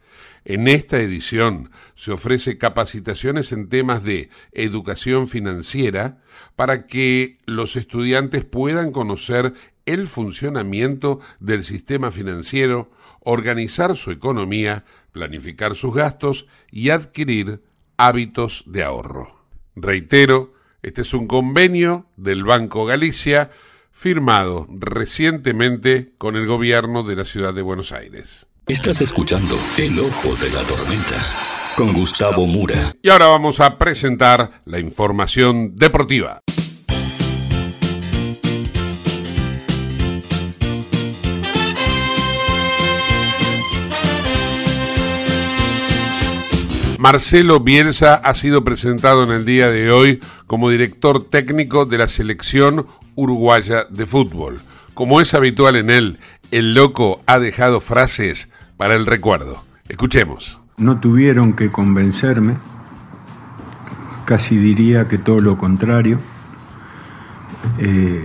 En 0.44 0.68
esta 0.68 1.00
edición 1.00 1.72
se 1.96 2.12
ofrece 2.12 2.58
capacitaciones 2.58 3.50
en 3.50 3.68
temas 3.68 4.04
de 4.04 4.30
educación 4.52 5.26
financiera 5.26 6.22
para 6.54 6.86
que 6.86 7.38
los 7.44 7.74
estudiantes 7.74 8.44
puedan 8.44 8.92
conocer 8.92 9.52
el 9.88 10.06
funcionamiento 10.06 11.20
del 11.40 11.64
sistema 11.64 12.10
financiero, 12.10 12.90
organizar 13.20 13.96
su 13.96 14.10
economía, 14.10 14.84
planificar 15.12 15.74
sus 15.74 15.94
gastos 15.94 16.46
y 16.70 16.90
adquirir 16.90 17.62
hábitos 17.96 18.64
de 18.66 18.84
ahorro. 18.84 19.44
Reitero, 19.74 20.54
este 20.82 21.02
es 21.02 21.14
un 21.14 21.26
convenio 21.26 22.06
del 22.16 22.44
Banco 22.44 22.84
Galicia 22.84 23.50
firmado 23.90 24.66
recientemente 24.70 26.12
con 26.18 26.36
el 26.36 26.46
gobierno 26.46 27.02
de 27.02 27.16
la 27.16 27.24
ciudad 27.24 27.54
de 27.54 27.62
Buenos 27.62 27.92
Aires. 27.92 28.46
Estás 28.66 29.00
escuchando 29.00 29.58
El 29.78 29.98
Ojo 29.98 30.36
de 30.36 30.50
la 30.50 30.62
Tormenta 30.62 31.16
con 31.78 31.92
Gustavo 31.94 32.44
Mura. 32.46 32.92
Y 33.02 33.08
ahora 33.08 33.28
vamos 33.28 33.60
a 33.60 33.78
presentar 33.78 34.62
la 34.64 34.80
información 34.80 35.76
deportiva. 35.76 36.40
Marcelo 46.98 47.60
Bielsa 47.60 48.16
ha 48.16 48.34
sido 48.34 48.64
presentado 48.64 49.22
en 49.22 49.30
el 49.30 49.44
día 49.44 49.70
de 49.70 49.92
hoy 49.92 50.18
como 50.48 50.68
director 50.68 51.30
técnico 51.30 51.86
de 51.86 51.96
la 51.96 52.08
selección 52.08 52.86
uruguaya 53.14 53.84
de 53.88 54.04
fútbol. 54.04 54.60
Como 54.94 55.20
es 55.20 55.32
habitual 55.32 55.76
en 55.76 55.90
él, 55.90 56.18
el 56.50 56.74
loco 56.74 57.20
ha 57.26 57.38
dejado 57.38 57.80
frases 57.80 58.50
para 58.76 58.96
el 58.96 59.06
recuerdo. 59.06 59.62
Escuchemos. 59.88 60.58
No 60.76 60.98
tuvieron 60.98 61.52
que 61.52 61.70
convencerme, 61.70 62.56
casi 64.24 64.56
diría 64.56 65.06
que 65.06 65.18
todo 65.18 65.40
lo 65.40 65.56
contrario. 65.56 66.18
Eh, 67.78 68.24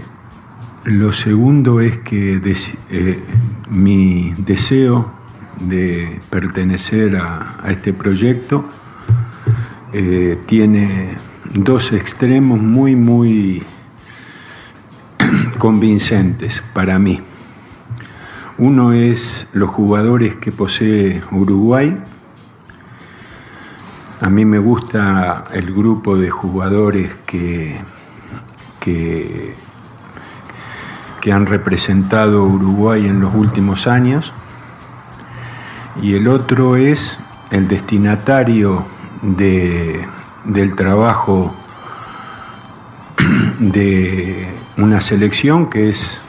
lo 0.86 1.13
segundo 1.13 1.80
es 1.80 1.99
que 1.99 2.41
eh, 2.89 3.24
mi 3.69 4.34
deseo 4.39 5.13
de 5.59 6.19
pertenecer 6.29 7.15
a, 7.15 7.63
este 7.67 7.93
proyecto 7.93 8.65
eh, 9.93 10.39
tiene 10.45 11.17
dos 11.53 11.91
extremos 11.91 12.59
muy, 12.59 12.95
muy 12.95 13.63
convincentes 15.57 16.63
para 16.73 16.97
mí. 16.99 17.21
Uno 18.57 18.93
es 18.93 19.47
los 19.53 19.69
jugadores 19.69 20.35
que 20.35 20.51
posee 20.51 21.21
Uruguay. 21.31 21.97
A 24.21 24.29
mí 24.29 24.45
me 24.45 24.59
gusta 24.59 25.45
el 25.53 25.73
grupo 25.73 26.17
de 26.17 26.29
jugadores 26.29 27.11
que, 27.25 27.79
que, 28.79 29.53
que 31.21 31.31
han 31.31 31.45
representado 31.45 32.45
Uruguay 32.45 33.05
en 33.05 33.19
los 33.19 33.33
últimos 33.35 33.85
años 33.87 34.33
y 36.01 36.15
el 36.15 36.27
otro 36.27 36.75
es 36.75 37.19
el 37.51 37.67
destinatario 37.67 38.85
del 39.21 40.75
trabajo 40.75 41.53
de 43.59 44.47
una 44.77 45.01
selección 45.01 45.69
que 45.69 45.89
es 45.89 46.19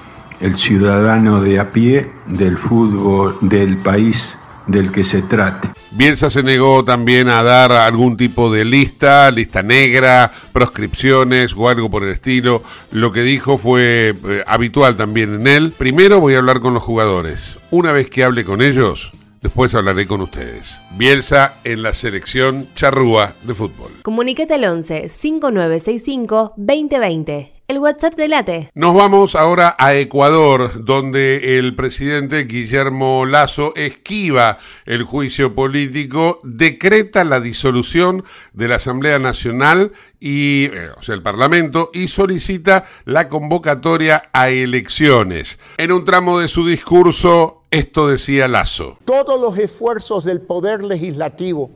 el 0.41 0.57
ciudadano 0.57 1.41
de 1.41 1.59
a 1.59 1.73
pie 1.73 2.11
del 2.27 2.57
fútbol 2.57 3.37
del 3.41 3.79
país 3.79 4.39
del 4.67 4.91
que 4.93 5.05
se 5.05 5.23
trate. 5.23 5.71
Bielsa 5.93 6.31
se 6.31 6.43
negó 6.43 6.85
también 6.85 7.29
a 7.29 7.43
dar 7.43 7.71
algún 7.73 8.17
tipo 8.17 8.53
de 8.53 8.65
lista, 8.65 9.31
lista 9.31 9.63
negra, 9.63 10.33
proscripciones 10.53 11.55
o 11.57 11.69
algo 11.69 11.91
por 11.91 12.03
el 12.03 12.11
estilo. 12.11 12.63
Lo 12.91 13.13
que 13.13 13.23
dijo 13.23 13.59
fue 13.59 14.15
eh, 14.27 14.45
habitual 14.47 14.97
también 14.97 15.35
en 15.35 15.47
él. 15.47 15.75
Primero 15.77 16.21
voy 16.21 16.35
a 16.35 16.39
hablar 16.39 16.61
con 16.61 16.75
los 16.75 16.83
jugadores. 16.83 17.59
Una 17.71 17.93
vez 17.93 18.11
que 18.11 18.25
hable 18.25 18.45
con 18.45 18.63
ellos, 18.63 19.13
Después 19.45 19.75
hablaré 19.75 20.07
con 20.07 20.23
ustedes. 20.23 20.81
Bielsa 20.97 21.57
en 21.65 21.83
la 21.83 21.93
selección 21.93 22.67
charrúa 22.75 23.35
de 23.43 23.53
fútbol. 23.53 23.91
Comunicate 24.03 24.55
al 24.55 24.65
11 24.65 25.11
5965 25.11 26.55
2020. 26.57 27.53
El 27.69 27.79
WhatsApp 27.79 28.15
de 28.15 28.29
Late. 28.29 28.71
Nos 28.75 28.95
vamos 28.95 29.35
ahora 29.35 29.77
a 29.79 29.95
Ecuador, 29.95 30.85
donde 30.85 31.59
el 31.59 31.75
presidente 31.75 32.45
Guillermo 32.45 33.27
Lazo 33.27 33.75
esquiva 33.77 34.59
el 34.87 35.03
juicio 35.03 35.55
político, 35.55 36.41
decreta 36.43 37.23
la 37.25 37.41
disolución 37.41 38.25
de 38.55 38.69
la 38.69 38.77
Asamblea 38.77 39.19
Nacional 39.19 39.93
y, 40.21 40.65
eh, 40.67 40.91
o 40.97 41.03
sea, 41.03 41.15
el 41.15 41.23
Parlamento, 41.23 41.91
y 41.93 42.09
solicita 42.09 42.87
la 43.05 43.29
convocatoria 43.29 44.31
a 44.33 44.49
elecciones. 44.49 45.59
En 45.77 45.93
un 45.93 46.05
tramo 46.05 46.39
de 46.39 46.49
su 46.49 46.67
discurso, 46.67 47.64
esto 47.75 48.07
decía 48.07 48.47
Lazo. 48.47 48.99
Todos 49.05 49.41
los 49.41 49.59
esfuerzos 49.59 50.25
del 50.25 50.41
Poder 50.41 50.85
Legislativo 50.85 51.71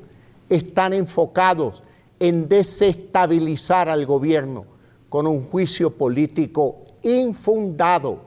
están 0.48 0.92
enfocados 0.92 1.82
en 2.20 2.48
desestabilizar 2.48 3.88
al 3.88 4.06
gobierno 4.06 4.64
con 5.08 5.26
un 5.26 5.48
juicio 5.48 5.90
político 5.90 6.76
infundado. 7.02 8.20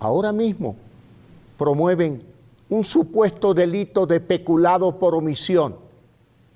Ahora 0.00 0.32
mismo 0.32 0.74
promueven 1.56 2.20
un 2.68 2.82
supuesto 2.82 3.54
delito 3.54 4.04
de 4.04 4.18
peculado 4.18 4.98
por 4.98 5.14
omisión 5.14 5.76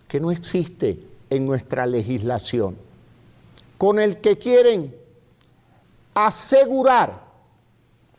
que 0.08 0.18
no 0.18 0.32
existe 0.32 0.98
en 1.30 1.46
nuestra 1.46 1.86
legislación, 1.86 2.76
con 3.76 4.00
el 4.00 4.16
que 4.16 4.38
quieren 4.38 4.92
asegurar 6.14 7.27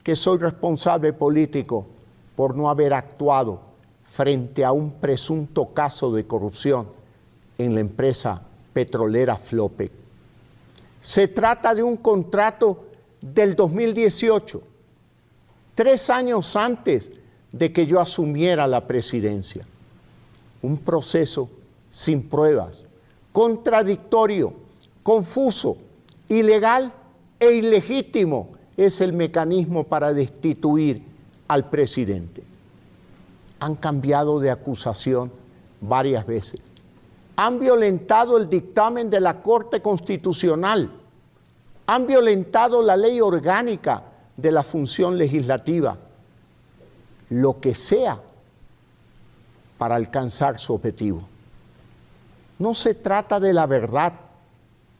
que 0.02 0.16
soy 0.16 0.38
responsable 0.38 1.12
político 1.12 1.86
por 2.36 2.56
no 2.56 2.70
haber 2.70 2.92
actuado 2.94 3.60
frente 4.04 4.64
a 4.64 4.72
un 4.72 4.92
presunto 4.92 5.72
caso 5.72 6.12
de 6.12 6.26
corrupción 6.26 6.88
en 7.58 7.74
la 7.74 7.80
empresa 7.80 8.42
petrolera 8.72 9.36
Flopec. 9.36 9.92
Se 11.00 11.28
trata 11.28 11.74
de 11.74 11.82
un 11.82 11.96
contrato 11.96 12.86
del 13.20 13.54
2018, 13.54 14.62
tres 15.74 16.10
años 16.10 16.56
antes 16.56 17.12
de 17.52 17.72
que 17.72 17.86
yo 17.86 18.00
asumiera 18.00 18.66
la 18.66 18.86
presidencia. 18.86 19.66
Un 20.62 20.78
proceso 20.78 21.48
sin 21.90 22.28
pruebas, 22.28 22.80
contradictorio, 23.32 24.52
confuso, 25.02 25.76
ilegal 26.28 26.92
e 27.38 27.52
ilegítimo 27.52 28.59
es 28.86 29.02
el 29.02 29.12
mecanismo 29.12 29.84
para 29.84 30.14
destituir 30.14 31.02
al 31.48 31.68
presidente. 31.68 32.42
Han 33.58 33.76
cambiado 33.76 34.40
de 34.40 34.50
acusación 34.50 35.30
varias 35.82 36.26
veces. 36.26 36.60
Han 37.36 37.60
violentado 37.60 38.38
el 38.38 38.48
dictamen 38.48 39.10
de 39.10 39.20
la 39.20 39.42
Corte 39.42 39.82
Constitucional. 39.82 40.90
Han 41.86 42.06
violentado 42.06 42.82
la 42.82 42.96
ley 42.96 43.20
orgánica 43.20 44.02
de 44.34 44.50
la 44.50 44.62
función 44.62 45.18
legislativa. 45.18 45.98
Lo 47.28 47.60
que 47.60 47.74
sea 47.74 48.18
para 49.76 49.96
alcanzar 49.96 50.58
su 50.58 50.72
objetivo. 50.72 51.20
No 52.58 52.74
se 52.74 52.94
trata 52.94 53.38
de 53.38 53.52
la 53.52 53.66
verdad, 53.66 54.14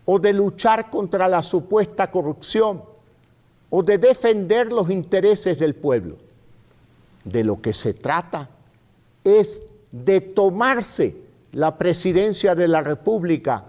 o 0.05 0.18
de 0.18 0.33
luchar 0.33 0.91
contra 0.91 1.28
la 1.28 1.41
supuesta 1.41 2.11
corrupción 2.11 2.89
o 3.71 3.83
de 3.83 3.99
defender 3.99 4.73
los 4.73 4.91
intereses 4.91 5.59
del 5.59 5.75
pueblo. 5.75 6.16
De 7.25 7.45
lo 7.45 7.61
que 7.61 7.73
se 7.73 7.95
trata 7.95 8.51
es 9.25 9.62
de 9.93 10.21
tomarse 10.21 11.16
la 11.53 11.79
presidencia 11.79 12.55
de 12.55 12.68
la 12.68 12.83
República 12.83 13.64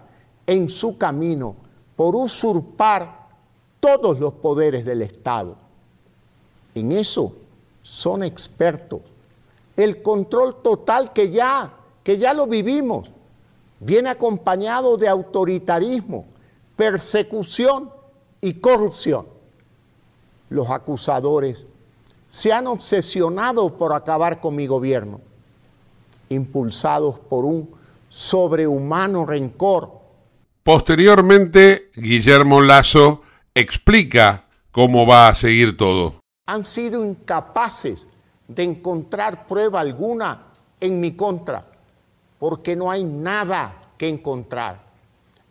en 0.46 0.68
su 0.68 0.98
camino 0.98 1.56
por 1.96 2.16
usurpar 2.16 3.28
todos 3.80 4.20
los 4.20 4.34
poderes 4.34 4.84
del 4.84 5.02
Estado. 5.02 5.56
En 6.74 6.92
eso 6.92 7.34
son 7.82 8.22
expertos. 8.22 9.00
El 9.76 10.02
control 10.02 10.62
total 10.62 11.12
que 11.12 11.30
ya, 11.30 11.72
que 12.02 12.18
ya 12.18 12.32
lo 12.34 12.46
vivimos, 12.46 13.10
viene 13.80 14.08
acompañado 14.08 14.96
de 14.96 15.08
autoritarismo, 15.08 16.26
persecución 16.76 17.90
y 18.40 18.54
corrupción. 18.54 19.26
Los 20.52 20.68
acusadores 20.68 21.66
se 22.28 22.52
han 22.52 22.66
obsesionado 22.66 23.74
por 23.78 23.94
acabar 23.94 24.38
con 24.38 24.54
mi 24.54 24.66
gobierno, 24.66 25.22
impulsados 26.28 27.18
por 27.18 27.46
un 27.46 27.70
sobrehumano 28.10 29.24
rencor. 29.24 29.92
Posteriormente, 30.62 31.90
Guillermo 31.94 32.60
Lazo 32.60 33.22
explica 33.54 34.44
cómo 34.70 35.06
va 35.06 35.28
a 35.28 35.34
seguir 35.34 35.74
todo. 35.78 36.16
Han 36.46 36.66
sido 36.66 37.02
incapaces 37.02 38.06
de 38.46 38.62
encontrar 38.62 39.46
prueba 39.46 39.80
alguna 39.80 40.48
en 40.78 41.00
mi 41.00 41.12
contra, 41.12 41.64
porque 42.38 42.76
no 42.76 42.90
hay 42.90 43.04
nada 43.04 43.74
que 43.96 44.06
encontrar, 44.06 44.84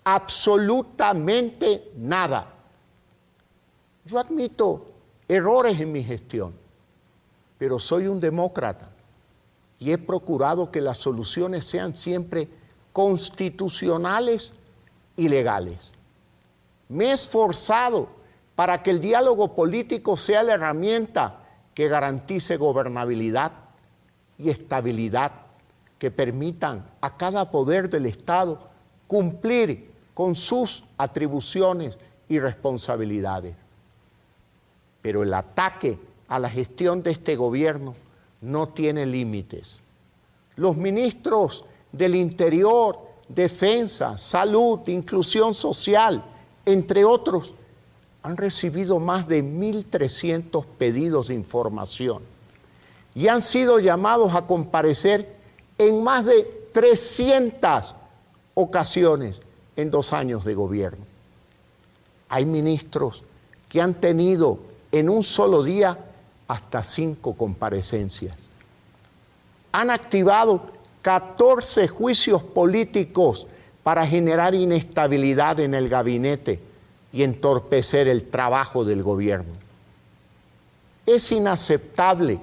absolutamente 0.04 1.90
nada. 1.96 2.54
Yo 4.06 4.20
admito 4.20 4.91
errores 5.32 5.80
en 5.80 5.94
mi 5.94 6.04
gestión, 6.04 6.54
pero 7.58 7.80
soy 7.80 8.08
un 8.08 8.20
demócrata 8.20 8.90
y 9.80 9.94
he 9.94 9.98
procurado 9.98 10.72
que 10.72 10.82
las 10.82 10.98
soluciones 10.98 11.64
sean 11.64 11.96
siempre 11.96 12.50
constitucionales 12.92 14.54
y 15.16 15.30
legales. 15.30 15.94
Me 16.90 17.06
he 17.06 17.12
esforzado 17.14 18.10
para 18.58 18.84
que 18.84 18.92
el 18.92 19.00
diálogo 19.00 19.56
político 19.56 20.18
sea 20.18 20.44
la 20.44 20.56
herramienta 20.56 21.40
que 21.74 21.88
garantice 21.88 22.58
gobernabilidad 22.58 23.54
y 24.38 24.50
estabilidad, 24.50 25.32
que 25.98 26.12
permitan 26.12 26.86
a 27.00 27.16
cada 27.16 27.50
poder 27.52 27.90
del 27.90 28.06
Estado 28.06 28.68
cumplir 29.08 29.92
con 30.14 30.36
sus 30.36 30.84
atribuciones 30.98 31.98
y 32.28 32.38
responsabilidades. 32.40 33.61
Pero 35.02 35.24
el 35.24 35.34
ataque 35.34 36.00
a 36.28 36.40
la 36.40 36.50
gestión 36.50 37.04
de 37.04 37.12
este 37.12 37.36
gobierno 37.36 37.96
no 38.42 38.70
tiene 38.70 39.06
límites. 39.06 39.82
Los 40.56 40.78
ministros 40.78 41.66
del 41.92 42.16
Interior, 42.16 43.00
Defensa, 43.28 44.18
Salud, 44.18 44.88
Inclusión 44.88 45.54
Social, 45.54 46.24
entre 46.66 47.06
otros, 47.06 47.54
han 48.24 48.38
recibido 48.38 49.00
más 49.00 49.28
de 49.28 49.44
1.300 49.44 50.66
pedidos 50.78 51.30
de 51.30 51.34
información 51.34 52.24
y 53.16 53.28
han 53.28 53.42
sido 53.42 53.80
llamados 53.80 54.36
a 54.36 54.46
comparecer 54.46 55.36
en 55.78 56.04
más 56.04 56.26
de 56.26 56.70
300 56.72 57.96
ocasiones 58.54 59.42
en 59.76 59.92
dos 59.92 60.14
años 60.14 60.46
de 60.46 60.54
gobierno. 60.54 61.06
Hay 62.30 62.46
ministros 62.46 63.24
que 63.68 63.82
han 63.82 63.96
tenido 63.96 64.60
en 64.92 65.10
un 65.10 65.24
solo 65.24 65.64
día 65.64 65.98
hasta 66.48 66.84
cinco 66.84 67.36
comparecencias. 67.36 68.36
Han 69.72 69.90
activado 69.90 70.66
14 71.02 71.88
juicios 71.88 72.44
políticos 72.44 73.48
para 73.84 74.06
generar 74.06 74.54
inestabilidad 74.54 75.60
en 75.60 75.74
el 75.74 75.90
gabinete 75.90 76.60
y 77.12 77.24
entorpecer 77.24 78.08
el 78.08 78.30
trabajo 78.30 78.86
del 78.86 79.02
gobierno. 79.02 79.54
Es 81.06 81.32
inaceptable 81.32 82.40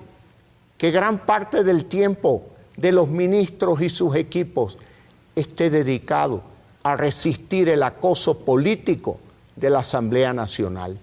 que 0.76 0.90
gran 0.90 1.24
parte 1.26 1.64
del 1.64 1.84
tiempo 1.84 2.46
de 2.76 2.92
los 2.92 3.09
ministros 3.09 3.80
y 3.80 3.88
sus 3.88 4.14
equipos 4.14 4.78
esté 5.34 5.70
dedicado 5.70 6.42
a 6.82 6.96
resistir 6.96 7.68
el 7.68 7.82
acoso 7.82 8.38
político 8.38 9.18
de 9.57 9.70
la 9.70 9.80
Asamblea 9.80 10.32
Nacional, 10.32 10.99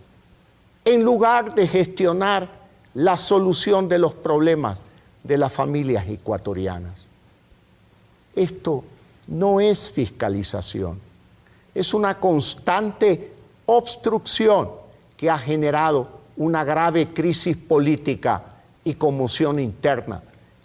en 0.86 1.04
lugar 1.04 1.56
de 1.56 1.68
gestionar 1.68 2.48
la 2.94 3.18
solución 3.18 3.90
de 3.90 3.98
los 3.98 4.14
problemas 4.14 4.80
de 5.24 5.38
las 5.38 5.52
familias 5.52 6.08
ecuatorianas. 6.08 6.94
Esto 8.36 8.84
no 9.28 9.60
es 9.60 9.90
fiscalización, 9.90 11.00
es 11.74 11.94
una 11.94 12.20
constante 12.20 13.34
obstrucción 13.66 14.70
que 15.18 15.30
ha 15.30 15.38
generado 15.38 16.08
una 16.38 16.64
grave 16.64 17.08
crisis 17.08 17.58
política 17.58 18.44
y 18.84 18.94
conmoción 18.94 19.60
interna 19.60 20.22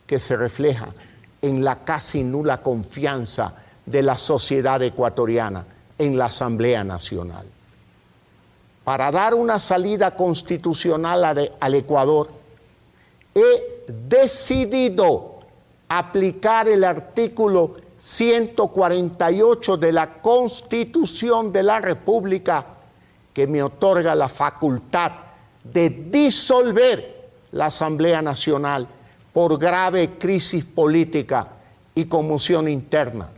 que 0.07 0.19
se 0.19 0.37
refleja 0.37 0.89
en 1.41 1.65
la 1.65 1.85
casi 1.85 2.23
nula 2.23 2.61
confianza 2.61 3.55
de 3.87 4.03
la 4.03 4.19
sociedad 4.19 4.83
ecuatoriana 4.83 5.65
en 5.97 6.19
la 6.19 6.27
Asamblea 6.27 6.85
Nacional. 6.85 7.47
Para 8.91 9.13
dar 9.13 9.35
una 9.35 9.61
salida 9.61 10.17
constitucional 10.17 11.49
al 11.61 11.75
Ecuador, 11.77 12.29
he 13.33 13.85
decidido 13.87 15.39
aplicar 15.89 16.67
el 16.67 16.83
artículo 16.83 17.77
148 17.97 19.77
de 19.77 19.93
la 19.93 20.15
Constitución 20.15 21.53
de 21.53 21.63
la 21.63 21.79
República 21.79 22.67
que 23.33 23.47
me 23.47 23.63
otorga 23.63 24.17
la 24.17 24.29
facultad 24.29 25.13
de 25.63 25.89
disolver 26.11 27.31
la 27.53 27.67
Asamblea 27.67 28.21
Nacional 28.21 28.89
por 29.33 29.57
grave 29.57 30.19
crisis 30.19 30.65
política 30.65 31.47
y 31.95 32.07
conmoción 32.07 32.67
interna, 32.67 33.31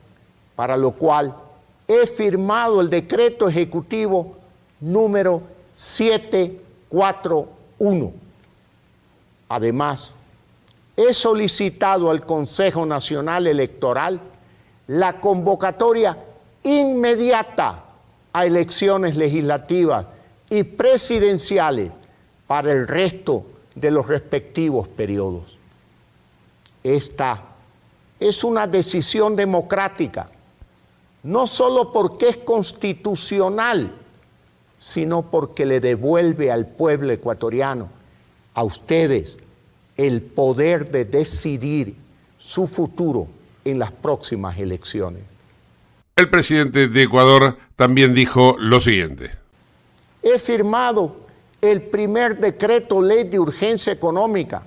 para 0.56 0.78
lo 0.78 0.92
cual 0.92 1.36
he 1.86 2.06
firmado 2.06 2.80
el 2.80 2.88
decreto 2.88 3.50
ejecutivo 3.50 4.40
número 4.82 5.42
741. 5.72 8.12
Además, 9.48 10.16
he 10.96 11.14
solicitado 11.14 12.10
al 12.10 12.26
Consejo 12.26 12.84
Nacional 12.84 13.46
Electoral 13.46 14.20
la 14.88 15.20
convocatoria 15.20 16.18
inmediata 16.62 17.84
a 18.32 18.44
elecciones 18.44 19.16
legislativas 19.16 20.04
y 20.50 20.64
presidenciales 20.64 21.92
para 22.46 22.72
el 22.72 22.86
resto 22.86 23.46
de 23.74 23.90
los 23.90 24.06
respectivos 24.06 24.86
periodos. 24.88 25.56
Esta 26.82 27.42
es 28.18 28.42
una 28.44 28.66
decisión 28.66 29.36
democrática, 29.36 30.30
no 31.22 31.46
solo 31.46 31.92
porque 31.92 32.28
es 32.28 32.38
constitucional, 32.38 34.01
sino 34.82 35.30
porque 35.30 35.64
le 35.64 35.78
devuelve 35.78 36.50
al 36.50 36.66
pueblo 36.66 37.12
ecuatoriano, 37.12 37.88
a 38.52 38.64
ustedes, 38.64 39.38
el 39.96 40.22
poder 40.22 40.90
de 40.90 41.04
decidir 41.04 41.94
su 42.36 42.66
futuro 42.66 43.28
en 43.64 43.78
las 43.78 43.92
próximas 43.92 44.58
elecciones. 44.58 45.22
El 46.16 46.28
presidente 46.28 46.88
de 46.88 47.02
Ecuador 47.04 47.56
también 47.76 48.12
dijo 48.12 48.56
lo 48.58 48.80
siguiente. 48.80 49.30
He 50.20 50.36
firmado 50.40 51.14
el 51.60 51.82
primer 51.82 52.40
decreto 52.40 53.00
ley 53.00 53.22
de 53.22 53.38
urgencia 53.38 53.92
económica 53.92 54.64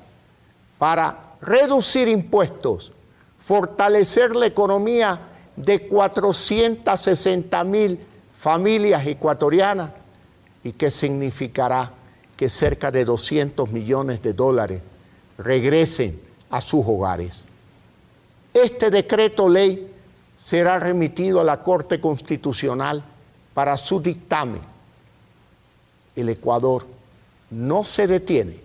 para 0.80 1.36
reducir 1.42 2.08
impuestos, 2.08 2.94
fortalecer 3.42 4.34
la 4.34 4.46
economía 4.46 5.20
de 5.58 5.86
460 5.90 7.64
mil 7.66 8.00
familias 8.38 9.06
ecuatorianas 9.06 10.05
y 10.66 10.74
que 10.74 10.90
significará 10.90 11.94
que 12.36 12.50
cerca 12.50 12.90
de 12.90 13.06
200 13.06 13.70
millones 13.72 14.22
de 14.24 14.34
dólares 14.34 14.82
regresen 15.38 16.20
a 16.50 16.60
sus 16.60 16.84
hogares. 16.88 17.46
Este 18.52 18.90
decreto 18.90 19.48
ley 19.48 19.94
será 20.36 20.80
remitido 20.80 21.40
a 21.40 21.44
la 21.44 21.62
Corte 21.62 22.02
Constitucional 22.02 23.04
para 23.54 23.78
su 23.78 24.02
dictamen. 24.02 24.62
El 26.16 26.30
Ecuador 26.30 26.88
no 27.52 27.84
se 27.84 28.08
detiene. 28.08 28.60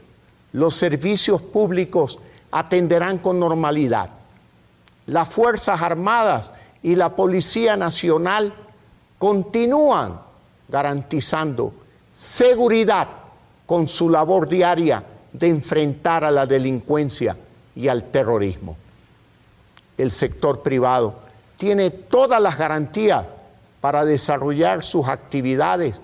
Los 0.52 0.76
servicios 0.76 1.42
públicos 1.42 2.18
atenderán 2.50 3.18
con 3.18 3.38
normalidad. 3.38 4.08
Las 5.04 5.28
Fuerzas 5.28 5.82
Armadas 5.82 6.50
y 6.82 6.94
la 6.94 7.14
Policía 7.14 7.76
Nacional 7.76 8.54
continúan 9.18 10.18
garantizando 10.66 11.74
seguridad 12.20 13.08
con 13.64 13.88
su 13.88 14.10
labor 14.10 14.46
diaria 14.46 15.02
de 15.32 15.48
enfrentar 15.48 16.22
a 16.22 16.30
la 16.30 16.44
delincuencia 16.44 17.34
y 17.74 17.88
al 17.88 18.10
terrorismo. 18.10 18.76
El 19.96 20.10
sector 20.10 20.60
privado 20.60 21.14
tiene 21.56 21.88
todas 21.88 22.42
las 22.42 22.58
garantías 22.58 23.24
para 23.80 24.04
desarrollar 24.04 24.82
sus 24.82 25.08
actividades 25.08 25.94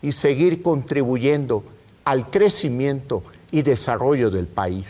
y 0.00 0.12
seguir 0.12 0.62
contribuyendo 0.62 1.64
al 2.04 2.30
crecimiento 2.30 3.24
y 3.50 3.62
desarrollo 3.62 4.30
del 4.30 4.46
país. 4.46 4.86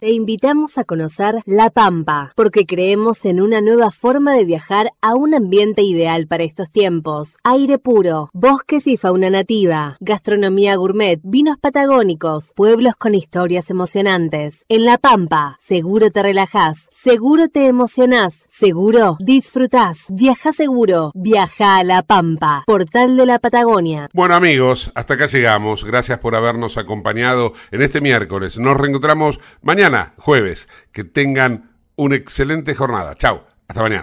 Te 0.00 0.12
invitamos 0.12 0.78
a 0.78 0.84
conocer 0.84 1.42
La 1.44 1.68
Pampa, 1.68 2.32
porque 2.34 2.64
creemos 2.64 3.26
en 3.26 3.38
una 3.38 3.60
nueva 3.60 3.90
forma 3.90 4.32
de 4.34 4.46
viajar 4.46 4.92
a 5.02 5.14
un 5.14 5.34
ambiente 5.34 5.82
ideal 5.82 6.26
para 6.26 6.42
estos 6.42 6.70
tiempos. 6.70 7.36
Aire 7.44 7.78
puro, 7.78 8.30
bosques 8.32 8.86
y 8.86 8.96
fauna 8.96 9.28
nativa, 9.28 9.98
gastronomía 10.00 10.76
gourmet, 10.76 11.20
vinos 11.22 11.58
patagónicos, 11.58 12.52
pueblos 12.56 12.96
con 12.96 13.14
historias 13.14 13.68
emocionantes. 13.68 14.64
En 14.70 14.86
La 14.86 14.96
Pampa, 14.96 15.58
seguro 15.60 16.10
te 16.10 16.22
relajás, 16.22 16.88
seguro 16.90 17.50
te 17.50 17.66
emocionás, 17.66 18.46
seguro 18.48 19.18
disfrutás. 19.20 20.06
Viaja 20.08 20.54
seguro, 20.54 21.12
viaja 21.14 21.76
a 21.76 21.84
La 21.84 22.02
Pampa, 22.02 22.64
portal 22.66 23.18
de 23.18 23.26
la 23.26 23.38
Patagonia. 23.38 24.08
Bueno 24.14 24.34
amigos, 24.34 24.92
hasta 24.94 25.12
acá 25.12 25.26
llegamos. 25.26 25.84
Gracias 25.84 26.20
por 26.20 26.36
habernos 26.36 26.78
acompañado 26.78 27.52
en 27.70 27.82
este 27.82 28.00
miércoles. 28.00 28.56
Nos 28.56 28.78
reencontramos 28.78 29.40
jueves. 30.16 30.68
Que 30.92 31.04
tengan 31.04 31.70
una 31.96 32.16
excelente 32.16 32.74
jornada. 32.74 33.14
Chao. 33.14 33.46
Hasta 33.68 33.82
mañana. 33.82 33.98